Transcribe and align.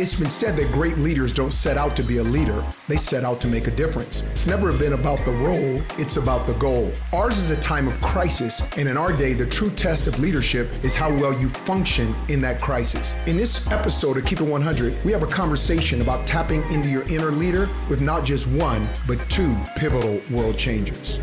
It's 0.00 0.18
been 0.18 0.30
said 0.30 0.56
that 0.56 0.72
great 0.72 0.96
leaders 0.96 1.34
don't 1.34 1.52
set 1.52 1.76
out 1.76 1.94
to 1.96 2.02
be 2.02 2.16
a 2.16 2.22
leader, 2.22 2.64
they 2.88 2.96
set 2.96 3.22
out 3.22 3.38
to 3.42 3.48
make 3.48 3.66
a 3.66 3.70
difference. 3.70 4.22
It's 4.30 4.46
never 4.46 4.72
been 4.72 4.94
about 4.94 5.22
the 5.26 5.32
role, 5.32 5.78
it's 5.98 6.16
about 6.16 6.46
the 6.46 6.54
goal. 6.54 6.90
Ours 7.12 7.36
is 7.36 7.50
a 7.50 7.60
time 7.60 7.86
of 7.86 8.00
crisis, 8.00 8.66
and 8.78 8.88
in 8.88 8.96
our 8.96 9.14
day, 9.14 9.34
the 9.34 9.44
true 9.44 9.68
test 9.68 10.06
of 10.06 10.18
leadership 10.18 10.70
is 10.82 10.96
how 10.96 11.10
well 11.16 11.38
you 11.38 11.50
function 11.50 12.14
in 12.30 12.40
that 12.40 12.62
crisis. 12.62 13.14
In 13.26 13.36
this 13.36 13.70
episode 13.70 14.16
of 14.16 14.24
Keep 14.24 14.40
It 14.40 14.44
100, 14.44 15.04
we 15.04 15.12
have 15.12 15.22
a 15.22 15.26
conversation 15.26 16.00
about 16.00 16.26
tapping 16.26 16.62
into 16.72 16.88
your 16.88 17.02
inner 17.02 17.30
leader 17.30 17.68
with 17.90 18.00
not 18.00 18.24
just 18.24 18.46
one, 18.46 18.88
but 19.06 19.18
two 19.28 19.54
pivotal 19.76 20.18
world 20.30 20.56
changers. 20.56 21.20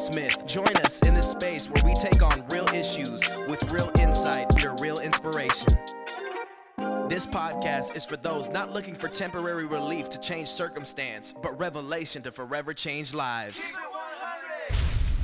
Smith. 0.00 0.46
Join 0.46 0.74
us 0.78 1.00
in 1.00 1.12
this 1.14 1.30
space 1.30 1.68
where 1.68 1.82
we 1.84 1.94
take 1.94 2.22
on 2.22 2.42
real 2.48 2.66
issues 2.68 3.20
with 3.48 3.70
real 3.70 3.90
insight 3.98 4.46
via 4.58 4.74
real 4.80 4.98
inspiration. 4.98 5.78
This 7.08 7.26
podcast 7.26 7.94
is 7.94 8.06
for 8.06 8.16
those 8.16 8.48
not 8.48 8.72
looking 8.72 8.94
for 8.94 9.08
temporary 9.08 9.66
relief 9.66 10.08
to 10.10 10.18
change 10.18 10.48
circumstance, 10.48 11.34
but 11.42 11.58
revelation 11.60 12.22
to 12.22 12.32
forever 12.32 12.72
change 12.72 13.12
lives. 13.12 13.76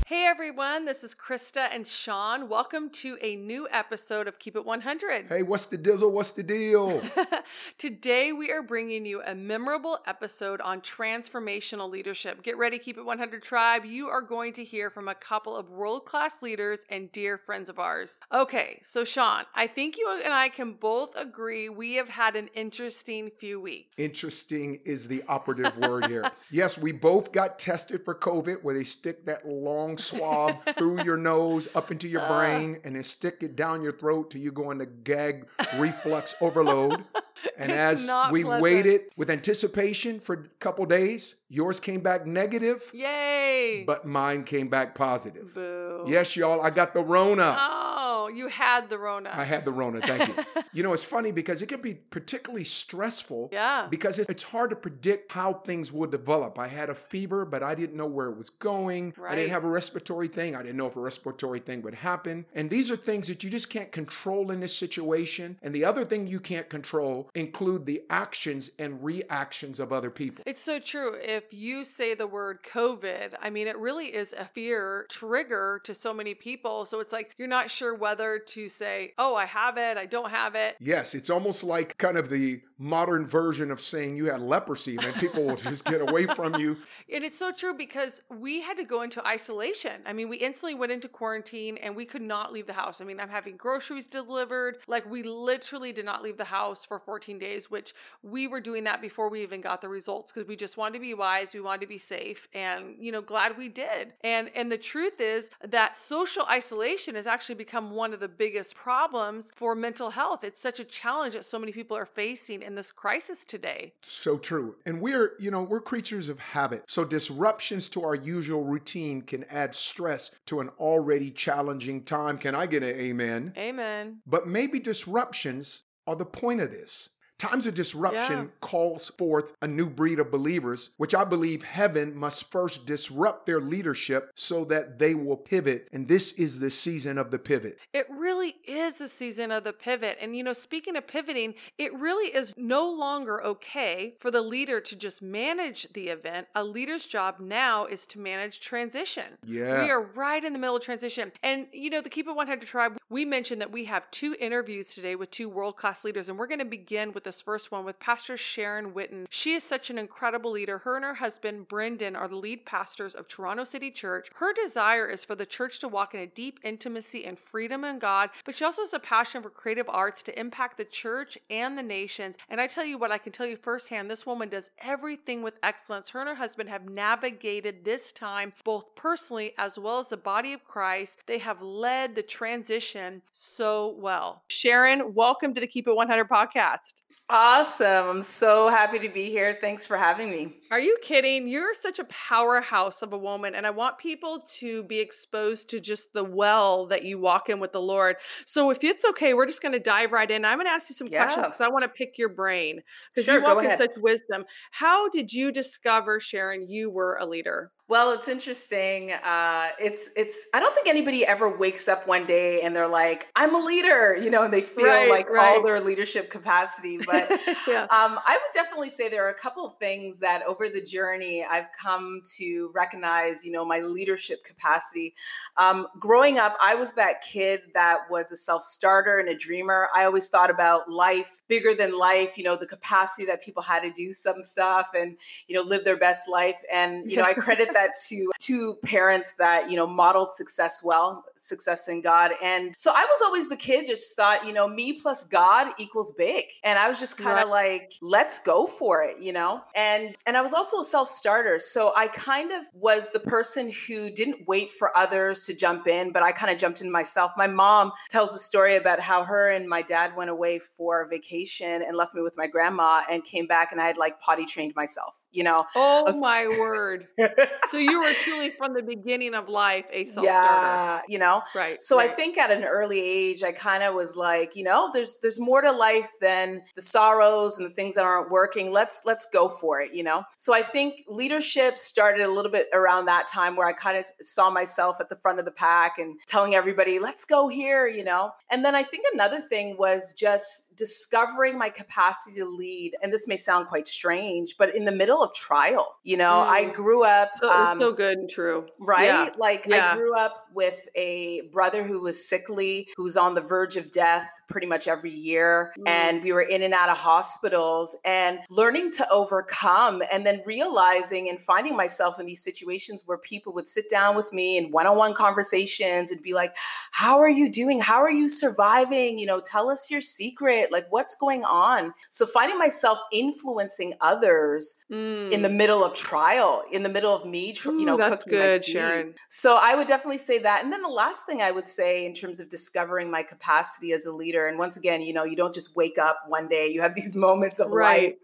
Hey 0.09 0.25
everyone, 0.25 0.85
this 0.85 1.03
is 1.03 1.17
Christa 1.17 1.67
and 1.73 1.85
Sean. 1.85 2.49
Welcome 2.49 2.91
to 2.91 3.19
a 3.21 3.35
new 3.35 3.67
episode 3.73 4.29
of 4.29 4.39
Keep 4.39 4.55
It 4.55 4.65
100. 4.65 5.27
Hey, 5.29 5.43
what's 5.43 5.65
the 5.65 5.77
dizzle? 5.77 6.13
What's 6.13 6.31
the 6.31 6.45
deal? 6.45 7.03
Today 7.77 8.33
we 8.33 8.53
are 8.53 8.63
bringing 8.63 9.05
you 9.05 9.21
a 9.27 9.35
memorable 9.35 9.99
episode 10.07 10.61
on 10.61 10.81
transformational 10.81 11.91
leadership. 11.91 12.45
Get 12.45 12.57
ready, 12.57 12.79
Keep 12.79 12.99
It 12.99 13.05
100 13.05 13.43
Tribe. 13.43 13.85
You 13.85 14.07
are 14.07 14.23
going 14.23 14.53
to 14.53 14.63
hear 14.63 14.91
from 14.91 15.09
a 15.09 15.15
couple 15.17 15.57
of 15.57 15.73
world 15.73 16.05
class 16.05 16.41
leaders 16.41 16.83
and 16.89 17.11
dear 17.11 17.37
friends 17.37 17.69
of 17.69 17.81
ours. 17.81 18.21
Okay, 18.33 18.79
so 18.85 19.03
Sean, 19.03 19.43
I 19.57 19.67
think 19.67 19.99
you 19.99 20.21
and 20.23 20.33
I 20.33 20.51
can 20.51 20.75
both 20.75 21.17
agree 21.17 21.69
we 21.69 21.95
have 21.95 22.11
had 22.11 22.37
an 22.37 22.47
interesting 22.55 23.33
few 23.41 23.61
weeks. 23.61 23.99
Interesting 23.99 24.79
is 24.85 25.09
the 25.09 25.25
operative 25.27 25.77
word 25.81 26.07
here. 26.07 26.31
Yes, 26.53 26.79
we 26.79 26.93
both 26.93 27.33
got 27.33 27.59
tested 27.59 28.05
for 28.05 28.15
COVID 28.15 28.63
where 28.63 28.77
they 28.77 28.85
stick 28.85 29.27
that 29.27 29.45
long 29.49 29.96
swab 29.99 30.57
through 30.77 31.03
your 31.03 31.17
nose 31.17 31.69
up 31.75 31.91
into 31.91 32.09
your 32.09 32.23
Uh. 32.23 32.29
brain 32.39 32.81
and 32.85 32.97
then 32.97 33.05
stick 33.05 33.39
it 33.43 33.57
down 33.57 33.83
your 33.83 33.93
throat 33.93 34.31
till 34.31 34.41
you 34.41 34.53
go 34.53 34.71
into 34.71 34.87
gag 34.87 35.47
reflux 35.79 36.35
overload. 36.41 37.05
And 37.59 37.71
It's 37.71 38.09
as 38.09 38.33
we 38.33 38.45
pleasant. 38.45 38.63
waited 38.63 39.01
with 39.19 39.29
anticipation 39.31 40.21
for 40.21 40.35
a 40.35 40.49
couple 40.59 40.87
days, 40.87 41.37
yours 41.51 41.79
came 41.81 42.01
back 42.01 42.27
negative, 42.27 42.83
Yay! 42.95 43.85
but 43.87 44.07
mine 44.07 44.43
came 44.45 44.69
back 44.69 44.95
positive. 44.95 45.53
Boo. 45.55 46.05
Yes, 46.07 46.35
y'all, 46.35 46.63
I 46.63 46.71
got 46.71 46.95
the 46.95 47.03
Rona. 47.03 47.55
Oh, 47.59 48.06
you 48.29 48.49
had 48.49 48.89
the 48.91 48.99
Rona. 48.99 49.31
I 49.33 49.45
had 49.45 49.65
the 49.65 49.73
Rona, 49.73 50.01
thank 50.01 50.29
you. 50.29 50.45
you 50.73 50.83
know, 50.83 50.93
it's 50.93 51.05
funny 51.05 51.33
because 51.33 51.63
it 51.63 51.67
can 51.67 51.81
be 51.81 51.95
particularly 51.95 52.65
stressful 52.65 53.51
Yeah. 53.53 53.87
because 53.91 54.19
it's 54.19 54.43
hard 54.45 54.71
to 54.71 54.77
predict 54.77 55.33
how 55.33 55.53
things 55.55 55.93
will 55.93 56.07
develop. 56.09 56.59
I 56.59 56.69
had 56.69 56.91
a 56.91 56.95
fever, 56.95 57.45
but 57.45 57.63
I 57.63 57.75
didn't 57.75 57.97
know 57.97 58.07
where 58.07 58.29
it 58.29 58.37
was 58.37 58.51
going. 58.51 59.15
Right. 59.17 59.33
I 59.33 59.35
didn't 59.37 59.51
have 59.51 59.65
a 59.65 59.69
respiratory 59.69 60.29
thing. 60.29 60.55
I 60.57 60.63
didn't 60.63 60.77
know 60.77 60.87
if 60.87 60.97
a 60.97 61.01
respiratory 61.01 61.61
thing 61.61 61.83
would 61.83 61.95
happen. 61.95 62.47
And 62.55 62.71
these 62.71 62.91
are 62.91 62.97
things 62.97 63.29
that 63.29 63.45
you 63.45 63.51
just 63.51 63.71
can't 63.71 63.93
control 63.93 64.51
in 64.51 64.61
this 64.61 64.77
situation. 64.77 65.59
And 65.63 65.75
the 65.75 65.85
other 65.85 66.05
thing 66.05 66.27
you 66.27 66.41
can't 66.41 66.69
control 66.69 67.31
include 67.35 67.87
the 67.87 68.03
actions 68.11 68.71
and 68.79 69.03
reactions 69.05 69.81
of 69.81 69.93
other 69.93 70.11
people. 70.11 70.43
It's 70.47 70.61
so 70.61 70.79
true. 70.79 71.15
If 71.23 71.53
you 71.53 71.85
say 71.85 72.15
the 72.15 72.27
word 72.27 72.63
COVID, 72.63 73.35
I 73.41 73.51
mean, 73.51 73.67
it 73.67 73.77
really 73.79 74.07
is 74.15 74.33
a 74.33 74.45
fear 74.47 75.07
trigger 75.11 75.81
to 75.85 75.95
so 75.95 76.13
many 76.15 76.35
people. 76.35 76.87
So 76.87 77.01
it's 77.01 77.13
like 77.13 77.35
you're 77.39 77.49
not 77.49 77.71
sure 77.71 77.95
whether 77.95 78.16
to 78.17 78.69
say, 78.69 79.13
oh, 79.19 79.35
I 79.35 79.47
have 79.47 79.77
it, 79.79 79.97
I 79.97 80.07
don't 80.07 80.31
have 80.31 80.55
it. 80.55 80.77
Yes, 80.81 81.15
it's 81.15 81.31
almost 81.31 81.65
like 81.65 81.97
kind 81.99 82.17
of 82.17 82.29
the 82.29 82.61
modern 82.79 83.27
version 83.27 83.71
of 83.71 83.81
saying 83.81 84.17
you 84.17 84.27
had 84.27 84.41
leprosy, 84.41 84.97
and 85.03 85.15
people 85.17 85.45
will 85.45 85.57
just 85.57 85.85
get 85.85 86.01
away 86.01 86.27
from 86.27 86.57
you. 86.57 86.77
And 87.13 87.25
it's 87.25 87.39
so 87.39 87.53
true 87.53 87.73
because 87.73 88.21
we 88.29 88.61
had 88.61 88.77
to 88.79 88.85
go 88.85 89.03
into 89.03 89.27
isolation. 89.27 90.03
I 90.05 90.13
mean, 90.13 90.29
we 90.29 90.39
instantly 90.39 90.75
went 90.75 90.93
into 90.93 91.09
quarantine 91.09 91.79
and 91.79 91.95
we 91.95 92.05
could 92.05 92.21
not 92.21 92.53
leave 92.53 92.67
the 92.67 92.73
house. 92.73 93.01
I 93.01 93.05
mean, 93.05 93.21
I'm 93.21 93.29
having 93.29 93.57
groceries 93.57 94.09
delivered. 94.09 94.79
Like, 94.87 95.09
we 95.09 95.23
literally 95.23 95.93
did 95.93 96.05
not 96.05 96.23
leave 96.23 96.37
the 96.37 96.45
house 96.45 96.85
for 96.85 96.99
14 96.99 97.39
days, 97.39 97.71
which 97.71 97.95
we 98.23 98.49
were 98.49 98.61
doing 98.61 98.85
that 98.85 99.01
before 99.01 99.31
we 99.31 99.43
even 99.43 99.61
got 99.61 99.81
the 99.81 99.89
results 99.89 100.33
because 100.33 100.49
we 100.49 100.57
just 100.57 100.77
wanted 100.77 100.95
to 100.95 101.01
be 101.01 101.15
wise. 101.15 101.55
We 101.55 101.61
wanted 101.61 101.83
to 101.83 101.87
be 101.87 101.99
safe. 101.99 102.49
And, 102.53 102.97
you 102.99 103.13
know, 103.13 103.23
glad 103.23 103.57
we 103.57 103.69
did. 103.69 104.15
And, 104.23 104.51
and 104.55 104.71
the 104.71 104.79
truth 104.79 105.21
is 105.21 105.49
that 105.63 105.97
social 105.97 106.45
isolation 106.51 107.15
has 107.15 107.27
actually 107.27 107.55
become 107.55 107.93
one 107.93 108.06
of 108.13 108.21
the 108.21 108.29
biggest 108.29 108.75
problems 108.75 109.51
for 109.55 109.75
mental 109.75 110.11
health. 110.11 110.45
It's 110.45 110.61
such 110.61 110.81
a 110.81 110.85
challenge 110.85 111.35
that 111.35 111.45
so 111.45 111.59
many 111.59 111.73
people 111.73 111.97
are 111.97 112.07
facing 112.07 112.63
in 112.63 112.75
this 112.75 112.93
crisis 112.93 113.45
today. 113.45 113.93
So 114.03 114.39
true. 114.39 114.77
And 114.87 115.01
we're, 115.01 115.33
you 115.39 115.51
know, 115.51 115.63
we're 115.63 115.81
creatures 115.81 116.29
of 116.29 116.39
habit. 116.39 116.85
So 116.89 117.05
disruptions 117.05 117.89
to 117.91 118.03
our 118.03 118.15
usual 118.15 118.65
routine 118.65 119.23
can 119.23 119.45
add 119.45 119.75
stress 119.75 120.31
to 120.47 120.61
an 120.61 120.71
already 120.79 121.31
challenging 121.31 122.03
time. 122.03 122.39
Can 122.39 122.55
I 122.55 122.67
get 122.67 122.83
an 122.83 122.97
amen? 122.97 123.53
Amen. 123.57 124.19
But 124.27 124.47
maybe 124.47 124.79
disruptions 124.79 125.83
are 126.07 126.17
the 126.17 126.25
point 126.25 126.61
of 126.61 126.71
this. 126.71 127.11
Times 127.39 127.67
of 127.67 127.75
disruption 127.75 128.39
Yeah. 128.39 128.47
calls 128.61 129.11
forth 129.11 129.53
a 129.61 129.69
new 129.69 129.91
breed 129.91 130.19
of 130.19 130.31
believers, 130.31 130.91
which 130.97 131.15
I 131.15 131.25
believe 131.25 131.63
heaven 131.63 132.17
must 132.17 132.51
first 132.51 132.87
disrupt 132.87 133.45
their 133.45 133.61
leadership 133.61 134.31
so 134.35 134.65
that 134.67 134.99
they 134.99 135.15
will 135.15 135.37
pivot. 135.37 135.89
And 135.93 136.09
this 136.09 136.33
is 136.33 136.61
the 136.61 136.71
season 136.71 137.19
of 137.19 137.31
the 137.31 137.39
pivot. 137.39 137.79
It 137.93 138.07
really 138.11 138.57
is 138.65 139.03
a 139.03 139.09
season 139.09 139.53
of 139.53 139.65
the 139.65 139.75
pivot. 139.75 140.17
And, 140.19 140.35
you 140.35 140.43
know, 140.43 140.55
speaking 140.55 140.97
of 140.97 141.07
pivoting, 141.07 141.55
it 141.77 141.95
really 141.95 142.35
is 142.35 142.55
no 142.57 142.91
longer 142.91 143.43
okay 143.45 144.15
for 144.19 144.31
the 144.31 144.41
leader 144.41 144.81
to 144.81 144.97
just 144.97 145.21
manage 145.21 145.93
the 145.93 146.09
event. 146.09 146.49
A 146.55 146.65
leader's 146.65 147.05
job 147.05 147.39
now 147.39 147.85
is 147.85 148.07
to 148.07 148.19
manage 148.19 148.61
transition. 148.61 149.37
Yeah. 149.45 149.85
We 149.85 149.91
are 149.91 150.03
right 150.03 150.43
in 150.43 150.55
the 150.55 150.59
middle 150.59 150.77
of 150.77 150.83
transition. 150.83 151.33
And, 151.43 151.67
you 151.73 151.91
know, 151.91 152.01
the 152.01 152.09
Keep 152.09 152.29
It 152.29 152.35
100 152.35 152.67
Tribe, 152.67 152.97
we 153.11 153.27
mentioned 153.27 153.61
that 153.61 153.71
we 153.71 153.85
have 153.85 154.11
two 154.11 154.35
interviews 154.41 154.89
today 154.95 155.17
with 155.17 155.31
two 155.31 155.51
world 155.51 155.77
class 155.77 156.03
leaders. 156.03 156.31
And 156.31 156.39
we're 156.39 156.47
going 156.47 156.61
to 156.61 156.65
begin 156.65 157.13
with 157.13 157.26
this 157.27 157.43
first 157.43 157.73
one 157.73 157.85
with 157.85 157.99
Pastor 157.99 158.37
Sharon 158.37 158.95
Witton. 158.95 159.27
She 159.29 159.55
is 159.55 159.65
such 159.65 159.91
an 159.91 159.99
incredible 159.99 160.53
leader. 160.53 160.79
Her 160.79 160.95
and 160.95 161.05
her 161.05 161.15
husband, 161.15 161.67
Brendan, 161.67 162.15
are 162.15 162.29
the 162.29 162.37
lead 162.37 162.65
pastors 162.65 163.15
of 163.15 163.27
Toronto 163.27 163.65
City 163.65 163.91
Church. 163.91 164.29
Her 164.37 164.53
desire 164.55 165.09
is 165.09 165.25
for 165.25 165.35
the 165.35 165.45
church 165.45 165.81
to 165.81 165.89
walk 165.89 166.15
in 166.15 166.21
a 166.21 166.27
deep 166.29 166.61
intimacy 166.63 167.25
and 167.25 167.37
freedom 167.37 167.85
in 167.85 167.99
God, 167.99 168.31
but 168.45 168.55
she 168.55 168.65
also 168.65 168.83
has 168.83 168.95
a 168.95 169.01
passion 169.01 169.43
for 169.43 169.51
creative 169.51 169.89
arts 169.89 170.23
to 170.23 170.39
impact 170.39 170.77
the 170.77 170.85
church 170.85 171.37
and 171.51 171.77
the 171.77 171.83
nations. 171.83 172.37
And 172.49 172.61
I 172.61 172.69
tell 172.69 172.85
you 172.85 172.97
what, 172.97 173.11
I 173.11 173.19
can 173.19 173.33
tell 173.33 173.47
you 173.47 173.57
firsthand, 173.57 174.09
this 174.09 174.25
woman 174.25 174.49
does 174.49 174.71
everything 174.79 175.43
with 175.43 175.59
excellence. 175.65 176.11
Her 176.11 176.21
and 176.21 176.29
her 176.29 176.37
husband 176.37 176.69
have 176.69 176.89
navigated 176.89 177.85
this 177.85 178.13
time 178.13 178.53
both 178.63 178.95
personally 178.95 179.53
as 179.59 179.81
well 179.81 179.99
as 179.99 180.09
the 180.09 180.17
body 180.17 180.53
of 180.53 180.63
Christ. 180.63 181.25
They 181.27 181.39
have 181.39 181.61
led 181.61 182.15
the 182.15 182.23
transition 182.23 183.23
so 183.33 183.97
well. 183.99 184.45
Sharon, 184.47 185.13
welcome 185.13 185.55
to 185.55 185.61
the 185.61 185.67
Keep 185.67 185.89
It 185.89 185.97
100 185.97 186.29
podcast. 186.29 186.95
Awesome. 187.29 188.07
I'm 188.09 188.23
so 188.23 188.69
happy 188.69 188.99
to 189.01 189.09
be 189.09 189.31
here. 189.31 189.59
Thanks 189.61 189.85
for 189.87 189.97
having 189.97 190.31
me. 190.31 190.55
Are 190.73 190.81
you 190.81 190.97
kidding? 191.01 191.47
You're 191.47 191.75
such 191.75 192.01
a 192.01 192.05
powerhouse 192.05 193.01
of 193.03 193.13
a 193.13 193.19
woman, 193.19 193.55
and 193.55 193.67
I 193.67 193.71
want 193.71 193.99
people 193.99 194.41
to 194.59 194.83
be 194.85 194.99
exposed 194.99 195.71
to 195.71 195.81
just 195.81 196.13
the 196.13 196.25
well 196.25 196.87
that 196.87 197.05
you 197.05 197.19
walk 197.21 197.49
in 197.49 197.61
with 197.61 197.73
the 197.73 197.81
Lord. 197.81 198.17
So, 198.47 198.71
if 198.71 198.83
it's 198.83 199.05
okay, 199.05 199.33
we're 199.35 199.47
just 199.47 199.63
going 199.63 199.73
to 199.73 199.81
dive 199.81 200.11
right 200.11 200.29
in. 200.29 200.45
I'm 200.45 200.59
going 200.59 200.67
to 200.67 200.73
ask 200.73 200.89
you 200.91 200.97
some 200.97 201.09
questions 201.09 201.47
because 201.47 201.61
I 201.61 201.69
want 201.69 201.85
to 201.85 201.89
pick 201.89 202.19
your 202.19 202.29
brain 202.29 202.81
because 203.15 203.27
Sure, 203.27 203.37
you 203.37 203.41
go 203.41 203.55
walk 203.55 203.63
in 203.63 203.71
such 203.71 203.93
wisdom. 203.97 204.45
How 204.73 205.09
did 205.09 205.33
you 205.33 205.53
discover, 205.53 206.19
Sharon, 206.21 206.69
you 206.69 206.91
were 206.91 207.17
a 207.21 207.27
leader? 207.27 207.71
Well, 207.89 208.11
it's 208.11 208.27
interesting. 208.27 209.13
Uh, 209.13 209.69
it's 209.79 210.11
it's. 210.17 210.49
I 210.53 210.59
don't 210.59 210.75
think 210.75 210.89
anybody 210.89 211.25
ever 211.25 211.49
wakes 211.57 211.87
up 211.87 212.09
one 212.09 212.27
day 212.27 212.63
and 212.63 212.75
they're 212.75 212.89
like, 212.89 213.29
"I'm 213.37 213.55
a 213.55 213.65
leader," 213.65 214.17
you 214.17 214.29
know, 214.29 214.43
and 214.43 214.53
they 214.53 214.61
feel 214.61 214.87
Right, 214.87 215.09
like 215.09 215.31
right. 215.31 215.57
all 215.57 215.63
their 215.63 215.81
leadership 215.81 216.29
capacity. 216.29 216.99
But 216.99 217.31
yeah. 217.69 217.83
um, 217.83 218.19
I 218.27 218.41
would 218.43 218.53
definitely 218.53 218.91
say 218.91 219.09
there 219.09 219.25
are 219.25 219.31
a 219.31 219.39
couple 219.39 219.65
of 219.65 219.75
things 219.75 220.19
that 220.19 220.43
over 220.49 220.69
the 220.69 220.81
journey 220.83 221.47
I've 221.49 221.69
come 221.81 222.23
to 222.39 222.73
recognize. 222.75 223.45
You 223.45 223.53
know, 223.53 223.65
my 223.65 223.79
leadership 223.79 224.43
capacity. 224.43 225.15
Um, 225.57 225.87
growing 226.01 226.39
up, 226.39 226.57
I 226.61 226.75
was 226.75 226.93
that 226.95 227.21
kid 227.23 227.61
that 227.75 227.99
was 228.11 228.33
a 228.33 228.37
self 228.37 228.65
starter 228.65 229.19
and 229.21 229.29
a 229.29 229.37
dreamer. 229.37 229.89
I 229.95 230.07
always 230.07 230.29
thought 230.29 230.51
about 230.51 230.91
life 230.91 231.43
bigger 231.47 231.73
than 231.73 231.97
life. 231.97 232.37
You 232.37 232.43
know, 232.43 232.57
the 232.57 232.67
capacity 232.67 233.27
that 233.27 233.43
people 233.43 233.63
had 233.63 233.83
to 233.85 233.93
do 233.93 234.11
some 234.11 234.43
stuff 234.43 234.91
and 234.93 235.17
you 235.47 235.55
know 235.55 235.63
live 235.63 235.85
their 235.85 235.97
best 235.97 236.29
life. 236.29 236.61
And 236.75 237.09
you 237.09 237.17
know, 237.17 237.23
I 237.23 237.35
credit 237.35 237.69
that 237.77 237.91
to 238.09 238.31
two 238.41 238.77
parents 238.85 239.35
that, 239.39 239.71
you 239.71 239.77
know, 239.77 239.87
modeled 239.87 240.33
success 240.33 240.83
well, 240.83 241.25
success 241.37 241.89
in 241.89 242.01
God. 242.01 242.33
And 242.43 242.75
so 242.77 242.91
I 242.91 243.05
was 243.05 243.23
always 243.23 243.49
the 243.49 243.57
kid 243.57 243.87
just 243.87 244.17
thought, 244.17 244.47
you 244.47 244.53
know, 244.53 244.67
me 244.67 244.95
plus 244.95 245.25
God 245.25 245.69
equals 245.79 246.13
big. 246.13 246.47
And 246.65 246.79
I 246.79 246.89
was 246.89 246.99
just 246.99 247.19
kind 247.19 247.39
of 247.39 247.51
right. 247.51 247.81
like, 247.81 247.93
let's 248.01 248.39
go 248.39 248.67
for 248.67 249.03
it, 249.03 249.21
you 249.21 249.33
know? 249.33 249.61
And 249.75 250.17
and 250.27 250.37
I 250.37 250.41
was 250.41 250.55
also 250.55 250.81
a 250.81 250.85
self-starter. 250.85 251.59
So 251.59 251.93
I 251.97 252.09
kind 252.09 252.53
of 252.53 252.67
was 252.73 253.11
the 253.11 253.21
person 253.21 253.71
who 253.87 254.11
didn't 254.11 254.47
wait 254.49 254.71
for 254.71 254.97
others 254.97 255.45
to 255.47 255.55
jump 255.55 255.87
in, 255.87 256.13
but 256.13 256.23
I 256.23 256.33
kind 256.33 256.53
of 256.53 256.59
jumped 256.59 256.81
in 256.81 256.91
myself. 256.91 257.33
My 257.37 257.47
mom 257.47 257.93
tells 258.11 258.35
a 258.35 258.39
story 258.39 258.77
about 258.77 259.01
how 259.01 259.25
her 259.25 259.51
and 259.51 259.69
my 259.69 259.83
dad 259.83 260.17
went 260.17 260.31
away 260.31 260.59
for 260.59 261.07
vacation 261.09 261.83
and 261.83 261.97
left 261.97 262.15
me 262.15 262.23
with 262.23 262.37
my 262.37 262.47
grandma 262.47 263.03
and 263.11 263.23
came 263.25 263.47
back 263.47 263.73
and 263.73 263.81
I 263.81 263.87
had 263.87 263.99
like 263.99 264.19
potty 264.21 264.47
trained 264.47 264.75
myself 264.75 265.19
you 265.37 265.45
know. 265.45 265.65
Oh 265.75 266.05
was- 266.05 266.21
my 266.21 266.47
word. 266.59 267.07
so 267.71 267.77
you 267.77 268.03
were 268.03 268.13
truly 268.23 268.51
from 268.51 268.75
the 268.75 268.83
beginning 268.83 269.35
of 269.35 269.49
life 269.49 269.85
a 269.93 270.07
self-starter. 270.07 270.25
Yeah, 270.27 271.01
you 271.09 271.19
know. 271.19 271.43
Right. 271.55 271.83
So 271.83 271.99
right. 271.99 272.11
I 272.11 272.13
think 272.13 272.39
at 272.39 272.51
an 272.51 272.65
early 272.65 273.01
age 273.01 273.43
I 273.43 273.53
kind 273.53 273.83
of 273.83 273.95
was 273.95 274.17
like, 274.17 274.57
you 274.57 274.65
know, 274.65 274.91
there's 274.93 275.19
there's 275.21 275.39
more 275.39 275.61
to 275.61 275.71
life 275.71 276.11
than 276.21 276.63
the 276.75 276.83
sorrows 276.83 277.59
and 277.59 277.69
the 277.69 277.73
things 277.73 277.95
that 277.97 278.05
aren't 278.05 278.31
working. 278.31 278.73
Let's 278.73 279.03
let's 279.05 279.27
go 279.33 279.49
for 279.49 279.81
it, 279.81 279.93
you 279.93 280.03
know. 280.03 280.25
So 280.37 280.55
I 280.55 280.63
think 280.63 281.03
leadership 281.09 281.77
started 281.77 282.23
a 282.23 282.33
little 282.33 282.51
bit 282.51 282.69
around 282.73 283.07
that 283.07 283.29
time 283.29 283.57
where 283.57 283.69
I 283.69 283.73
kind 283.73 283.99
of 283.99 284.07
saw 284.21 284.51
myself 284.51 285.01
at 285.01 285.09
the 285.09 285.17
front 285.17 285.39
of 285.39 285.45
the 285.45 285.51
pack 285.51 285.99
and 285.99 286.19
telling 286.27 286.55
everybody, 286.55 286.99
"Let's 286.99 287.25
go 287.25 287.49
here," 287.49 287.87
you 287.87 288.05
know. 288.05 288.33
And 288.51 288.65
then 288.65 288.75
I 288.75 288.83
think 288.83 289.05
another 289.13 289.41
thing 289.41 289.77
was 289.79 290.13
just 290.13 290.66
discovering 290.77 291.59
my 291.59 291.71
capacity 291.71 292.37
to 292.37 292.45
lead. 292.45 292.93
And 293.03 293.13
this 293.13 293.27
may 293.27 293.37
sound 293.37 293.69
quite 293.69 293.87
strange, 293.87 294.57
but 294.59 294.75
in 294.75 294.85
the 294.85 294.93
middle 294.93 295.23
of 295.23 295.35
trial, 295.35 295.97
you 296.05 296.17
know, 296.17 296.45
mm. 296.47 296.49
I 296.49 296.65
grew 296.67 297.05
up 297.05 297.31
so, 297.37 297.51
um, 297.51 297.81
so 297.81 297.93
good 297.93 298.19
and 298.19 298.31
true. 298.31 298.67
Right? 298.79 299.07
Yeah. 299.07 299.31
Like 299.39 299.67
yeah. 299.67 299.93
I 299.93 299.97
grew 299.97 300.15
up 300.15 300.47
with 300.55 300.89
a 300.95 301.43
brother 301.53 301.85
who 301.85 302.01
was 302.01 302.29
sickly, 302.29 302.89
who 302.97 303.05
was 303.05 303.17
on 303.17 303.35
the 303.35 303.41
verge 303.41 303.77
of 303.77 303.91
death 303.91 304.29
pretty 304.49 304.67
much 304.67 304.89
every 304.89 305.13
year. 305.13 305.73
Mm. 305.79 305.89
And 305.89 306.23
we 306.23 306.33
were 306.33 306.43
in 306.43 306.63
and 306.63 306.75
out 306.75 306.89
of 306.89 306.97
hospitals 306.97 307.97
and 308.05 308.41
learning 308.51 308.93
to 308.93 309.09
overcome 309.11 310.03
and 310.13 310.27
then 310.27 310.43
realizing 310.47 311.29
and 311.29 311.41
finding 311.41 311.77
myself 311.77 312.19
in 312.21 312.27
these 312.27 312.43
situations 312.43 313.03
where 313.07 313.19
people 313.19 313.53
would 313.53 313.69
sit 313.69 313.91
down 313.91 314.17
with 314.17 314.33
me 314.33 314.57
in 314.57 314.71
one-on-one 314.71 315.15
conversations 315.15 316.11
and 316.11 316.23
be 316.23 316.35
like, 316.35 316.55
how 316.91 317.19
are 317.19 317.29
you 317.29 317.51
doing? 317.51 317.81
How 317.81 318.03
are 318.03 318.11
you 318.11 318.29
surviving? 318.29 319.19
You 319.19 319.27
know, 319.27 319.41
tell 319.41 319.69
us 319.69 319.91
your 319.91 320.01
secret 320.01 320.66
it? 320.67 320.73
Like, 320.73 320.87
what's 320.91 321.15
going 321.15 321.45
on? 321.45 321.95
So, 322.11 322.27
finding 322.27 322.59
myself 322.59 322.99
influencing 323.13 323.95
others 324.01 324.77
mm. 324.91 325.31
in 325.31 325.43
the 325.43 325.49
mm. 325.49 325.57
middle 325.57 325.85
of 325.85 325.95
trial, 325.95 326.63
in 326.73 326.83
the 326.83 326.89
middle 326.89 327.15
of 327.15 327.25
me, 327.25 327.55
you 327.65 327.85
know, 327.85 327.95
Ooh, 327.95 327.99
that's 327.99 328.25
good, 328.25 328.65
Sharon. 328.65 329.15
So, 329.29 329.59
I 329.61 329.75
would 329.75 329.89
definitely 329.89 330.19
say 330.19 330.39
that. 330.41 330.65
And 330.65 330.73
then 330.73 330.83
the 330.83 330.89
last 330.89 331.27
thing 331.27 331.43
I 331.43 331.51
would 331.51 331.69
say 331.69 332.07
in 332.07 332.13
terms 332.13 332.41
of 332.41 332.49
discovering 332.49 333.11
my 333.11 333.23
capacity 333.23 333.93
as 333.93 334.07
a 334.07 334.13
leader, 334.13 334.47
and 334.47 334.59
once 334.59 334.77
again, 334.77 335.03
you 335.03 335.13
know, 335.13 335.25
you 335.25 335.37
don't 335.37 335.55
just 335.55 335.77
wake 335.77 335.99
up 335.99 336.19
one 336.29 336.49
day, 336.49 336.69
you 336.69 336.81
have 336.83 336.95
these 336.95 337.15
moments 337.27 337.61
of 337.61 337.71
right. 337.71 338.03
life, 338.03 338.15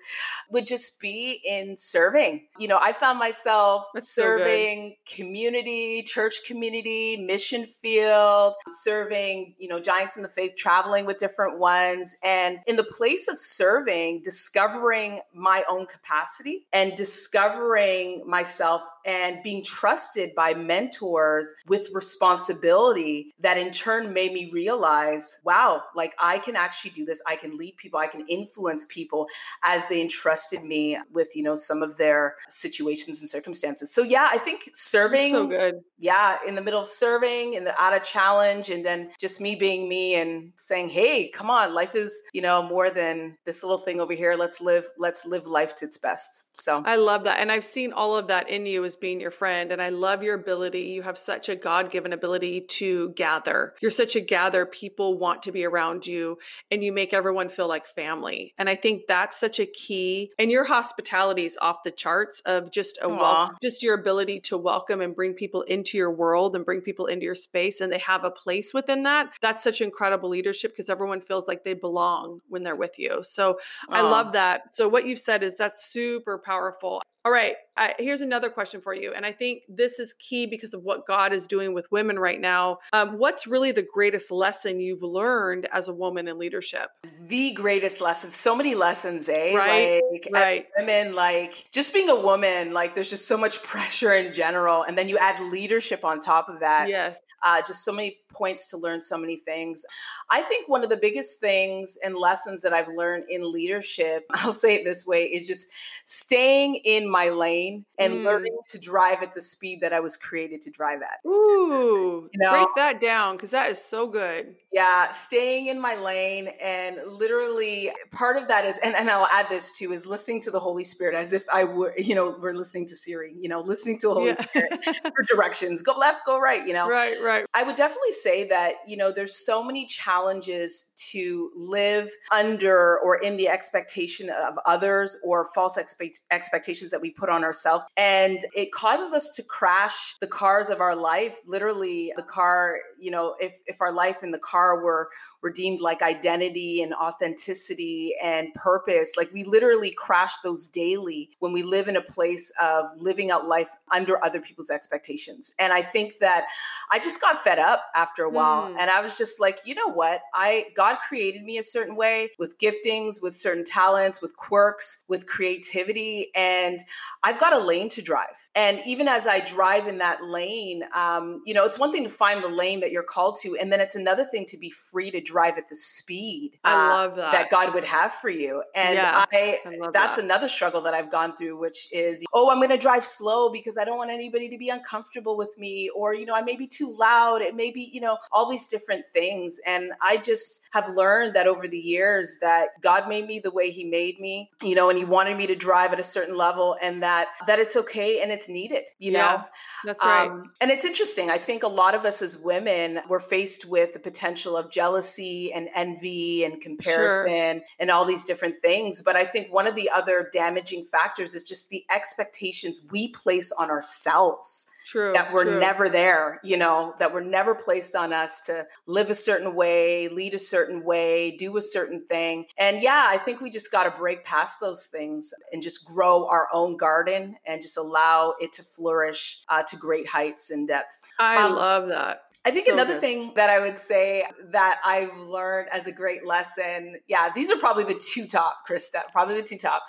would 0.50 0.66
just 0.66 1.00
be 1.00 1.40
in 1.44 1.76
serving. 1.76 2.46
You 2.58 2.68
know, 2.68 2.78
I 2.80 2.92
found 2.92 3.18
myself 3.18 3.86
that's 3.94 4.08
serving 4.08 4.96
so 5.06 5.16
community, 5.16 6.02
church 6.02 6.40
community, 6.46 7.16
mission 7.16 7.66
field, 7.66 8.54
serving, 8.68 9.54
you 9.58 9.68
know, 9.68 9.80
giants 9.80 10.16
in 10.16 10.22
the 10.22 10.28
faith, 10.28 10.54
traveling 10.56 11.06
with 11.06 11.18
different 11.18 11.58
ones. 11.58 12.16
And 12.22 12.31
and 12.32 12.60
in 12.66 12.76
the 12.76 12.84
place 12.84 13.28
of 13.28 13.38
serving, 13.38 14.22
discovering 14.22 15.20
my 15.34 15.64
own 15.68 15.84
capacity 15.84 16.66
and 16.72 16.94
discovering 16.94 18.22
myself 18.26 18.82
and 19.04 19.42
being 19.42 19.62
trusted 19.62 20.34
by 20.34 20.54
mentors 20.54 21.52
with 21.66 21.90
responsibility 21.92 23.34
that 23.40 23.58
in 23.58 23.70
turn 23.70 24.14
made 24.14 24.32
me 24.32 24.50
realize, 24.50 25.40
wow, 25.44 25.82
like 25.94 26.14
I 26.18 26.38
can 26.38 26.56
actually 26.56 26.92
do 26.92 27.04
this. 27.04 27.20
I 27.26 27.36
can 27.36 27.58
lead 27.58 27.76
people, 27.76 28.00
I 28.00 28.06
can 28.06 28.24
influence 28.28 28.86
people 28.88 29.26
as 29.62 29.88
they 29.88 30.00
entrusted 30.00 30.64
me 30.64 30.98
with, 31.12 31.36
you 31.36 31.42
know, 31.42 31.54
some 31.54 31.82
of 31.82 31.98
their 31.98 32.36
situations 32.48 33.20
and 33.20 33.28
circumstances. 33.28 33.92
So 33.92 34.02
yeah, 34.02 34.28
I 34.30 34.38
think 34.38 34.70
serving 34.72 35.32
so 35.32 35.46
good. 35.46 35.74
Yeah, 36.02 36.38
in 36.44 36.56
the 36.56 36.62
middle 36.62 36.80
of 36.80 36.88
serving 36.88 37.54
in 37.54 37.62
the 37.62 37.80
out 37.80 37.94
of 37.94 38.02
challenge 38.02 38.70
and 38.70 38.84
then 38.84 39.12
just 39.20 39.40
me 39.40 39.54
being 39.54 39.88
me 39.88 40.16
and 40.16 40.52
saying, 40.56 40.88
"Hey, 40.90 41.28
come 41.28 41.48
on, 41.48 41.74
life 41.74 41.94
is 41.94 42.20
you 42.32 42.42
know, 42.42 42.60
more 42.60 42.90
than 42.90 43.38
this 43.46 43.62
little 43.62 43.78
thing 43.78 44.00
over 44.00 44.12
here. 44.12 44.34
Let's 44.34 44.60
live, 44.60 44.84
let's 44.98 45.24
live 45.24 45.46
life 45.46 45.76
to 45.76 45.84
its 45.86 45.98
best. 45.98 46.44
So 46.54 46.82
I 46.84 46.96
love 46.96 47.24
that. 47.24 47.40
And 47.40 47.50
I've 47.50 47.64
seen 47.64 47.92
all 47.92 48.16
of 48.16 48.28
that 48.28 48.48
in 48.50 48.66
you 48.66 48.84
as 48.84 48.96
being 48.96 49.20
your 49.20 49.30
friend. 49.30 49.72
And 49.72 49.80
I 49.80 49.88
love 49.88 50.22
your 50.22 50.34
ability. 50.34 50.82
You 50.82 51.02
have 51.02 51.16
such 51.16 51.48
a 51.48 51.56
God 51.56 51.90
given 51.90 52.12
ability 52.12 52.62
to 52.62 53.10
gather. 53.10 53.74
You're 53.80 53.90
such 53.90 54.16
a 54.16 54.20
gather. 54.20 54.66
People 54.66 55.18
want 55.18 55.42
to 55.44 55.52
be 55.52 55.64
around 55.64 56.06
you 56.06 56.38
and 56.70 56.84
you 56.84 56.92
make 56.92 57.14
everyone 57.14 57.48
feel 57.48 57.68
like 57.68 57.86
family. 57.86 58.54
And 58.58 58.68
I 58.68 58.74
think 58.74 59.06
that's 59.06 59.38
such 59.38 59.58
a 59.58 59.66
key. 59.66 60.32
And 60.38 60.50
your 60.50 60.64
hospitality 60.64 61.46
is 61.46 61.58
off 61.62 61.84
the 61.84 61.90
charts 61.90 62.40
of 62.40 62.70
just 62.70 62.98
a 63.02 63.08
welcome, 63.08 63.56
just 63.62 63.82
your 63.82 63.94
ability 63.94 64.40
to 64.40 64.58
welcome 64.58 65.00
and 65.00 65.14
bring 65.14 65.34
people 65.34 65.62
into 65.62 65.96
your 65.96 66.10
world 66.10 66.54
and 66.54 66.64
bring 66.64 66.80
people 66.80 67.06
into 67.06 67.24
your 67.24 67.34
space 67.34 67.80
and 67.80 67.92
they 67.92 67.98
have 67.98 68.24
a 68.24 68.30
place 68.30 68.74
within 68.74 69.02
that. 69.04 69.32
That's 69.40 69.62
such 69.62 69.80
incredible 69.80 70.28
leadership 70.28 70.72
because 70.72 70.90
everyone 70.90 71.20
feels 71.20 71.48
like 71.48 71.64
they 71.64 71.74
belong 71.74 72.40
when 72.48 72.62
they're 72.62 72.76
with 72.76 72.98
you. 72.98 73.22
So 73.22 73.58
I 73.88 74.02
love 74.02 74.32
that. 74.32 74.74
So 74.74 74.88
what 74.88 75.06
you've 75.06 75.18
said 75.18 75.42
is 75.42 75.54
that's 75.54 75.84
super 75.84 76.41
powerful. 76.44 77.02
All 77.24 77.30
right, 77.30 77.54
I, 77.76 77.94
here's 77.98 78.20
another 78.20 78.50
question 78.50 78.80
for 78.80 78.92
you. 78.92 79.12
And 79.14 79.24
I 79.24 79.32
think 79.32 79.62
this 79.68 79.98
is 79.98 80.12
key 80.14 80.46
because 80.46 80.74
of 80.74 80.82
what 80.82 81.06
God 81.06 81.32
is 81.32 81.46
doing 81.46 81.72
with 81.72 81.90
women 81.92 82.18
right 82.18 82.40
now. 82.40 82.78
Um, 82.92 83.16
what's 83.16 83.46
really 83.46 83.72
the 83.72 83.86
greatest 83.94 84.30
lesson 84.30 84.80
you've 84.80 85.02
learned 85.02 85.66
as 85.72 85.88
a 85.88 85.92
woman 85.92 86.28
in 86.28 86.38
leadership? 86.38 86.90
The 87.28 87.52
greatest 87.52 88.00
lesson. 88.00 88.30
So 88.30 88.56
many 88.56 88.74
lessons, 88.74 89.28
eh? 89.28 89.54
Right. 89.54 90.02
Like, 90.10 90.28
right. 90.32 90.66
Women, 90.76 91.14
like 91.14 91.66
just 91.70 91.94
being 91.94 92.10
a 92.10 92.20
woman, 92.20 92.72
like 92.74 92.94
there's 92.94 93.10
just 93.10 93.26
so 93.26 93.38
much 93.38 93.62
pressure 93.62 94.12
in 94.12 94.34
general. 94.34 94.82
And 94.82 94.98
then 94.98 95.08
you 95.08 95.16
add 95.18 95.40
leadership 95.40 96.04
on 96.04 96.18
top 96.18 96.48
of 96.48 96.60
that. 96.60 96.88
Yes. 96.88 97.20
Uh, 97.42 97.60
just 97.60 97.84
so 97.84 97.92
many 97.92 98.18
points 98.32 98.68
to 98.68 98.76
learn 98.76 99.00
so 99.00 99.16
many 99.16 99.36
things. 99.36 99.84
I 100.30 100.42
think 100.42 100.68
one 100.68 100.84
of 100.84 100.90
the 100.90 100.96
biggest 100.96 101.40
things 101.40 101.96
and 102.02 102.16
lessons 102.16 102.62
that 102.62 102.72
I've 102.72 102.88
learned 102.88 103.24
in 103.28 103.50
leadership, 103.50 104.24
I'll 104.30 104.52
say 104.52 104.74
it 104.74 104.84
this 104.84 105.06
way, 105.06 105.24
is 105.24 105.46
just 105.46 105.66
staying 106.04 106.80
in 106.84 107.10
my 107.12 107.28
lane 107.28 107.84
and 107.98 108.14
mm. 108.14 108.24
learning 108.24 108.56
to 108.68 108.78
drive 108.78 109.22
at 109.22 109.34
the 109.34 109.40
speed 109.40 109.80
that 109.82 109.92
I 109.92 110.00
was 110.00 110.16
created 110.16 110.62
to 110.62 110.70
drive 110.70 111.02
at. 111.02 111.20
Ooh, 111.28 112.28
you 112.32 112.38
know? 112.38 112.50
break 112.50 112.68
that 112.76 113.00
down 113.00 113.36
because 113.36 113.50
that 113.50 113.70
is 113.70 113.82
so 113.82 114.08
good. 114.08 114.56
Yeah, 114.72 115.10
staying 115.10 115.66
in 115.66 115.78
my 115.78 115.96
lane 115.96 116.48
and 116.62 116.96
literally 117.06 117.90
part 118.10 118.38
of 118.38 118.48
that 118.48 118.64
is, 118.64 118.78
and, 118.78 118.96
and 118.96 119.10
I'll 119.10 119.26
add 119.26 119.50
this 119.50 119.76
too, 119.76 119.92
is 119.92 120.06
listening 120.06 120.40
to 120.40 120.50
the 120.50 120.58
Holy 120.58 120.82
Spirit 120.82 121.14
as 121.14 121.34
if 121.34 121.44
I 121.52 121.64
were, 121.64 121.92
you 121.98 122.14
know, 122.14 122.38
we're 122.40 122.54
listening 122.54 122.86
to 122.86 122.96
Siri, 122.96 123.34
you 123.38 123.50
know, 123.50 123.60
listening 123.60 123.98
to 123.98 124.08
the 124.08 124.14
Holy 124.14 124.28
yeah. 124.28 124.42
Spirit 124.46 124.84
for 125.14 125.22
directions, 125.24 125.82
go 125.82 125.92
left, 125.92 126.24
go 126.24 126.40
right, 126.40 126.66
you 126.66 126.72
know. 126.72 126.88
Right, 126.88 127.20
right. 127.22 127.44
I 127.52 127.62
would 127.62 127.76
definitely 127.76 128.12
say 128.12 128.48
that, 128.48 128.76
you 128.86 128.96
know, 128.96 129.12
there's 129.12 129.36
so 129.36 129.62
many 129.62 129.84
challenges 129.84 130.90
to 131.10 131.50
live 131.54 132.10
under 132.32 132.98
or 133.00 133.16
in 133.16 133.36
the 133.36 133.48
expectation 133.48 134.30
of 134.30 134.54
others 134.64 135.18
or 135.22 135.50
false 135.54 135.76
expect- 135.76 136.22
expectations 136.30 136.90
that 136.92 137.01
we 137.02 137.10
put 137.10 137.28
on 137.28 137.44
ourselves. 137.44 137.84
And 137.96 138.38
it 138.56 138.72
causes 138.72 139.12
us 139.12 139.28
to 139.30 139.42
crash 139.42 140.16
the 140.20 140.26
cars 140.26 140.70
of 140.70 140.80
our 140.80 140.96
life. 140.96 141.38
Literally, 141.46 142.12
the 142.16 142.22
car, 142.22 142.78
you 142.98 143.10
know, 143.10 143.34
if, 143.40 143.60
if 143.66 143.82
our 143.82 143.92
life 143.92 144.22
in 144.22 144.30
the 144.30 144.38
car 144.38 144.82
were 144.82 145.10
redeemed 145.42 145.80
like 145.80 146.02
identity 146.02 146.82
and 146.82 146.94
authenticity 146.94 148.14
and 148.22 148.54
purpose. 148.54 149.14
Like 149.16 149.32
we 149.32 149.44
literally 149.44 149.90
crash 149.90 150.38
those 150.38 150.68
daily 150.68 151.30
when 151.40 151.52
we 151.52 151.62
live 151.62 151.88
in 151.88 151.96
a 151.96 152.00
place 152.00 152.52
of 152.60 152.86
living 152.96 153.30
out 153.30 153.48
life 153.48 153.70
under 153.90 154.24
other 154.24 154.40
people's 154.40 154.70
expectations. 154.70 155.52
And 155.58 155.72
I 155.72 155.82
think 155.82 156.18
that 156.18 156.44
I 156.90 156.98
just 157.00 157.20
got 157.20 157.42
fed 157.42 157.58
up 157.58 157.84
after 157.94 158.22
a 158.22 158.30
while 158.30 158.70
mm. 158.70 158.76
and 158.78 158.88
I 158.88 159.00
was 159.00 159.18
just 159.18 159.40
like, 159.40 159.58
you 159.64 159.74
know 159.74 159.90
what? 159.90 160.22
I 160.32 160.66
God 160.76 160.98
created 161.06 161.42
me 161.42 161.58
a 161.58 161.62
certain 161.62 161.96
way 161.96 162.30
with 162.38 162.56
giftings, 162.58 163.20
with 163.20 163.34
certain 163.34 163.64
talents, 163.64 164.22
with 164.22 164.36
quirks, 164.36 165.02
with 165.08 165.26
creativity 165.26 166.28
and 166.36 166.80
I've 167.24 167.38
got 167.38 167.52
a 167.52 167.58
lane 167.58 167.88
to 167.90 168.02
drive. 168.02 168.48
And 168.54 168.80
even 168.86 169.06
as 169.06 169.26
I 169.26 169.40
drive 169.40 169.86
in 169.86 169.98
that 169.98 170.24
lane, 170.24 170.82
um, 170.94 171.42
you 171.46 171.54
know, 171.54 171.64
it's 171.64 171.78
one 171.78 171.92
thing 171.92 172.02
to 172.04 172.10
find 172.10 172.42
the 172.42 172.48
lane 172.48 172.80
that 172.80 172.90
you're 172.90 173.02
called 173.04 173.38
to. 173.42 173.56
And 173.56 173.72
then 173.72 173.80
it's 173.80 173.94
another 173.94 174.24
thing 174.24 174.44
to 174.46 174.56
be 174.56 174.70
free 174.70 175.10
to 175.12 175.20
drive 175.20 175.56
at 175.56 175.68
the 175.68 175.76
speed 175.76 176.58
I 176.64 176.72
uh, 176.72 176.88
love 176.88 177.16
that. 177.16 177.32
that 177.32 177.50
God 177.50 177.74
would 177.74 177.84
have 177.84 178.12
for 178.12 178.28
you. 178.28 178.62
And 178.74 178.94
Yeah, 178.94 179.24
I, 179.32 179.58
I 179.64 179.90
that's 179.92 180.16
that. 180.16 180.24
another 180.24 180.48
struggle 180.48 180.80
that 180.82 180.94
I've 180.94 181.10
gone 181.10 181.36
through, 181.36 181.58
which 181.58 181.88
is, 181.92 182.24
oh, 182.32 182.50
I'm 182.50 182.58
going 182.58 182.70
to 182.70 182.76
drive 182.76 183.04
slow 183.04 183.50
because 183.50 183.78
I 183.78 183.84
don't 183.84 183.98
want 183.98 184.10
anybody 184.10 184.48
to 184.48 184.58
be 184.58 184.68
uncomfortable 184.68 185.36
with 185.36 185.56
me. 185.58 185.90
Or, 185.94 186.14
you 186.14 186.26
know, 186.26 186.34
I 186.34 186.42
may 186.42 186.56
be 186.56 186.66
too 186.66 186.94
loud. 186.96 187.40
It 187.40 187.54
may 187.54 187.70
be, 187.70 187.88
you 187.92 188.00
know, 188.00 188.18
all 188.32 188.50
these 188.50 188.66
different 188.66 189.06
things. 189.12 189.60
And 189.66 189.92
I 190.02 190.16
just 190.16 190.68
have 190.72 190.88
learned 190.88 191.34
that 191.36 191.46
over 191.46 191.68
the 191.68 191.78
years 191.78 192.38
that 192.40 192.70
God 192.80 193.08
made 193.08 193.26
me 193.26 193.38
the 193.38 193.50
way 193.50 193.70
he 193.70 193.84
made 193.84 194.18
me, 194.18 194.50
you 194.60 194.74
know, 194.74 194.90
and 194.90 194.98
he 194.98 195.04
wanted 195.04 195.36
me 195.36 195.46
to 195.46 195.54
drive 195.54 195.92
at 195.92 196.00
a 196.00 196.04
certain 196.04 196.36
level 196.36 196.76
and 196.82 197.02
that, 197.02 197.28
that 197.46 197.58
it's 197.58 197.76
okay 197.76 198.20
and 198.20 198.30
it's 198.30 198.48
needed, 198.48 198.84
you 198.98 199.12
Yeah, 199.12 199.18
know? 199.18 199.44
That's 199.84 200.04
right. 200.04 200.28
Um, 200.28 200.50
and 200.60 200.70
it's 200.70 200.84
interesting. 200.84 201.30
I 201.30 201.38
think 201.38 201.62
a 201.62 201.68
lot 201.68 201.94
of 201.94 202.04
us 202.04 202.20
as 202.20 202.38
women 202.38 203.00
were 203.08 203.20
faced 203.20 203.64
with 203.64 203.92
the 203.92 204.00
potential 204.00 204.56
of 204.56 204.70
jealousy 204.70 205.52
and 205.52 205.68
envy 205.74 206.44
and 206.44 206.60
comparison 206.60 207.62
and 207.78 207.90
all 207.90 208.04
these 208.04 208.24
different 208.24 208.56
things. 208.60 209.00
But 209.02 209.16
I 209.16 209.24
think 209.24 209.52
one 209.52 209.66
of 209.66 209.74
the 209.74 209.88
other 209.90 210.28
damaging 210.32 210.84
factors 210.84 211.34
is 211.34 211.42
just 211.42 211.70
the 211.70 211.84
expectations 211.90 212.82
we 212.90 213.08
place 213.08 213.52
on 213.52 213.70
ourselves 213.70 214.68
true. 214.92 215.12
that 215.14 215.32
were 215.32 215.44
true. 215.44 215.58
never 215.58 215.88
there, 215.88 216.40
you 216.44 216.56
know, 216.56 216.94
that 216.98 217.12
were 217.12 217.22
never 217.22 217.54
placed 217.54 217.96
on 217.96 218.12
us 218.12 218.40
to 218.42 218.66
live 218.86 219.10
a 219.10 219.14
certain 219.14 219.54
way, 219.54 220.08
lead 220.08 220.34
a 220.34 220.38
certain 220.38 220.84
way, 220.84 221.34
do 221.36 221.56
a 221.56 221.62
certain 221.62 222.04
thing. 222.06 222.46
And 222.58 222.82
yeah, 222.82 223.06
I 223.08 223.16
think 223.16 223.40
we 223.40 223.50
just 223.50 223.72
got 223.72 223.84
to 223.84 223.90
break 223.90 224.24
past 224.24 224.60
those 224.60 224.86
things 224.86 225.32
and 225.52 225.62
just 225.62 225.86
grow 225.86 226.28
our 226.28 226.48
own 226.52 226.76
garden 226.76 227.36
and 227.46 227.62
just 227.62 227.76
allow 227.76 228.34
it 228.38 228.52
to 228.54 228.62
flourish 228.62 229.40
uh, 229.48 229.62
to 229.64 229.76
great 229.76 230.08
heights 230.08 230.50
and 230.50 230.68
depths. 230.68 231.04
I 231.18 231.42
um, 231.42 231.54
love 231.54 231.88
that. 231.88 232.22
I 232.44 232.50
think 232.50 232.66
So 232.66 232.72
another 232.72 232.94
good. 232.94 233.00
thing 233.00 233.32
that 233.36 233.50
I 233.50 233.60
would 233.60 233.78
say 233.78 234.26
that 234.50 234.80
I've 234.84 235.16
learned 235.16 235.68
as 235.72 235.86
a 235.86 235.92
great 235.92 236.26
lesson, 236.26 236.96
yeah, 237.06 237.30
these 237.32 237.50
are 237.50 237.56
probably 237.56 237.84
the 237.84 238.00
two 238.12 238.26
top, 238.26 238.66
Christa, 238.68 239.02
probably 239.12 239.36
the 239.36 239.42
two 239.42 239.58
top, 239.58 239.82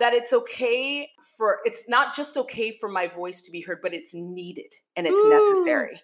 that 0.00 0.12
it's 0.12 0.32
okay 0.32 1.08
for, 1.36 1.60
it's 1.64 1.88
not 1.88 2.14
just 2.14 2.36
okay 2.36 2.72
for 2.72 2.90
my 2.90 3.06
voice 3.06 3.40
to 3.42 3.50
be 3.50 3.62
heard, 3.62 3.78
but 3.82 3.94
it's 3.94 4.12
needed 4.12 4.74
and 4.96 5.06
it's 5.06 5.18
Ooh. 5.18 5.30
necessary. 5.30 6.00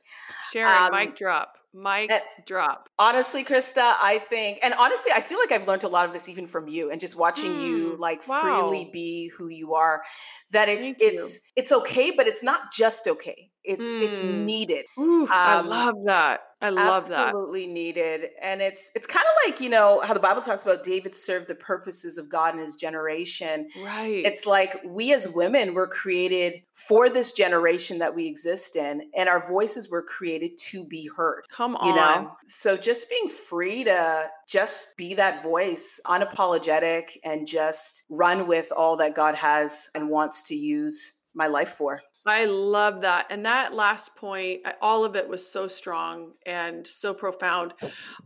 Sharon, 0.52 0.84
um, 0.84 0.92
mic 0.92 1.16
drop. 1.16 1.56
Mic 1.72 2.10
eh, 2.10 2.20
drop. 2.46 2.88
Honestly, 2.98 3.44
Christa, 3.44 3.94
I 4.02 4.18
think, 4.18 4.58
and 4.62 4.74
honestly, 4.74 5.10
I 5.14 5.20
feel 5.22 5.38
like 5.38 5.52
I've 5.52 5.66
learned 5.66 5.84
a 5.84 5.88
lot 5.88 6.04
of 6.04 6.12
this 6.12 6.28
even 6.28 6.46
from 6.46 6.68
you 6.68 6.90
and 6.90 7.00
just 7.00 7.16
watching 7.16 7.54
you 7.54 7.96
Hmm, 7.96 7.98
like 7.98 8.22
wow. 8.26 8.40
freely 8.40 8.90
be 8.92 9.28
who 9.38 9.48
you 9.48 9.74
are. 9.74 10.02
That 10.50 10.68
it's 10.68 10.80
Thank 10.82 10.98
you. 11.00 11.06
it's 11.06 11.40
it's 11.56 11.72
okay, 11.72 12.10
but 12.10 12.26
it's 12.26 12.42
not 12.42 12.72
just 12.72 13.08
okay. 13.08 13.50
It's 13.64 13.94
it's 14.00 14.20
Hmm. 14.20 14.44
needed. 14.44 14.84
Ooh, 14.98 15.28
I 15.44 15.56
um, 15.60 15.68
love 15.68 15.94
that. 16.06 16.40
I 16.62 16.68
love 16.70 17.08
that. 17.08 17.28
absolutely 17.28 17.66
needed 17.66 18.26
and 18.42 18.60
it's 18.60 18.90
it's 18.94 19.06
kind 19.06 19.24
of 19.24 19.50
like 19.50 19.60
you 19.60 19.68
know 19.70 20.00
how 20.00 20.12
the 20.12 20.20
bible 20.20 20.42
talks 20.42 20.62
about 20.64 20.82
david 20.84 21.14
served 21.14 21.48
the 21.48 21.54
purposes 21.54 22.18
of 22.18 22.28
god 22.28 22.54
in 22.54 22.60
his 22.60 22.76
generation 22.76 23.68
Right. 23.82 24.22
it's 24.26 24.44
like 24.46 24.76
we 24.86 25.12
as 25.14 25.28
women 25.28 25.72
were 25.74 25.86
created 25.88 26.62
for 26.74 27.08
this 27.08 27.32
generation 27.32 27.98
that 28.00 28.14
we 28.14 28.26
exist 28.26 28.76
in 28.76 29.02
and 29.16 29.28
our 29.28 29.46
voices 29.48 29.88
were 29.90 30.02
created 30.02 30.58
to 30.70 30.84
be 30.84 31.08
heard 31.16 31.44
Come 31.50 31.76
on. 31.76 31.88
you 31.88 31.94
know 31.94 32.32
so 32.46 32.76
just 32.76 33.08
being 33.08 33.28
free 33.28 33.84
to 33.84 34.26
just 34.46 34.96
be 34.96 35.14
that 35.14 35.42
voice 35.42 35.98
unapologetic 36.06 37.16
and 37.24 37.46
just 37.46 38.04
run 38.08 38.46
with 38.46 38.70
all 38.76 38.96
that 38.96 39.14
god 39.14 39.34
has 39.34 39.88
and 39.94 40.08
wants 40.10 40.42
to 40.44 40.54
use 40.54 41.14
my 41.34 41.46
life 41.46 41.70
for 41.70 42.00
I 42.26 42.44
love 42.44 43.00
that. 43.00 43.26
And 43.30 43.46
that 43.46 43.74
last 43.74 44.14
point, 44.14 44.60
all 44.82 45.04
of 45.04 45.16
it 45.16 45.28
was 45.28 45.50
so 45.50 45.68
strong 45.68 46.32
and 46.44 46.86
so 46.86 47.14
profound. 47.14 47.72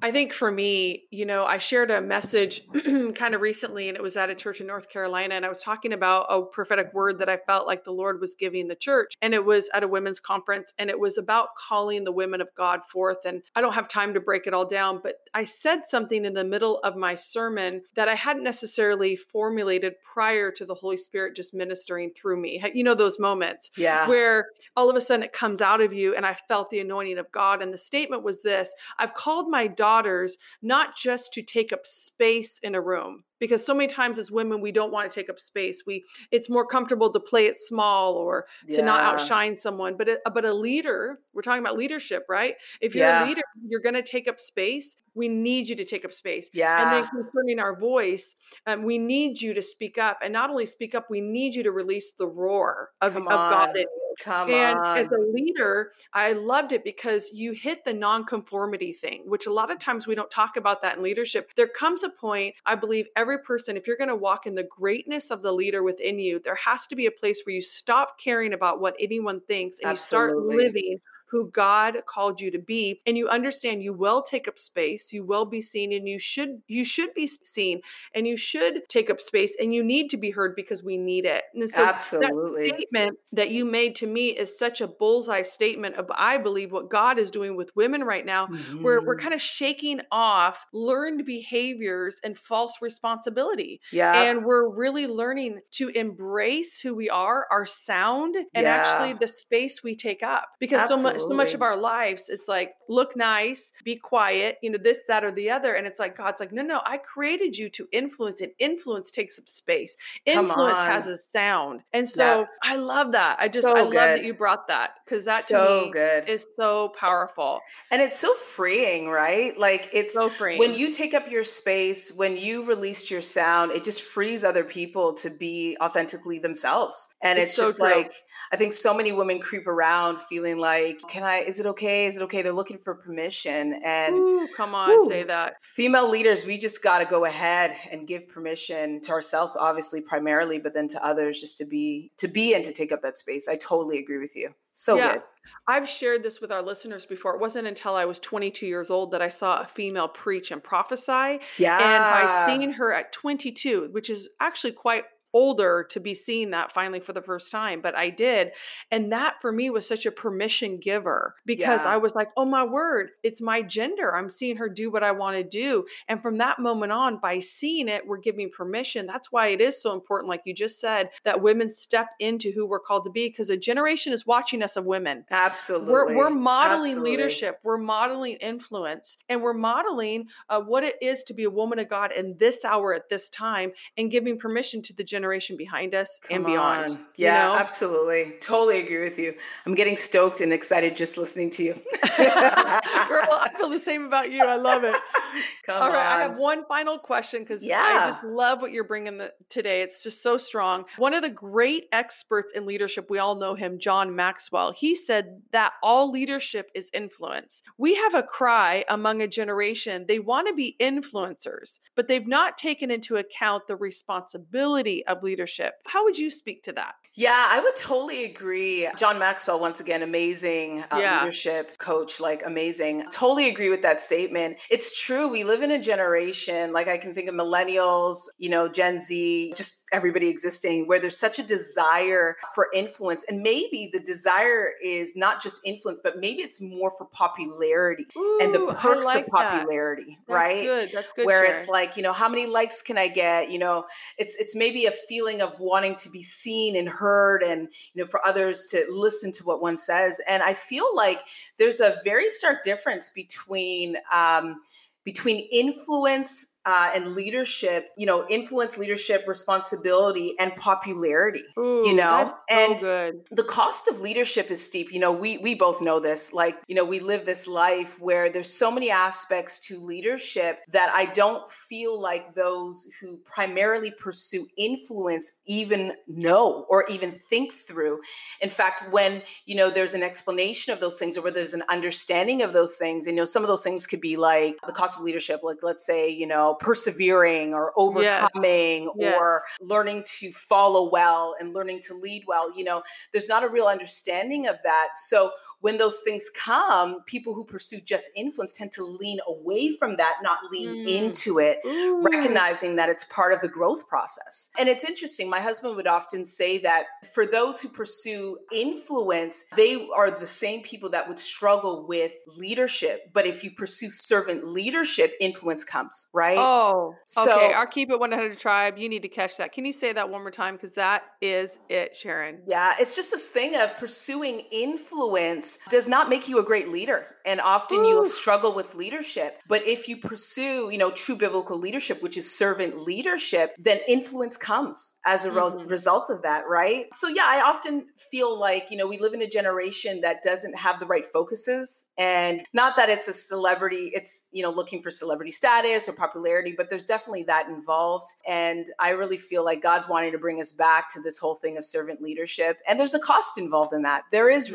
I 0.03 0.11
think 0.11 0.33
for 0.33 0.51
me, 0.51 1.05
you 1.13 1.25
know, 1.25 1.45
I 1.45 1.59
shared 1.59 1.93
a 1.93 2.01
message 2.01 2.63
kind 3.15 3.35
of 3.35 3.41
recently, 3.41 3.89
and 3.89 3.97
it 3.97 4.03
was 4.03 4.17
at 4.17 4.31
a 4.31 4.35
church 4.35 4.61
in 4.61 4.67
North 4.67 4.89
Carolina. 4.89 5.37
And 5.37 5.45
I 5.45 5.49
was 5.49 5.63
talking 5.63 5.93
about 5.93 6.27
a 6.29 6.43
prophetic 6.43 6.93
word 6.93 7.21
that 7.21 7.29
I 7.29 7.37
felt 7.37 7.69
like 7.69 7.85
the 7.85 7.93
Lord 7.93 8.21
was 8.21 8.35
giving 8.35 8.67
the 8.67 8.75
church. 8.75 9.15
And 9.23 9.33
it 9.33 9.45
was 9.45 9.71
at 9.73 9.85
a 9.85 9.89
women's 9.89 10.19
conference, 10.19 10.75
and 10.77 10.91
it 10.91 10.99
was 10.99 11.17
about 11.17 11.55
calling 11.55 12.03
the 12.03 12.13
women 12.13 12.41
of 12.41 12.49
God 12.57 12.81
forth. 12.85 13.19
And 13.25 13.43
I 13.55 13.61
don't 13.61 13.75
have 13.75 13.87
time 13.87 14.13
to 14.15 14.21
break 14.21 14.49
it 14.49 14.55
all 14.55 14.67
down, 14.67 15.01
but 15.03 15.17
I 15.33 15.45
said 15.45 15.87
something 15.87 16.25
in 16.25 16.35
the 16.35 16.45
middle 16.45 16.79
of 16.79 16.97
my 16.97 17.15
sermon 17.15 17.83
that 17.95 18.09
I 18.09 18.15
hadn't 18.17 18.43
necessarily 18.43 19.15
formulated 19.15 19.95
prior 20.01 20.51
to 20.51 20.65
the 20.65 20.75
Holy 20.75 20.97
Spirit 20.97 21.37
just 21.37 21.55
ministering 21.55 22.11
through 22.11 22.41
me. 22.41 22.63
You 22.75 22.83
know, 22.83 22.95
those 22.95 23.21
moments 23.21 23.71
yeah 23.77 23.84
where 24.07 24.47
all 24.76 24.91
of 24.91 24.97
a 24.97 25.00
sudden 25.00 25.25
it 25.25 25.33
comes 25.33 25.61
out 25.61 25.81
of 25.81 25.93
you 25.93 26.14
and 26.14 26.26
I 26.26 26.37
felt 26.49 26.71
the 26.71 26.81
anointing 26.81 27.19
of 27.19 27.31
God. 27.33 27.62
And 27.62 27.73
the 27.73 27.79
statement 27.79 28.23
was 28.23 28.43
this 28.43 28.75
I've 28.99 29.14
called 29.14 29.49
my 29.49 29.67
daughters 29.67 30.37
not 30.62 30.97
just 30.97 31.33
to 31.35 31.43
take 31.43 31.73
up 31.73 31.87
space 31.87 32.59
in 32.62 32.75
a 32.75 32.81
room. 32.81 33.25
Because 33.41 33.64
so 33.64 33.75
many 33.75 33.88
times 33.88 34.19
as 34.19 34.31
women, 34.31 34.61
we 34.61 34.73
don't 34.73 34.93
want 34.93 35.11
to 35.11 35.14
take 35.14 35.29
up 35.29 35.41
space. 35.41 35.83
We 35.87 36.05
it's 36.31 36.49
more 36.49 36.67
comfortable 36.67 37.12
to 37.12 37.21
play 37.21 37.47
it 37.47 37.57
small 37.59 38.14
or 38.14 38.47
to 38.73 38.83
not 38.83 39.00
outshine 39.03 39.57
someone. 39.57 39.97
But 39.97 40.09
a, 40.09 40.21
but 40.31 40.45
a 40.45 40.53
leader, 40.55 41.21
we're 41.33 41.43
talking 41.43 41.62
about 41.62 41.76
leadership, 41.76 42.25
right? 42.29 42.55
If 42.81 42.95
you're 42.95 43.05
Yeah. 43.07 43.25
a 43.25 43.26
leader, 43.26 43.43
you're 43.69 43.81
going 43.81 43.95
to 43.95 44.03
take 44.03 44.29
up 44.29 44.38
space. 44.41 44.97
We 45.14 45.29
need 45.29 45.69
you 45.69 45.76
to 45.76 45.85
take 45.85 46.05
up 46.05 46.12
space. 46.12 46.50
yeah 46.53 46.83
And 46.83 46.93
then 46.93 47.07
concerning 47.07 47.61
our 47.61 47.79
voice, 47.79 48.35
um, 48.67 48.83
we 48.83 48.99
need 48.99 49.41
you 49.41 49.55
to 49.55 49.62
speak 49.62 49.99
up. 49.99 50.19
And 50.23 50.33
not 50.33 50.50
only 50.50 50.67
speak 50.67 50.95
up, 50.95 51.07
we 51.11 51.21
need 51.21 51.55
you 51.55 51.62
to 51.62 51.71
release 51.73 52.12
the 52.19 52.26
roar 52.26 52.91
of, 53.00 53.12
Come 53.12 53.29
of 53.29 53.50
God 53.50 53.76
in 53.76 53.83
you. 53.83 54.03
Come 54.18 54.50
And 54.50 54.78
on 54.78 54.99
as 54.99 55.06
a 55.06 55.18
leader, 55.18 55.92
I 56.12 56.33
loved 56.33 56.73
it 56.73 56.85
because 56.85 57.30
you 57.33 57.52
hit 57.52 57.85
the 57.85 57.94
nonconformity 57.94 58.92
thing, 58.92 59.23
which 59.26 59.47
a 59.47 59.52
lot 59.52 59.71
of 59.71 59.78
times 59.78 60.06
we 60.06 60.14
don't 60.14 60.30
talk 60.30 60.56
about 60.56 60.83
that 60.83 60.97
in 60.97 61.02
leadership. 61.02 61.52
There 61.56 61.68
comes 61.68 62.02
a 62.02 62.09
point, 62.09 62.54
I 62.66 62.75
believe, 62.75 63.06
every 63.16 63.38
person, 63.38 63.76
if 63.76 63.87
you're 63.87 63.97
going 63.97 64.09
to 64.09 64.16
walk 64.16 64.47
in 64.47 64.54
the 64.54 64.62
greatness 64.62 65.30
of 65.30 65.42
the 65.42 65.52
leader 65.52 65.83
within 65.83 66.18
you, 66.18 66.38
there 66.38 66.54
has 66.56 66.87
to 66.88 66.97
be 66.97 67.06
a 67.06 67.11
place 67.11 67.42
where 67.44 67.54
you 67.54 67.62
stop 67.62 68.18
caring 68.18 68.52
about 68.52 68.80
what 68.80 68.97
anyone 68.99 69.40
thinks 69.40 69.78
and 69.83 69.90
you 69.90 69.97
start 69.97 70.37
living 70.37 71.00
who 71.35 71.50
God 71.50 71.99
called 72.07 72.41
you 72.41 72.50
to 72.50 72.59
be 72.59 73.00
and 73.07 73.19
you 73.19 73.29
understand 73.29 73.83
you 73.83 73.93
will 73.93 74.23
take 74.23 74.47
up 74.49 74.59
space 74.59 75.12
you 75.12 75.25
will 75.25 75.45
be 75.45 75.61
seen 75.61 75.93
and 75.93 76.09
you 76.09 76.19
should 76.19 76.62
you 76.69 76.85
should 76.85 77.12
be 77.14 77.26
seen 77.26 77.81
and 78.14 78.26
you 78.26 78.37
should 78.37 78.88
take 78.88 79.11
up 79.11 79.21
space 79.21 79.57
and 79.59 79.75
you 79.75 79.83
need 79.83 80.09
to 80.11 80.17
be 80.17 80.31
heard 80.31 80.55
because 80.57 80.83
we 80.83 80.97
need 80.97 81.25
it. 81.26 81.45
And 81.55 81.69
so 81.71 81.87
Absolutely. 81.87 82.71
that 82.71 82.75
statement 82.76 83.19
that 83.33 83.50
you 83.50 83.64
made 83.64 83.95
to 83.97 84.07
me 84.07 84.29
is 84.31 84.57
such 84.59 84.81
a 84.81 84.88
bullseye 84.88 85.43
statement 85.43 85.97
of 85.97 86.11
I 86.14 86.38
believe 86.38 86.73
what 86.73 86.91
God 86.91 87.19
is 87.19 87.31
doing 87.31 87.57
with 87.57 87.75
women 87.76 88.05
right 88.05 88.25
now 88.25 88.50
where 88.81 89.00
we're 89.07 89.17
Mhm. 89.17 89.21
kind 89.23 89.35
of 89.35 89.43
shaking 89.43 90.00
off 90.11 90.64
learned 90.73 91.26
behaviors 91.26 92.21
and 92.25 92.38
false 92.38 92.81
responsibility. 92.81 93.81
Yeah 93.91 94.12
and 94.12 94.45
we're 94.45 94.69
really 94.69 95.07
learning 95.07 95.61
to 95.73 95.88
embrace 95.91 96.81
who 96.81 96.95
we 96.95 97.11
are 97.11 97.47
our 97.50 97.67
sound 97.67 98.37
and 98.55 98.67
actually 98.67 99.12
the 99.12 99.26
space 99.29 99.83
we 99.83 99.97
take 99.97 100.23
up. 100.23 100.49
Because 100.61 100.87
so 100.87 100.97
much 100.97 101.24
so 101.28 101.35
much 101.35 101.54
of 101.54 101.62
our 101.62 101.76
lives 101.76 102.28
it's 102.28 102.49
like 102.49 102.75
look 102.88 103.16
nice 103.16 103.73
be 103.85 103.97
quiet 103.97 104.59
you 104.62 104.71
know 104.71 104.78
this 104.78 105.00
that 105.09 105.25
or 105.25 105.33
the 105.33 105.50
other 105.50 105.75
and 105.75 105.87
it's 105.87 105.99
like 105.99 106.16
god's 106.16 106.40
like 106.40 106.52
no 106.52 106.62
no 106.62 106.81
i 106.87 106.97
created 106.99 107.57
you 107.57 107.69
to 107.69 107.87
influence 107.93 108.40
and 108.40 108.52
influence 108.59 109.11
takes 109.11 109.38
up 109.38 109.49
space. 109.49 109.97
Influence 110.26 110.81
has 110.81 111.07
a 111.07 111.19
sound 111.19 111.83
and 111.93 112.09
so 112.09 112.47
i 112.62 112.76
love 112.76 113.12
that 113.12 113.37
i 113.40 113.47
just 113.49 113.62
So 113.62 113.76
i 113.76 113.83
love 113.83 113.93
that 113.93 114.25
you 114.25 114.35
brought 114.35 114.69
that 114.69 114.95
because 115.04 115.25
that 115.26 115.40
so 115.40 115.81
to 115.81 115.87
me 115.87 115.93
good. 115.93 116.28
is 116.28 116.47
so 116.57 116.93
powerful. 116.99 117.61
And 117.90 118.00
it's 118.02 118.19
so 118.19 118.35
freeing 118.35 119.09
right? 119.09 119.59
Like 119.59 119.90
it's 119.93 120.12
so 120.14 120.28
freeing. 120.28 120.59
when 120.59 120.75
you 120.75 120.93
take 120.93 121.14
up 121.14 121.31
your 121.31 121.45
space 121.45 122.12
when 122.14 122.37
you 122.37 122.64
release 122.64 123.11
your 123.11 123.21
sound 123.23 123.73
it 123.73 123.85
just 123.85 124.02
frees 124.02 124.45
other 124.45 124.64
people 124.64 125.14
to 125.14 125.31
be 125.31 125.76
authentically 125.81 126.38
themselves 126.38 127.09
and 127.23 127.38
It's 127.38 127.50
it's, 127.50 127.57
so 127.57 127.62
just 127.64 127.76
true. 127.78 127.87
like 127.87 128.12
i 128.52 128.57
think 128.57 128.73
so 128.73 128.95
many 128.95 129.12
women 129.12 129.40
creep 129.40 129.66
around 129.66 130.21
feeling 130.21 130.59
like 130.59 131.00
can 131.08 131.23
i 131.23 131.38
is 131.38 131.58
it 131.58 131.66
okay 131.66 132.06
is 132.06 132.16
it 132.16 132.23
okay 132.23 132.42
they're 132.42 132.52
looking 132.52 132.78
for 132.78 132.94
permission 132.94 133.80
and 133.84 134.14
Ooh, 134.14 134.49
come 134.56 134.75
on 134.75 135.11
say 135.11 135.23
that 135.23 135.54
female 135.62 136.08
leaders 136.08 136.44
we 136.44 136.58
just 136.58 136.82
got 136.82 136.99
to 136.99 137.04
go 137.04 137.25
ahead 137.25 137.75
and 137.90 138.06
give 138.06 138.28
permission 138.28 139.00
to 139.02 139.12
ourselves 139.12 139.56
obviously 139.56 140.00
primarily 140.00 140.58
but 140.58 140.75
then 140.75 140.88
to 140.88 141.04
others 141.04 141.40
just 141.40 141.58
to 141.58 141.64
be 141.64 142.11
to 142.16 142.28
be 142.28 142.54
and 142.54 142.64
to 142.64 142.73
take 142.73 142.92
up 142.92 143.02
that 143.02 143.16
space 143.16 143.49
i 143.49 143.54
totally 143.54 143.99
agree 143.99 144.18
with 144.18 144.34
you 144.37 144.50
so 144.75 144.96
Yeah. 144.96 145.12
good 145.14 145.23
I've 145.66 145.88
shared 145.88 146.23
this 146.23 146.40
with 146.40 146.50
our 146.50 146.62
listeners 146.62 147.04
before. 147.06 147.34
It 147.34 147.40
wasn't 147.40 147.66
until 147.66 147.94
I 147.94 148.06
was 148.06 148.18
22 148.18 148.66
years 148.66 148.90
old 148.90 149.11
that 149.12 149.20
I 149.23 149.28
saw 149.28 149.61
a 149.62 149.66
female 149.66 150.08
preach 150.08 150.50
and 150.50 150.62
prophesy. 150.62 151.40
yeah 151.58 151.78
And 151.80 152.04
by 152.04 152.46
seeing 152.46 152.73
her 152.73 152.92
at 152.92 153.12
22, 153.12 153.88
which 153.92 154.08
is 154.11 154.28
actually 154.40 154.73
quite 154.73 155.04
older 155.35 155.85
to 155.91 156.00
be 156.00 156.14
seeing 156.14 156.50
that 156.53 156.73
finally 156.73 157.00
for 157.00 157.12
the 157.12 157.21
first 157.21 157.50
time, 157.50 157.81
but 157.81 157.95
I 157.97 158.09
did. 158.09 158.53
And 158.91 159.12
that 159.12 159.43
for 159.43 159.53
me 159.53 159.69
was 159.69 159.87
such 159.87 160.07
a 160.07 160.12
permission 160.12 160.79
giver 160.79 161.35
because 161.45 161.85
Yeah. 161.85 161.91
I 161.93 161.97
was 161.99 162.14
like, 162.14 162.31
oh 162.37 162.45
my 162.45 162.64
word, 162.64 163.11
it's 163.23 163.43
my 163.43 163.61
gender. 163.61 164.14
I'm 164.14 164.31
seeing 164.31 164.57
her 164.57 164.69
do 164.69 164.91
what 164.91 165.03
I 165.03 165.11
want 165.11 165.37
to 165.37 165.45
do. 165.45 165.85
And 166.09 166.23
from 166.23 166.38
that 166.38 166.61
moment 166.61 166.93
on, 166.93 167.19
by 167.19 167.41
seeing 167.41 167.88
it, 167.88 168.07
we're 168.07 168.19
giving 168.19 168.49
permission. 168.50 169.07
That's 169.07 169.33
why 169.33 169.49
it 169.49 169.61
is 169.61 169.83
so 169.83 169.93
important, 169.93 170.29
like 170.29 170.43
you 170.45 170.55
just 170.55 170.79
said, 170.81 171.11
that 171.25 171.43
women 171.43 171.69
step 171.71 172.09
into 172.21 172.53
who 172.53 172.64
we're 172.67 172.79
called 172.79 173.05
to 173.05 173.11
be 173.11 173.29
because 173.29 173.50
a 173.50 173.57
generation 173.57 174.12
is 174.12 174.25
watching 174.25 174.62
us 174.62 174.76
of 174.76 174.85
women. 174.87 175.25
Absolutely. 175.33 175.93
We're, 175.93 176.17
we're 176.17 176.31
modeling 176.31 176.93
Absolutely. 176.93 177.11
leadership, 177.11 177.59
we're 177.64 177.79
modeling 177.79 178.37
influence, 178.37 179.19
and 179.29 179.43
we're 179.43 179.53
modeling 179.53 180.29
uh, 180.49 180.61
what 180.61 180.85
it 180.85 180.95
is 181.03 181.25
to 181.25 181.35
be 181.35 181.43
a 181.43 181.50
woman 181.50 181.81
of 181.81 181.88
God 181.88 182.12
in 182.12 182.37
this 182.38 182.64
hour 182.64 182.95
at 182.95 183.09
this 183.09 183.29
time 183.29 183.73
and 183.99 184.11
giving 184.12 184.38
permission 184.38 184.81
to 184.83 184.93
the 184.93 185.03
generation 185.03 185.24
behind 185.57 185.95
us 185.95 186.21
and 186.31 186.45
beyond. 186.45 186.90
on. 186.90 186.99
you 187.16 187.26
Yeah, 187.26 187.49
know? 187.49 187.57
absolutely. 187.57 188.35
Totally 188.40 188.81
agree 188.81 189.02
with 189.02 189.19
you. 189.19 189.35
I'm 189.66 189.75
getting 189.75 189.97
stoked 189.97 190.40
and 190.40 190.52
excited 190.52 190.97
just 190.97 191.16
listening 191.19 191.50
to 191.50 191.62
you. 191.62 191.73
Girl, 191.75 191.83
I 192.19 193.50
feel 193.59 193.69
the 193.69 193.78
same 193.78 194.04
about 194.04 194.31
you. 194.31 194.43
I 194.43 194.57
love 194.57 194.85
it. 194.85 194.95
Come 195.67 195.83
All 195.83 195.88
right, 195.88 196.07
I 196.07 196.23
have 196.23 196.37
one 196.37 196.64
final 196.67 196.99
question 196.99 197.43
because 197.43 197.62
I 197.62 198.03
just 198.05 198.23
love 198.25 198.61
what 198.61 198.73
you're 198.73 198.85
bringing 198.85 199.19
the, 199.19 199.33
today. 199.49 199.83
It's 199.83 200.03
just 200.03 200.23
so 200.23 200.38
strong. 200.38 200.85
One 200.97 201.14
of 201.14 201.23
the 201.23 201.31
great 201.31 201.87
experts 201.93 202.53
in 202.53 202.67
leadership, 202.67 203.11
we 203.11 203.19
all 203.19 203.35
know 203.37 203.55
him, 203.55 203.79
John 203.79 204.14
Maxwell. 204.14 204.73
He 204.73 204.95
said 204.95 205.43
that 205.53 205.73
all 205.83 206.11
leadership 206.11 206.71
is 206.75 206.91
influence. 206.93 207.62
We 207.79 207.97
have 207.97 208.14
a 208.14 208.23
cry 208.23 208.85
among 208.88 209.23
a 209.23 209.29
generation. 209.29 210.07
They 210.07 210.19
want 210.19 210.49
to 210.49 210.55
be 210.55 210.76
influencers, 210.81 211.81
but 211.95 212.09
they've 212.09 212.26
not 212.26 212.59
taken 212.59 212.91
into 212.91 213.17
account 213.17 213.67
the 213.67 213.76
responsibility 213.76 215.07
of 215.07 215.23
leadership. 215.23 215.75
How 215.87 216.05
would 216.05 216.19
you 216.19 216.31
speak 216.31 216.62
to 216.64 216.73
that? 216.73 216.95
Yeah, 217.17 217.47
I 217.49 217.61
would 217.61 217.76
totally 217.76 218.25
agree. 218.25 218.88
John 218.97 219.21
Maxwell, 219.21 219.61
once 219.61 219.79
again, 219.79 220.03
amazing 220.03 220.85
uh, 220.91 220.99
Yeah. 221.00 221.21
leadership 221.21 221.79
coach, 221.79 222.19
like 222.19 222.43
amazing. 222.45 223.05
Totally 223.11 223.49
agree 223.49 223.71
with 223.71 223.83
that 223.83 224.00
statement. 224.00 224.59
It's 224.69 225.00
true. 225.00 225.24
We 225.28 225.45
live 225.45 225.62
in 225.62 225.71
a 225.71 225.81
generation, 225.81 226.73
like 226.73 226.88
I 226.88 226.99
can 226.99 227.14
think 227.14 227.28
of 227.28 227.35
millennials, 227.35 228.19
you 228.38 228.49
know, 228.49 228.69
Gen 228.69 228.99
Z, 228.99 229.52
just 229.57 229.85
everybody 229.93 230.28
existing, 230.28 230.87
where 230.87 230.99
there's 230.99 231.19
such 231.19 231.38
a 231.38 231.43
desire 231.43 232.37
for 232.54 232.69
influence. 232.75 233.25
And 233.28 233.43
maybe 233.43 233.90
the 233.93 234.00
desire 234.00 234.73
is 234.83 235.14
not 235.16 235.43
just 235.43 235.61
influence, 235.64 236.00
but 236.02 236.19
maybe 236.19 236.43
it's 236.43 236.61
more 236.61 236.90
for 236.90 237.07
popularity 237.07 238.07
and 238.40 238.54
the 238.54 238.76
perks 238.81 239.07
like 239.07 239.26
of 239.26 239.31
that. 239.33 239.52
popularity, 239.52 240.19
That's 240.26 240.35
right? 240.35 240.62
good. 240.62 240.90
That's 240.93 241.12
good. 241.12 241.26
where 241.26 241.45
it's 241.45 241.69
like 241.69 241.97
you 241.97 242.02
know 242.02 242.12
how 242.12 242.28
many 242.28 242.47
likes 242.47 242.83
can 242.83 242.99
i 242.99 243.09
get 243.09 243.50
you 243.50 243.59
know 243.59 243.85
it's 244.19 244.35
it's 244.37 244.54
maybe 244.54 244.87
a 244.87 244.90
feeling 244.90 245.40
of 245.40 245.59
wanting 245.59 245.95
to 245.97 246.11
be 246.11 246.23
seen 246.23 246.76
and 246.76 246.88
heard 246.88 247.43
and 247.43 247.69
you 247.95 248.02
know 248.02 248.07
for 248.07 248.21
others 248.26 248.66
to 248.71 248.85
listen 248.90 249.33
to 249.33 249.45
what 249.45 249.61
one 249.61 249.76
says 249.76 250.21
and 250.28 250.43
i 250.43 250.52
feel 250.52 250.87
like 250.95 251.21
there's 251.59 251.81
a 251.81 251.95
very 252.04 252.28
stark 252.28 252.62
difference 252.64 253.11
between 253.11 253.97
um 254.12 254.61
between 255.04 255.46
influence 255.52 256.53
uh, 256.66 256.90
and 256.94 257.14
leadership, 257.14 257.90
you 257.97 258.06
know, 258.06 258.26
influence, 258.28 258.78
leadership, 258.78 259.25
responsibility, 259.26 260.35
and 260.38 260.54
popularity. 260.56 261.42
Ooh, 261.59 261.94
know, 261.94 262.11
that's 262.11 262.30
so 262.30 262.38
and 262.49 262.78
good. 262.78 263.26
the 263.30 263.44
cost 263.44 263.88
of 263.88 264.00
leadership 264.00 264.50
is 264.50 264.64
steep 264.64 264.92
you 264.92 264.99
know 264.99 265.12
we 265.12 265.38
we 265.38 265.54
both 265.54 265.80
know 265.80 266.00
this 266.00 266.33
like 266.33 266.56
you 266.66 266.75
know 266.75 266.85
we 266.85 267.00
live 267.00 267.25
this 267.25 267.47
life 267.47 268.00
where 268.00 268.28
there's 268.28 268.52
so 268.52 268.71
many 268.71 268.90
aspects 268.90 269.59
to 269.59 269.78
leadership 269.78 270.59
that 270.68 270.90
i 270.92 271.06
don't 271.06 271.50
feel 271.50 272.00
like 272.00 272.35
those 272.35 272.88
who 273.00 273.16
primarily 273.18 273.90
pursue 273.90 274.47
influence 274.56 275.33
even 275.47 275.92
know 276.06 276.66
or 276.68 276.85
even 276.88 277.12
think 277.28 277.52
through 277.52 278.00
in 278.40 278.49
fact 278.49 278.85
when 278.90 279.23
you 279.47 279.54
know 279.54 279.71
there's 279.71 279.94
an 279.94 280.02
explanation 280.02 280.73
of 280.73 280.80
those 280.80 280.99
things 280.99 281.16
or 281.16 281.23
where 281.23 281.33
there's 281.33 281.54
an 281.54 281.62
understanding 281.68 282.42
of 282.42 282.52
those 282.52 282.76
things 282.76 283.06
and 283.06 283.16
you 283.16 283.21
know 283.21 283.25
some 283.25 283.42
of 283.42 283.49
those 283.49 283.62
things 283.62 283.87
could 283.87 284.00
be 284.00 284.16
like 284.16 284.56
the 284.66 284.73
cost 284.73 284.99
of 284.99 285.04
leadership 285.04 285.40
like 285.42 285.59
let's 285.62 285.87
say 285.87 286.09
you 286.09 286.26
know 286.26 286.53
persevering 286.54 287.54
or 287.54 287.73
Yes. 288.00 288.23
overcoming 288.25 288.90
Yes. 288.96 289.14
or 289.18 289.42
learning 289.61 290.04
to 290.18 290.32
follow 290.32 290.88
well 290.90 291.34
and 291.40 291.54
learning 291.54 291.80
to 291.82 291.94
lead 291.94 292.25
well 292.26 292.56
you 292.56 292.64
know 292.64 292.82
there's 293.12 293.28
not 293.28 293.44
a 293.44 293.49
real 293.49 293.66
understanding 293.66 294.46
of 294.46 294.56
that 294.62 294.88
so 294.94 295.30
when 295.64 295.78
those 295.78 296.02
things 296.02 296.25
come 296.37 297.00
people 297.06 297.33
who 297.35 297.42
pursue 297.42 297.80
just 297.80 298.11
influence 298.14 298.52
tend 298.52 298.71
to 298.71 298.85
lean 298.85 299.18
away 299.26 299.71
from 299.78 299.97
that 299.97 300.16
not 300.23 300.38
lean 300.52 300.68
Mm. 300.68 300.87
into 300.99 301.38
it 301.38 301.59
Ooh. 301.64 302.02
recognizing 302.02 302.76
that 302.76 302.90
it's 302.90 303.06
part 303.06 303.33
of 303.33 303.40
the 303.40 303.49
growth 303.49 303.88
process. 303.88 304.50
And 304.59 304.68
it's 304.68 304.85
interesting, 304.85 305.30
my 305.30 305.40
husband 305.40 305.75
would 305.76 305.87
often 305.87 306.26
say 306.26 306.59
that 306.59 306.85
for 307.14 307.25
those 307.25 307.62
who 307.62 307.68
pursue 307.68 308.37
influence, 308.52 309.44
they 309.56 309.88
are 309.97 310.11
the 310.11 310.26
same 310.26 310.61
people 310.62 310.90
that 310.90 311.09
would 311.09 311.18
struggle 311.18 311.87
with 311.87 312.12
leadership. 312.37 313.11
But 313.14 313.26
if 313.26 313.42
you 313.42 313.50
pursue 313.50 313.88
servant 313.90 314.47
leadership, 314.47 315.14
influence 315.18 315.64
comes, 315.64 316.09
right? 316.12 316.37
Oh, 316.38 316.94
So- 317.06 317.37
okay. 317.37 317.54
Our 317.54 317.66
Keep 317.66 317.90
It 317.90 317.99
100 317.99 318.38
tribe. 318.38 318.76
You 318.76 318.90
need 318.90 319.02
to 319.02 319.09
catch 319.09 319.38
that. 319.38 319.52
Can 319.52 319.64
you 319.64 319.73
say 319.73 319.94
that 319.94 320.11
one 320.11 320.21
more 320.21 320.30
time? 320.30 320.56
Because 320.56 320.75
that 320.75 321.04
is 321.23 321.59
it, 321.71 321.97
Sharon. 321.97 322.42
Yeah, 322.47 322.75
it's 322.78 322.94
just 322.94 323.11
this 323.12 323.30
thing 323.30 323.54
of 323.56 323.76
pursuing 323.78 324.40
influence 324.50 325.53
does 325.70 325.88
not 325.88 326.08
make 326.08 326.28
you 326.28 326.38
a 326.38 326.44
great 326.44 326.68
leader. 326.68 327.08
And 327.26 327.40
often 327.40 327.84
you'll 327.87 328.04
struggle 328.04 328.54
with 328.54 328.75
leadership. 328.75 329.38
But 329.49 329.62
if 329.66 329.88
you 329.88 329.96
pursue, 329.96 330.68
you 330.70 330.76
know, 330.76 330.90
true 330.90 331.16
biblical 331.16 331.58
leadership, 331.58 332.02
which 332.02 332.18
is 332.18 332.30
servant 332.30 332.80
leadership, 332.82 333.54
then 333.58 333.80
influence 333.88 334.37
comes 334.37 334.92
as 335.06 335.25
a 335.25 335.30
Mhm. 335.30 335.70
result 335.70 336.11
of 336.11 336.20
that, 336.23 336.46
right? 336.46 336.87
So 336.92 337.08
yeah, 337.08 337.25
I 337.26 337.40
often 337.40 337.87
feel 337.96 338.38
like, 338.38 338.70
you 338.70 338.76
know, 338.76 338.87
we 338.87 338.99
live 338.99 339.14
in 339.14 339.23
a 339.23 339.26
generation 339.26 340.02
that 340.02 340.23
doesn't 340.23 340.56
have 340.58 340.80
the 340.80 340.87
right 340.87 341.04
focuses. 341.04 341.87
And 341.96 342.44
not 342.52 342.76
that 342.76 342.90
it's 342.90 343.08
a 343.08 343.14
celebrity, 343.14 343.90
it's, 343.94 344.28
you 344.32 344.42
know, 344.42 344.50
looking 344.50 344.82
for 344.82 344.90
celebrity 344.90 345.30
status 345.30 345.88
or 345.88 345.92
popularity, 345.92 346.52
but 346.54 346.68
there's 346.68 346.84
definitely 346.84 347.23
that 347.25 347.49
involved. 347.49 348.06
And 348.26 348.71
I 348.78 348.90
really 348.90 349.17
feel 349.19 349.45
like 349.45 349.62
God's 349.62 349.88
wanting 349.88 350.12
to 350.12 350.19
bring 350.19 350.40
us 350.40 350.52
back 350.52 350.93
to 350.93 351.00
this 351.00 351.17
whole 351.19 351.36
thing 351.36 351.56
of 351.56 351.64
servant 351.64 352.02
leadership. 352.02 352.58
And 352.69 352.78
there's 352.78 352.95
a 352.95 352.99
cost 352.99 353.38
involved 353.38 353.73
in 353.73 353.82
that. 353.82 354.04
There 354.10 354.28
is 354.28 354.50
Yeah. 354.50 354.54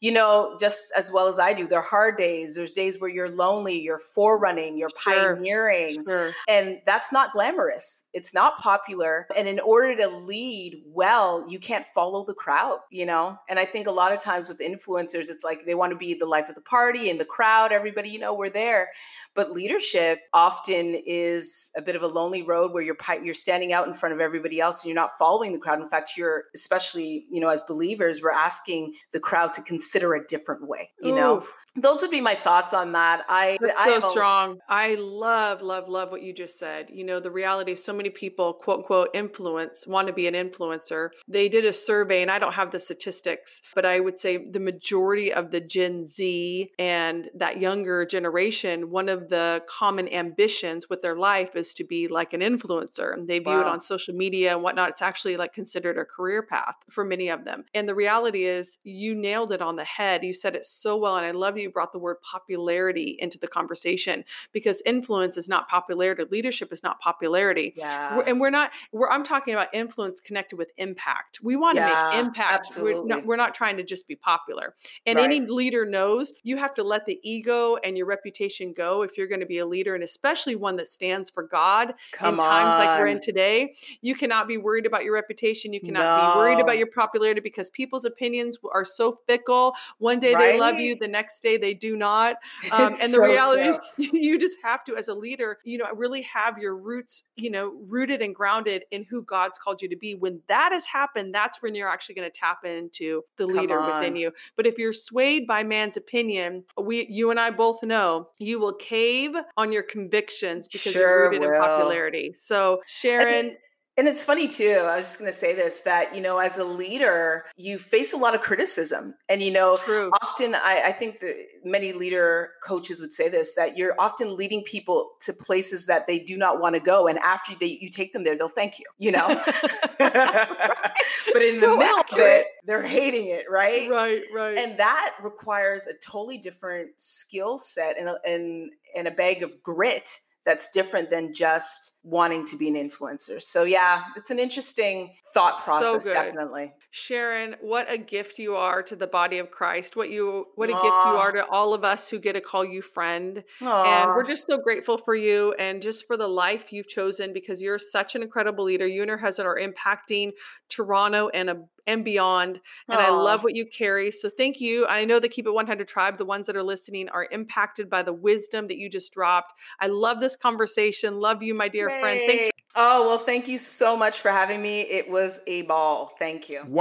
You 0.00 0.12
know, 0.12 0.56
just 0.60 0.92
as 0.96 1.10
well 1.12 1.26
as 1.28 1.38
I 1.38 1.52
do, 1.52 1.66
there 1.66 1.78
are 1.80 1.82
hard 1.82 2.16
days. 2.16 2.54
There's 2.54 2.72
days 2.72 3.00
where 3.00 3.10
you're 3.10 3.30
lonely, 3.30 3.78
you're 3.78 3.98
forerunning, 3.98 4.78
you're 4.78 4.90
Sure. 4.96 5.14
pioneering. 5.34 6.04
Sure. 6.06 6.32
And 6.48 6.80
that's 6.86 7.12
not 7.12 7.32
glamorous. 7.32 8.04
It's 8.12 8.32
not 8.34 8.56
popular. 8.58 9.26
And 9.36 9.46
in 9.46 9.60
order 9.60 9.94
to 9.96 10.08
lead 10.08 10.82
well, 10.86 11.44
you 11.48 11.58
can't 11.58 11.84
follow 11.84 12.24
the 12.24 12.34
crowd, 12.34 12.78
you 12.90 13.06
know? 13.06 13.36
And 13.48 13.58
I 13.58 13.64
think 13.64 13.86
a 13.86 13.90
lot 13.92 14.12
of 14.12 14.20
times 14.20 14.48
with 14.48 14.58
influencers, 14.60 15.30
it's 15.30 15.44
like 15.44 15.64
they 15.66 15.74
want 15.74 15.92
to 15.92 15.96
be 15.96 16.14
the 16.14 16.26
life 16.26 16.48
of 16.48 16.54
the 16.54 16.60
party 16.60 17.08
and 17.10 17.20
the 17.20 17.24
crowd, 17.24 17.70
everybody, 17.72 18.08
you 18.08 18.18
know, 18.18 18.34
we're 18.34 18.50
there. 18.50 18.88
But 19.34 19.52
leadership 19.52 20.18
often 20.34 21.00
is 21.06 21.70
a 21.76 21.82
bit 21.82 21.94
of 21.94 22.02
a 22.02 22.08
lonely 22.08 22.42
road 22.42 22.72
where 22.72 22.82
you're 22.82 22.94
pi- 22.96 23.20
you're 23.22 23.34
standing 23.34 23.72
out 23.72 23.86
in 23.86 23.94
front 23.94 24.14
of 24.14 24.20
everybody 24.20 24.60
else 24.60 24.82
and 24.82 24.88
you're 24.88 25.00
not 25.00 25.16
following 25.18 25.52
the 25.52 25.58
crowd. 25.58 25.80
In 25.80 25.88
fact, 25.88 26.10
you're 26.16 26.44
especially, 26.54 27.26
you 27.30 27.40
know, 27.40 27.48
as 27.48 27.62
believers, 27.64 28.20
we're 28.22 28.32
asking 28.32 28.94
the 29.12 29.20
crowd 29.20 29.54
to 29.54 29.62
consider 29.62 29.79
a 29.80 30.24
different 30.26 30.66
way, 30.66 30.90
you 31.00 31.14
know? 31.14 31.44
Those 31.76 32.02
would 32.02 32.10
be 32.10 32.20
my 32.20 32.34
thoughts 32.34 32.74
on 32.74 32.92
that. 32.92 33.24
I 33.28 33.56
That's 33.60 33.78
I 33.78 34.00
so 34.00 34.10
strong. 34.10 34.58
I 34.68 34.96
love, 34.96 35.62
love, 35.62 35.88
love 35.88 36.10
what 36.10 36.20
you 36.20 36.34
just 36.34 36.58
said. 36.58 36.88
You 36.90 37.04
know, 37.04 37.20
the 37.20 37.30
reality 37.30 37.72
is 37.72 37.84
so 37.84 37.92
many 37.92 38.10
people, 38.10 38.54
quote 38.54 38.78
unquote, 38.78 39.10
influence, 39.14 39.86
want 39.86 40.08
to 40.08 40.12
be 40.12 40.26
an 40.26 40.34
influencer. 40.34 41.10
They 41.28 41.48
did 41.48 41.64
a 41.64 41.72
survey, 41.72 42.22
and 42.22 42.30
I 42.30 42.40
don't 42.40 42.54
have 42.54 42.72
the 42.72 42.80
statistics, 42.80 43.62
but 43.72 43.86
I 43.86 44.00
would 44.00 44.18
say 44.18 44.38
the 44.38 44.58
majority 44.58 45.32
of 45.32 45.52
the 45.52 45.60
Gen 45.60 46.06
Z 46.06 46.72
and 46.76 47.30
that 47.36 47.60
younger 47.60 48.04
generation, 48.04 48.90
one 48.90 49.08
of 49.08 49.28
the 49.28 49.62
common 49.68 50.12
ambitions 50.12 50.88
with 50.90 51.02
their 51.02 51.16
life 51.16 51.54
is 51.54 51.72
to 51.74 51.84
be 51.84 52.08
like 52.08 52.32
an 52.32 52.40
influencer. 52.40 53.12
And 53.12 53.28
they 53.28 53.38
view 53.38 53.60
it 53.60 53.66
on 53.66 53.80
social 53.80 54.14
media 54.14 54.54
and 54.54 54.62
whatnot. 54.64 54.90
It's 54.90 55.02
actually 55.02 55.36
like 55.36 55.52
considered 55.52 55.98
a 55.98 56.04
career 56.04 56.42
path 56.42 56.74
for 56.90 57.04
many 57.04 57.28
of 57.28 57.44
them. 57.44 57.64
And 57.74 57.88
the 57.88 57.94
reality 57.94 58.44
is, 58.44 58.78
you 58.82 59.14
nailed 59.14 59.52
it 59.52 59.59
on 59.60 59.76
the 59.76 59.84
head. 59.84 60.24
You 60.24 60.32
said 60.34 60.54
it 60.54 60.64
so 60.64 60.96
well. 60.96 61.16
And 61.16 61.26
I 61.26 61.30
love 61.32 61.54
that 61.54 61.60
you 61.60 61.70
brought 61.70 61.92
the 61.92 61.98
word 61.98 62.16
popularity 62.22 63.16
into 63.20 63.38
the 63.38 63.48
conversation 63.48 64.24
because 64.52 64.82
influence 64.86 65.36
is 65.36 65.48
not 65.48 65.68
popularity, 65.68 66.24
leadership 66.30 66.72
is 66.72 66.82
not 66.82 66.98
popularity. 67.00 67.72
yeah. 67.76 68.16
We're- 68.16 68.30
and 68.30 68.40
we're 68.40 68.50
not 68.50 68.72
we're 68.92 69.08
i'm 69.10 69.22
talking 69.24 69.54
about 69.54 69.68
influence 69.74 70.20
connected 70.20 70.56
with 70.56 70.70
impact 70.76 71.40
we 71.42 71.56
want 71.56 71.76
to 71.76 71.82
Yeah, 71.82 72.10
make 72.12 72.26
impact 72.26 72.68
we're 72.80 73.04
not, 73.04 73.24
we're 73.24 73.36
not 73.36 73.54
trying 73.54 73.76
to 73.78 73.82
just 73.82 74.06
be 74.06 74.14
popular 74.16 74.74
and 75.06 75.16
Right. 75.16 75.24
any 75.24 75.40
leader 75.40 75.84
knows 75.86 76.32
you 76.42 76.56
have 76.58 76.74
to 76.74 76.82
let 76.82 77.06
the 77.06 77.18
ego 77.22 77.76
and 77.84 77.96
your 77.96 78.06
reputation 78.06 78.72
go 78.72 79.02
if 79.02 79.16
you're 79.16 79.26
going 79.26 79.40
to 79.40 79.46
be 79.46 79.58
a 79.58 79.66
leader 79.66 79.94
and 79.94 80.04
especially 80.04 80.54
one 80.56 80.76
that 80.76 80.88
stands 80.88 81.30
for 81.30 81.42
god 81.42 81.94
Come 82.12 82.34
in 82.34 82.40
times 82.40 82.76
like 82.78 82.98
we're 83.00 83.06
in 83.06 83.20
today 83.20 83.74
you 84.00 84.14
cannot 84.14 84.46
be 84.48 84.56
worried 84.58 84.86
about 84.86 85.04
your 85.04 85.14
reputation 85.14 85.72
you 85.72 85.80
cannot 85.80 86.34
be 86.34 86.38
worried 86.38 86.60
about 86.60 86.78
your 86.78 86.88
popularity 86.88 87.40
because 87.40 87.70
people's 87.70 88.04
opinions 88.04 88.58
are 88.72 88.84
so 88.84 89.18
fickle 89.26 89.49
one 89.98 90.20
day 90.20 90.34
they 90.34 90.58
love 90.58 90.78
you 90.78 90.96
the 90.96 91.08
next 91.08 91.40
day 91.40 91.56
they 91.56 91.74
do 91.74 91.96
not 91.96 92.36
um, 92.72 92.94
and 93.02 93.12
the 93.12 93.20
reality 93.20 93.62
true. 93.62 94.04
is 94.04 94.12
you 94.12 94.38
just 94.38 94.56
have 94.62 94.84
to 94.84 94.96
as 94.96 95.08
a 95.08 95.14
leader 95.14 95.58
you 95.64 95.78
know 95.78 95.86
really 95.94 96.22
have 96.22 96.58
your 96.58 96.76
roots 96.76 97.22
you 97.36 97.50
know 97.50 97.74
rooted 97.88 98.22
and 98.22 98.34
grounded 98.34 98.84
in 98.90 99.04
who 99.04 99.22
God's 99.22 99.58
called 99.58 99.82
you 99.82 99.88
to 99.88 99.96
be. 99.96 100.14
When 100.14 100.40
that 100.48 100.70
has 100.72 100.84
happened, 100.86 101.34
that's 101.34 101.62
when 101.62 101.74
you're 101.74 101.88
actually 101.88 102.14
going 102.16 102.30
to 102.30 102.38
tap 102.38 102.64
into 102.64 103.22
the 103.36 103.46
leader 103.46 103.80
within 103.80 104.16
you. 104.16 104.32
But 104.56 104.66
if 104.66 104.78
you're 104.78 104.92
swayed 104.92 105.46
by 105.46 105.62
man's 105.62 105.96
opinion, 105.96 106.64
we 106.80 107.06
you 107.08 107.30
and 107.30 107.40
I 107.40 107.50
both 107.50 107.82
know 107.82 108.28
you 108.38 108.58
will 108.60 108.74
cave 108.74 109.32
on 109.56 109.72
your 109.72 109.82
convictions 109.82 110.68
because 110.68 110.92
sure 110.92 111.02
you're 111.02 111.30
rooted 111.30 111.40
will. 111.40 111.54
in 111.54 111.60
popularity. 111.60 112.32
So 112.36 112.82
Sharon 112.86 113.56
and 114.00 114.08
it's 114.08 114.24
funny 114.24 114.48
too. 114.48 114.78
I 114.80 114.96
was 114.96 115.08
just 115.08 115.18
going 115.18 115.30
to 115.30 115.36
say 115.36 115.54
this 115.54 115.82
that, 115.82 116.16
you 116.16 116.22
know, 116.22 116.38
as 116.38 116.56
a 116.56 116.64
leader, 116.64 117.44
you 117.58 117.78
face 117.78 118.14
a 118.14 118.16
lot 118.16 118.34
of 118.34 118.40
criticism. 118.40 119.14
And, 119.28 119.42
you 119.42 119.50
know, 119.50 119.76
True. 119.76 120.10
often 120.22 120.54
I, 120.54 120.84
I 120.86 120.92
think 120.92 121.20
that 121.20 121.36
many 121.66 121.92
leader 121.92 122.52
coaches 122.64 122.98
would 123.02 123.12
say 123.12 123.28
this 123.28 123.54
that 123.56 123.76
you're 123.76 123.94
often 123.98 124.38
leading 124.38 124.62
people 124.62 125.10
to 125.20 125.34
places 125.34 125.84
that 125.84 126.06
they 126.06 126.18
do 126.18 126.38
not 126.38 126.62
want 126.62 126.76
to 126.76 126.80
go. 126.80 127.08
And 127.08 127.18
after 127.18 127.54
they, 127.54 127.78
you 127.78 127.90
take 127.90 128.14
them 128.14 128.24
there, 128.24 128.38
they'll 128.38 128.48
thank 128.48 128.78
you, 128.78 128.86
you 128.96 129.12
know? 129.12 129.28
but 129.98 131.42
in 131.42 131.60
so 131.60 131.60
the 131.60 131.76
middle 131.76 131.82
accurate. 131.82 132.10
of 132.10 132.26
it, 132.26 132.46
they're 132.64 132.80
hating 132.80 133.26
it, 133.26 133.44
right? 133.50 133.90
Right, 133.90 134.22
right. 134.34 134.56
And 134.56 134.78
that 134.78 135.14
requires 135.22 135.86
a 135.86 135.92
totally 136.02 136.38
different 136.38 136.98
skill 136.98 137.58
set 137.58 137.98
and, 138.00 138.08
and, 138.24 138.72
and 138.96 139.08
a 139.08 139.10
bag 139.10 139.42
of 139.42 139.62
grit 139.62 140.20
that's 140.44 140.70
different 140.72 141.10
than 141.10 141.34
just 141.34 141.94
wanting 142.02 142.46
to 142.46 142.56
be 142.56 142.68
an 142.68 142.74
influencer. 142.74 143.42
So 143.42 143.64
yeah, 143.64 144.04
it's 144.16 144.30
an 144.30 144.38
interesting 144.38 145.12
thought 145.34 145.62
process 145.62 146.04
so 146.04 146.12
definitely. 146.12 146.72
Sharon, 146.92 147.54
what 147.60 147.90
a 147.90 147.96
gift 147.96 148.38
you 148.38 148.56
are 148.56 148.82
to 148.82 148.96
the 148.96 149.06
body 149.06 149.38
of 149.38 149.50
Christ. 149.52 149.94
What 149.94 150.10
you 150.10 150.48
what 150.56 150.70
a 150.70 150.72
Aww. 150.72 150.82
gift 150.82 151.06
you 151.06 151.16
are 151.18 151.30
to 151.30 151.46
all 151.48 151.72
of 151.72 151.84
us 151.84 152.08
who 152.08 152.18
get 152.18 152.32
to 152.32 152.40
call 152.40 152.64
you 152.64 152.82
friend. 152.82 153.44
Aww. 153.62 153.86
And 153.86 154.10
we're 154.10 154.24
just 154.24 154.46
so 154.48 154.58
grateful 154.58 154.98
for 154.98 155.14
you 155.14 155.52
and 155.58 155.80
just 155.80 156.06
for 156.08 156.16
the 156.16 156.26
life 156.26 156.72
you've 156.72 156.88
chosen 156.88 157.32
because 157.32 157.62
you're 157.62 157.78
such 157.78 158.16
an 158.16 158.22
incredible 158.22 158.64
leader. 158.64 158.88
You 158.88 159.02
and 159.02 159.08
your 159.08 159.18
husband 159.18 159.46
are 159.46 159.56
impacting 159.56 160.32
Toronto 160.68 161.28
and 161.28 161.50
a 161.50 161.62
and 161.86 162.04
beyond. 162.04 162.60
And 162.88 163.00
Aww. 163.00 163.04
I 163.04 163.10
love 163.10 163.44
what 163.44 163.54
you 163.54 163.66
carry. 163.66 164.10
So 164.10 164.28
thank 164.28 164.60
you. 164.60 164.86
I 164.86 165.04
know 165.04 165.20
the 165.20 165.28
Keep 165.28 165.46
It 165.46 165.54
100 165.54 165.86
tribe, 165.86 166.18
the 166.18 166.24
ones 166.24 166.48
that 166.48 166.56
are 166.56 166.62
listening, 166.62 167.08
are 167.08 167.28
impacted 167.30 167.88
by 167.88 168.02
the 168.02 168.12
wisdom 168.12 168.66
that 168.66 168.78
you 168.78 168.90
just 168.90 169.12
dropped. 169.12 169.54
I 169.78 169.86
love 169.86 170.20
this 170.20 170.36
conversation. 170.36 171.20
Love 171.20 171.42
you, 171.42 171.54
my 171.54 171.68
dear 171.68 171.88
Yay. 171.88 172.00
friend. 172.00 172.20
Thanks 172.26 172.50
Oh, 172.76 173.04
well, 173.04 173.18
thank 173.18 173.48
you 173.48 173.58
so 173.58 173.96
much 173.96 174.20
for 174.20 174.30
having 174.30 174.62
me. 174.62 174.82
It 174.82 175.10
was 175.10 175.40
a 175.48 175.62
ball. 175.62 176.14
Thank 176.20 176.48
you. 176.48 176.62
Wow, 176.68 176.79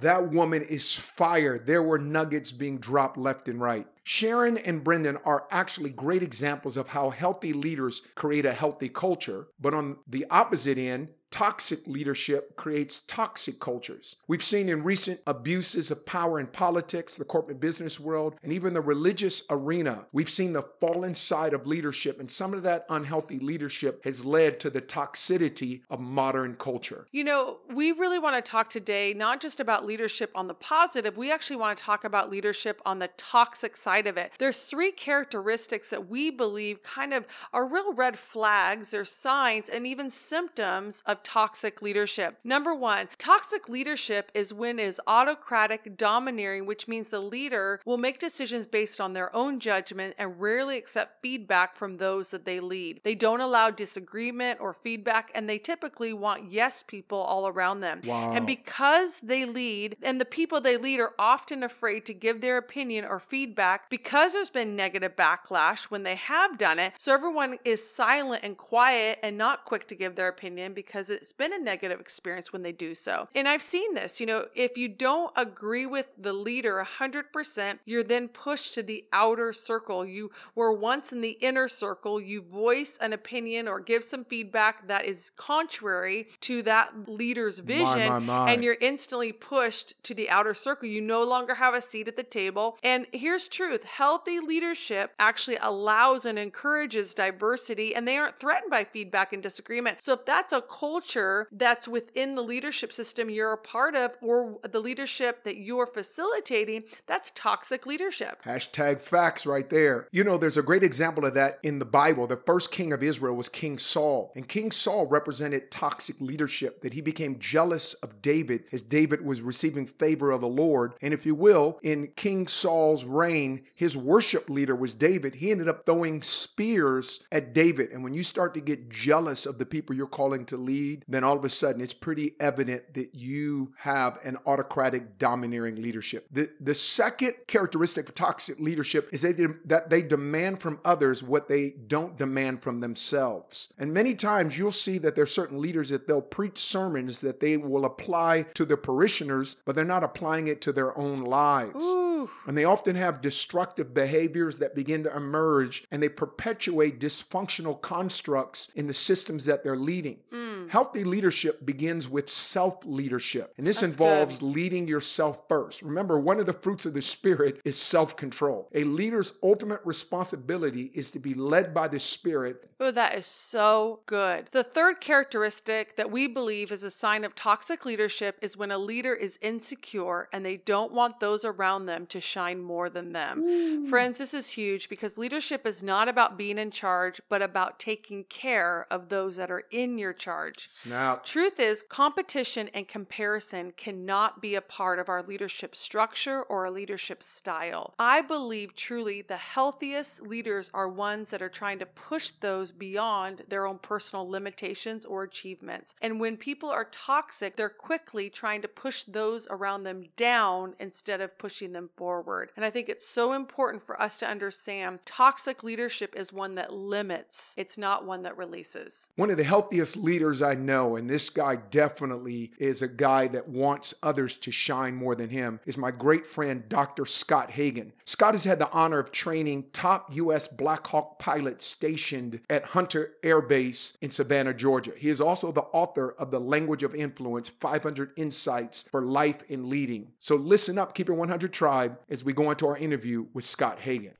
that 0.00 0.30
woman 0.30 0.62
is 0.62 0.94
fire. 0.94 1.58
There 1.58 1.82
were 1.82 1.98
nuggets 1.98 2.52
being 2.52 2.78
dropped 2.78 3.16
left 3.16 3.48
and 3.48 3.60
right. 3.60 3.86
Sharon 4.04 4.56
and 4.56 4.84
Brendan 4.84 5.16
are 5.24 5.48
actually 5.50 5.90
great 5.90 6.22
examples 6.22 6.76
of 6.76 6.88
how 6.88 7.10
healthy 7.10 7.52
leaders 7.52 8.02
create 8.14 8.46
a 8.46 8.52
healthy 8.52 8.88
culture. 8.88 9.48
But 9.60 9.74
on 9.74 9.96
the 10.06 10.24
opposite 10.30 10.78
end, 10.78 11.08
Toxic 11.30 11.86
leadership 11.86 12.56
creates 12.56 13.00
toxic 13.06 13.60
cultures. 13.60 14.16
We've 14.26 14.42
seen 14.42 14.68
in 14.68 14.82
recent 14.82 15.20
abuses 15.26 15.90
of 15.90 16.04
power 16.04 16.40
in 16.40 16.48
politics, 16.48 17.16
the 17.16 17.24
corporate 17.24 17.60
business 17.60 18.00
world, 18.00 18.34
and 18.42 18.52
even 18.52 18.74
the 18.74 18.80
religious 18.80 19.42
arena, 19.48 20.06
we've 20.12 20.28
seen 20.28 20.52
the 20.52 20.66
fallen 20.80 21.14
side 21.14 21.54
of 21.54 21.66
leadership, 21.66 22.18
and 22.18 22.30
some 22.30 22.52
of 22.52 22.62
that 22.64 22.84
unhealthy 22.90 23.38
leadership 23.38 24.04
has 24.04 24.24
led 24.24 24.58
to 24.60 24.70
the 24.70 24.80
toxicity 24.80 25.82
of 25.88 26.00
modern 26.00 26.56
culture. 26.56 27.06
You 27.12 27.24
know, 27.24 27.58
we 27.72 27.92
really 27.92 28.18
want 28.18 28.44
to 28.44 28.50
talk 28.50 28.68
today 28.68 29.14
not 29.14 29.40
just 29.40 29.60
about 29.60 29.86
leadership 29.86 30.32
on 30.34 30.48
the 30.48 30.54
positive, 30.54 31.16
we 31.16 31.30
actually 31.30 31.56
want 31.56 31.78
to 31.78 31.84
talk 31.84 32.04
about 32.04 32.30
leadership 32.30 32.82
on 32.84 32.98
the 32.98 33.08
toxic 33.16 33.76
side 33.76 34.06
of 34.08 34.16
it. 34.16 34.32
There's 34.38 34.64
three 34.64 34.90
characteristics 34.90 35.90
that 35.90 36.08
we 36.08 36.30
believe 36.30 36.82
kind 36.82 37.14
of 37.14 37.26
are 37.52 37.68
real 37.68 37.92
red 37.92 38.18
flags, 38.18 38.90
they're 38.90 39.04
signs, 39.04 39.68
and 39.68 39.86
even 39.86 40.10
symptoms 40.10 41.02
of 41.06 41.19
toxic 41.24 41.82
leadership. 41.82 42.38
Number 42.44 42.74
one, 42.74 43.08
toxic 43.18 43.68
leadership 43.68 44.30
is 44.34 44.52
when 44.52 44.78
is 44.78 45.00
autocratic, 45.06 45.96
domineering, 45.96 46.66
which 46.66 46.88
means 46.88 47.10
the 47.10 47.20
leader 47.20 47.80
will 47.84 47.98
make 47.98 48.18
decisions 48.18 48.66
based 48.66 49.00
on 49.00 49.12
their 49.12 49.34
own 49.34 49.60
judgment 49.60 50.14
and 50.18 50.40
rarely 50.40 50.76
accept 50.76 51.22
feedback 51.22 51.76
from 51.76 51.96
those 51.96 52.28
that 52.28 52.44
they 52.44 52.60
lead. 52.60 53.00
They 53.04 53.14
don't 53.14 53.40
allow 53.40 53.70
disagreement 53.70 54.60
or 54.60 54.72
feedback, 54.72 55.30
and 55.34 55.48
they 55.48 55.58
typically 55.58 56.12
want 56.12 56.50
yes 56.50 56.82
people 56.86 57.18
all 57.18 57.46
around 57.48 57.80
them. 57.80 58.00
Wow. 58.04 58.32
And 58.32 58.46
because 58.46 59.20
they 59.20 59.44
lead, 59.44 59.96
and 60.02 60.20
the 60.20 60.24
people 60.24 60.60
they 60.60 60.76
lead 60.76 61.00
are 61.00 61.12
often 61.18 61.62
afraid 61.62 62.06
to 62.06 62.14
give 62.14 62.40
their 62.40 62.56
opinion 62.56 63.04
or 63.04 63.18
feedback 63.20 63.90
because 63.90 64.32
there's 64.32 64.50
been 64.50 64.76
negative 64.76 65.16
backlash 65.16 65.84
when 65.84 66.02
they 66.02 66.16
have 66.16 66.58
done 66.58 66.78
it. 66.78 66.92
So 66.98 67.12
everyone 67.12 67.58
is 67.64 67.88
silent 67.88 68.42
and 68.44 68.56
quiet 68.56 69.18
and 69.22 69.36
not 69.36 69.64
quick 69.64 69.86
to 69.88 69.94
give 69.94 70.14
their 70.14 70.28
opinion 70.28 70.72
because 70.74 71.09
it's 71.10 71.32
been 71.32 71.52
a 71.52 71.58
negative 71.58 72.00
experience 72.00 72.52
when 72.52 72.62
they 72.62 72.72
do 72.72 72.94
so. 72.94 73.28
And 73.34 73.48
I've 73.48 73.62
seen 73.62 73.94
this, 73.94 74.20
you 74.20 74.26
know, 74.26 74.46
if 74.54 74.76
you 74.76 74.88
don't 74.88 75.32
agree 75.36 75.86
with 75.86 76.06
the 76.18 76.32
leader 76.32 76.84
100%, 76.98 77.78
you're 77.84 78.02
then 78.02 78.28
pushed 78.28 78.74
to 78.74 78.82
the 78.82 79.04
outer 79.12 79.52
circle. 79.52 80.06
You 80.06 80.30
were 80.54 80.72
once 80.72 81.12
in 81.12 81.20
the 81.20 81.36
inner 81.40 81.68
circle, 81.68 82.20
you 82.20 82.42
voice 82.42 82.98
an 83.00 83.12
opinion 83.12 83.68
or 83.68 83.80
give 83.80 84.04
some 84.04 84.24
feedback 84.24 84.88
that 84.88 85.04
is 85.04 85.30
contrary 85.36 86.28
to 86.40 86.62
that 86.62 87.08
leader's 87.08 87.58
vision, 87.58 88.08
my, 88.08 88.08
my, 88.08 88.18
my. 88.18 88.52
and 88.52 88.64
you're 88.64 88.76
instantly 88.80 89.32
pushed 89.32 90.02
to 90.04 90.14
the 90.14 90.30
outer 90.30 90.54
circle. 90.54 90.88
You 90.88 91.00
no 91.00 91.22
longer 91.24 91.54
have 91.54 91.74
a 91.74 91.82
seat 91.82 92.08
at 92.08 92.16
the 92.16 92.22
table. 92.22 92.78
And 92.82 93.06
here's 93.12 93.48
truth 93.48 93.84
healthy 93.84 94.40
leadership 94.40 95.12
actually 95.18 95.58
allows 95.60 96.24
and 96.24 96.38
encourages 96.38 97.14
diversity, 97.14 97.94
and 97.94 98.06
they 98.06 98.16
aren't 98.16 98.38
threatened 98.38 98.70
by 98.70 98.84
feedback 98.84 99.32
and 99.32 99.42
disagreement. 99.42 99.98
So 100.00 100.14
if 100.14 100.24
that's 100.24 100.52
a 100.52 100.60
culture, 100.60 100.99
culture 101.00 101.48
that's 101.52 101.88
within 101.88 102.34
the 102.34 102.42
leadership 102.42 102.92
system 102.92 103.30
you're 103.30 103.52
a 103.52 103.56
part 103.56 103.96
of 103.96 104.12
or 104.20 104.58
the 104.70 104.80
leadership 104.80 105.44
that 105.44 105.56
you're 105.56 105.86
facilitating, 105.86 106.84
that's 107.06 107.32
toxic 107.34 107.86
leadership. 107.86 108.42
Hashtag 108.44 109.00
facts 109.00 109.46
right 109.46 109.68
there. 109.70 110.08
You 110.12 110.24
know, 110.24 110.36
there's 110.36 110.58
a 110.58 110.62
great 110.62 110.84
example 110.84 111.24
of 111.24 111.32
that 111.34 111.58
in 111.62 111.78
the 111.78 111.86
Bible. 111.86 112.26
The 112.26 112.36
first 112.36 112.70
king 112.70 112.92
of 112.92 113.02
Israel 113.02 113.34
was 113.34 113.48
King 113.48 113.78
Saul, 113.78 114.30
and 114.36 114.46
King 114.46 114.70
Saul 114.70 115.06
represented 115.06 115.70
toxic 115.70 116.20
leadership, 116.20 116.82
that 116.82 116.92
he 116.92 117.00
became 117.00 117.38
jealous 117.38 117.94
of 117.94 118.20
David 118.20 118.64
as 118.70 118.82
David 118.82 119.24
was 119.24 119.40
receiving 119.40 119.86
favor 119.86 120.30
of 120.30 120.42
the 120.42 120.48
Lord. 120.48 120.92
And 121.00 121.14
if 121.14 121.24
you 121.24 121.34
will, 121.34 121.78
in 121.82 122.08
King 122.16 122.46
Saul's 122.46 123.04
reign, 123.04 123.62
his 123.74 123.96
worship 123.96 124.50
leader 124.50 124.76
was 124.76 124.92
David. 124.92 125.36
He 125.36 125.50
ended 125.50 125.68
up 125.68 125.86
throwing 125.86 126.20
spears 126.20 127.24
at 127.32 127.54
David. 127.54 127.90
And 127.90 128.04
when 128.04 128.12
you 128.12 128.22
start 128.22 128.52
to 128.54 128.60
get 128.60 128.90
jealous 128.90 129.46
of 129.46 129.58
the 129.58 129.66
people 129.66 129.96
you're 129.96 130.06
calling 130.06 130.44
to 130.46 130.56
lead, 130.56 130.89
lead, 130.90 131.04
then 131.08 131.24
all 131.24 131.36
of 131.36 131.44
a 131.44 131.48
sudden 131.48 131.80
it's 131.80 131.94
pretty 131.94 132.34
evident 132.40 132.94
that 132.94 133.14
you 133.14 133.72
have 133.78 134.18
an 134.24 134.36
autocratic, 134.46 135.18
domineering 135.18 135.80
leadership. 135.80 136.26
The, 136.30 136.50
the 136.60 136.74
second 136.74 137.34
characteristic 137.46 138.08
of 138.08 138.14
toxic 138.14 138.58
leadership 138.58 139.08
is 139.12 139.22
they, 139.22 139.32
that 139.32 139.90
they 139.90 140.02
demand 140.02 140.60
from 140.60 140.80
others 140.84 141.22
what 141.22 141.48
they 141.48 141.70
don't 141.70 142.16
demand 142.16 142.62
from 142.62 142.80
themselves. 142.80 143.72
And 143.78 143.92
many 143.92 144.14
times 144.14 144.58
you'll 144.58 144.72
see 144.72 144.98
that 144.98 145.14
there 145.14 145.24
are 145.24 145.26
certain 145.26 145.60
leaders 145.60 145.90
that 145.90 146.06
they'll 146.06 146.20
preach 146.20 146.58
sermons 146.58 147.20
that 147.20 147.40
they 147.40 147.56
will 147.56 147.84
apply 147.84 148.42
to 148.54 148.64
their 148.64 148.76
parishioners, 148.76 149.56
but 149.64 149.74
they're 149.74 149.84
not 149.84 150.04
applying 150.04 150.48
it 150.48 150.60
to 150.62 150.72
their 150.72 150.96
own 150.98 151.18
lives. 151.18 151.84
Ooh. 151.84 152.30
And 152.46 152.56
they 152.56 152.64
often 152.64 152.96
have 152.96 153.20
destructive 153.20 153.94
behaviors 153.94 154.56
that 154.58 154.74
begin 154.74 155.04
to 155.04 155.16
emerge 155.16 155.84
and 155.90 156.02
they 156.02 156.08
perpetuate 156.08 157.00
dysfunctional 157.00 157.80
constructs 157.80 158.70
in 158.74 158.86
the 158.86 158.94
systems 158.94 159.44
that 159.46 159.64
they're 159.64 159.76
leading. 159.76 160.18
Mm. 160.32 160.70
Healthy 160.80 161.04
leadership 161.04 161.66
begins 161.66 162.08
with 162.08 162.30
self 162.30 162.86
leadership, 162.86 163.52
and 163.58 163.66
this 163.66 163.80
That's 163.80 163.92
involves 163.92 164.38
good. 164.38 164.46
leading 164.46 164.88
yourself 164.88 165.40
first. 165.46 165.82
Remember, 165.82 166.18
one 166.18 166.40
of 166.40 166.46
the 166.46 166.54
fruits 166.54 166.86
of 166.86 166.94
the 166.94 167.02
Spirit 167.02 167.60
is 167.66 167.78
self 167.78 168.16
control. 168.16 168.70
A 168.74 168.84
leader's 168.84 169.34
ultimate 169.42 169.82
responsibility 169.84 170.90
is 170.94 171.10
to 171.10 171.18
be 171.18 171.34
led 171.34 171.74
by 171.74 171.86
the 171.86 172.00
Spirit. 172.00 172.70
Oh, 172.82 172.90
that 172.92 173.14
is 173.14 173.26
so 173.26 174.00
good. 174.06 174.48
The 174.52 174.64
third 174.64 175.02
characteristic 175.02 175.96
that 175.96 176.10
we 176.10 176.26
believe 176.26 176.72
is 176.72 176.82
a 176.82 176.90
sign 176.90 177.24
of 177.24 177.34
toxic 177.34 177.84
leadership 177.84 178.38
is 178.40 178.56
when 178.56 178.70
a 178.70 178.78
leader 178.78 179.12
is 179.12 179.38
insecure 179.42 180.30
and 180.32 180.46
they 180.46 180.56
don't 180.56 180.94
want 180.94 181.20
those 181.20 181.44
around 181.44 181.84
them 181.84 182.06
to 182.06 182.22
shine 182.22 182.62
more 182.62 182.88
than 182.88 183.12
them. 183.12 183.44
Mm. 183.44 183.90
Friends, 183.90 184.16
this 184.16 184.32
is 184.32 184.48
huge 184.48 184.88
because 184.88 185.18
leadership 185.18 185.66
is 185.66 185.82
not 185.84 186.08
about 186.08 186.38
being 186.38 186.56
in 186.56 186.70
charge, 186.70 187.20
but 187.28 187.42
about 187.42 187.78
taking 187.78 188.24
care 188.24 188.86
of 188.90 189.10
those 189.10 189.36
that 189.36 189.50
are 189.50 189.64
in 189.70 189.98
your 189.98 190.14
charge. 190.14 190.66
Snap. 190.70 191.24
Truth 191.24 191.58
is, 191.58 191.82
competition 191.82 192.70
and 192.72 192.86
comparison 192.86 193.72
cannot 193.76 194.40
be 194.40 194.54
a 194.54 194.60
part 194.60 194.98
of 194.98 195.08
our 195.08 195.22
leadership 195.22 195.74
structure 195.74 196.42
or 196.44 196.64
a 196.64 196.70
leadership 196.70 197.22
style. 197.22 197.92
I 197.98 198.22
believe 198.22 198.74
truly 198.74 199.20
the 199.20 199.36
healthiest 199.36 200.22
leaders 200.22 200.70
are 200.72 200.88
ones 200.88 201.30
that 201.30 201.42
are 201.42 201.48
trying 201.48 201.80
to 201.80 201.86
push 201.86 202.30
those 202.30 202.70
beyond 202.70 203.42
their 203.48 203.66
own 203.66 203.78
personal 203.78 204.28
limitations 204.28 205.04
or 205.04 205.24
achievements. 205.24 205.94
And 206.00 206.20
when 206.20 206.36
people 206.36 206.70
are 206.70 206.86
toxic, 206.90 207.56
they're 207.56 207.68
quickly 207.68 208.30
trying 208.30 208.62
to 208.62 208.68
push 208.68 209.02
those 209.02 209.48
around 209.50 209.82
them 209.82 210.04
down 210.16 210.74
instead 210.78 211.20
of 211.20 211.36
pushing 211.36 211.72
them 211.72 211.90
forward. 211.96 212.52
And 212.56 212.64
I 212.64 212.70
think 212.70 212.88
it's 212.88 213.08
so 213.08 213.32
important 213.32 213.82
for 213.82 214.00
us 214.00 214.18
to 214.20 214.28
understand 214.28 215.00
toxic 215.04 215.64
leadership 215.64 216.14
is 216.16 216.32
one 216.32 216.54
that 216.54 216.72
limits, 216.72 217.54
it's 217.56 217.76
not 217.76 218.06
one 218.06 218.22
that 218.22 218.38
releases. 218.38 219.08
One 219.16 219.30
of 219.30 219.36
the 219.36 219.44
healthiest 219.44 219.96
leaders 219.96 220.40
I 220.40 220.49
know, 220.54 220.96
and 220.96 221.08
this 221.08 221.30
guy 221.30 221.56
definitely 221.56 222.52
is 222.58 222.82
a 222.82 222.88
guy 222.88 223.28
that 223.28 223.48
wants 223.48 223.94
others 224.02 224.36
to 224.38 224.50
shine 224.50 224.94
more 224.94 225.14
than 225.14 225.30
him, 225.30 225.60
is 225.66 225.78
my 225.78 225.90
great 225.90 226.26
friend, 226.26 226.68
Dr. 226.68 227.06
Scott 227.06 227.50
Hagan. 227.52 227.92
Scott 228.04 228.34
has 228.34 228.44
had 228.44 228.58
the 228.58 228.70
honor 228.70 228.98
of 228.98 229.12
training 229.12 229.64
top 229.72 230.14
U.S. 230.14 230.48
Black 230.48 230.86
Hawk 230.86 231.18
pilots 231.18 231.64
stationed 231.64 232.40
at 232.48 232.64
Hunter 232.66 233.12
Air 233.22 233.40
Base 233.40 233.96
in 234.00 234.10
Savannah, 234.10 234.54
Georgia. 234.54 234.92
He 234.96 235.08
is 235.08 235.20
also 235.20 235.52
the 235.52 235.62
author 235.62 236.12
of 236.18 236.30
The 236.30 236.40
Language 236.40 236.82
of 236.82 236.94
Influence 236.94 237.48
500 237.48 238.12
Insights 238.16 238.82
for 238.82 239.02
Life 239.02 239.42
in 239.48 239.68
Leading. 239.68 240.12
So 240.18 240.36
listen 240.36 240.78
up, 240.78 240.94
Keep 240.94 241.10
It 241.10 241.12
100 241.12 241.52
Tribe, 241.52 241.98
as 242.08 242.24
we 242.24 242.32
go 242.32 242.50
into 242.50 242.66
our 242.66 242.76
interview 242.76 243.26
with 243.32 243.44
Scott 243.44 243.80
Hagan. 243.80 244.14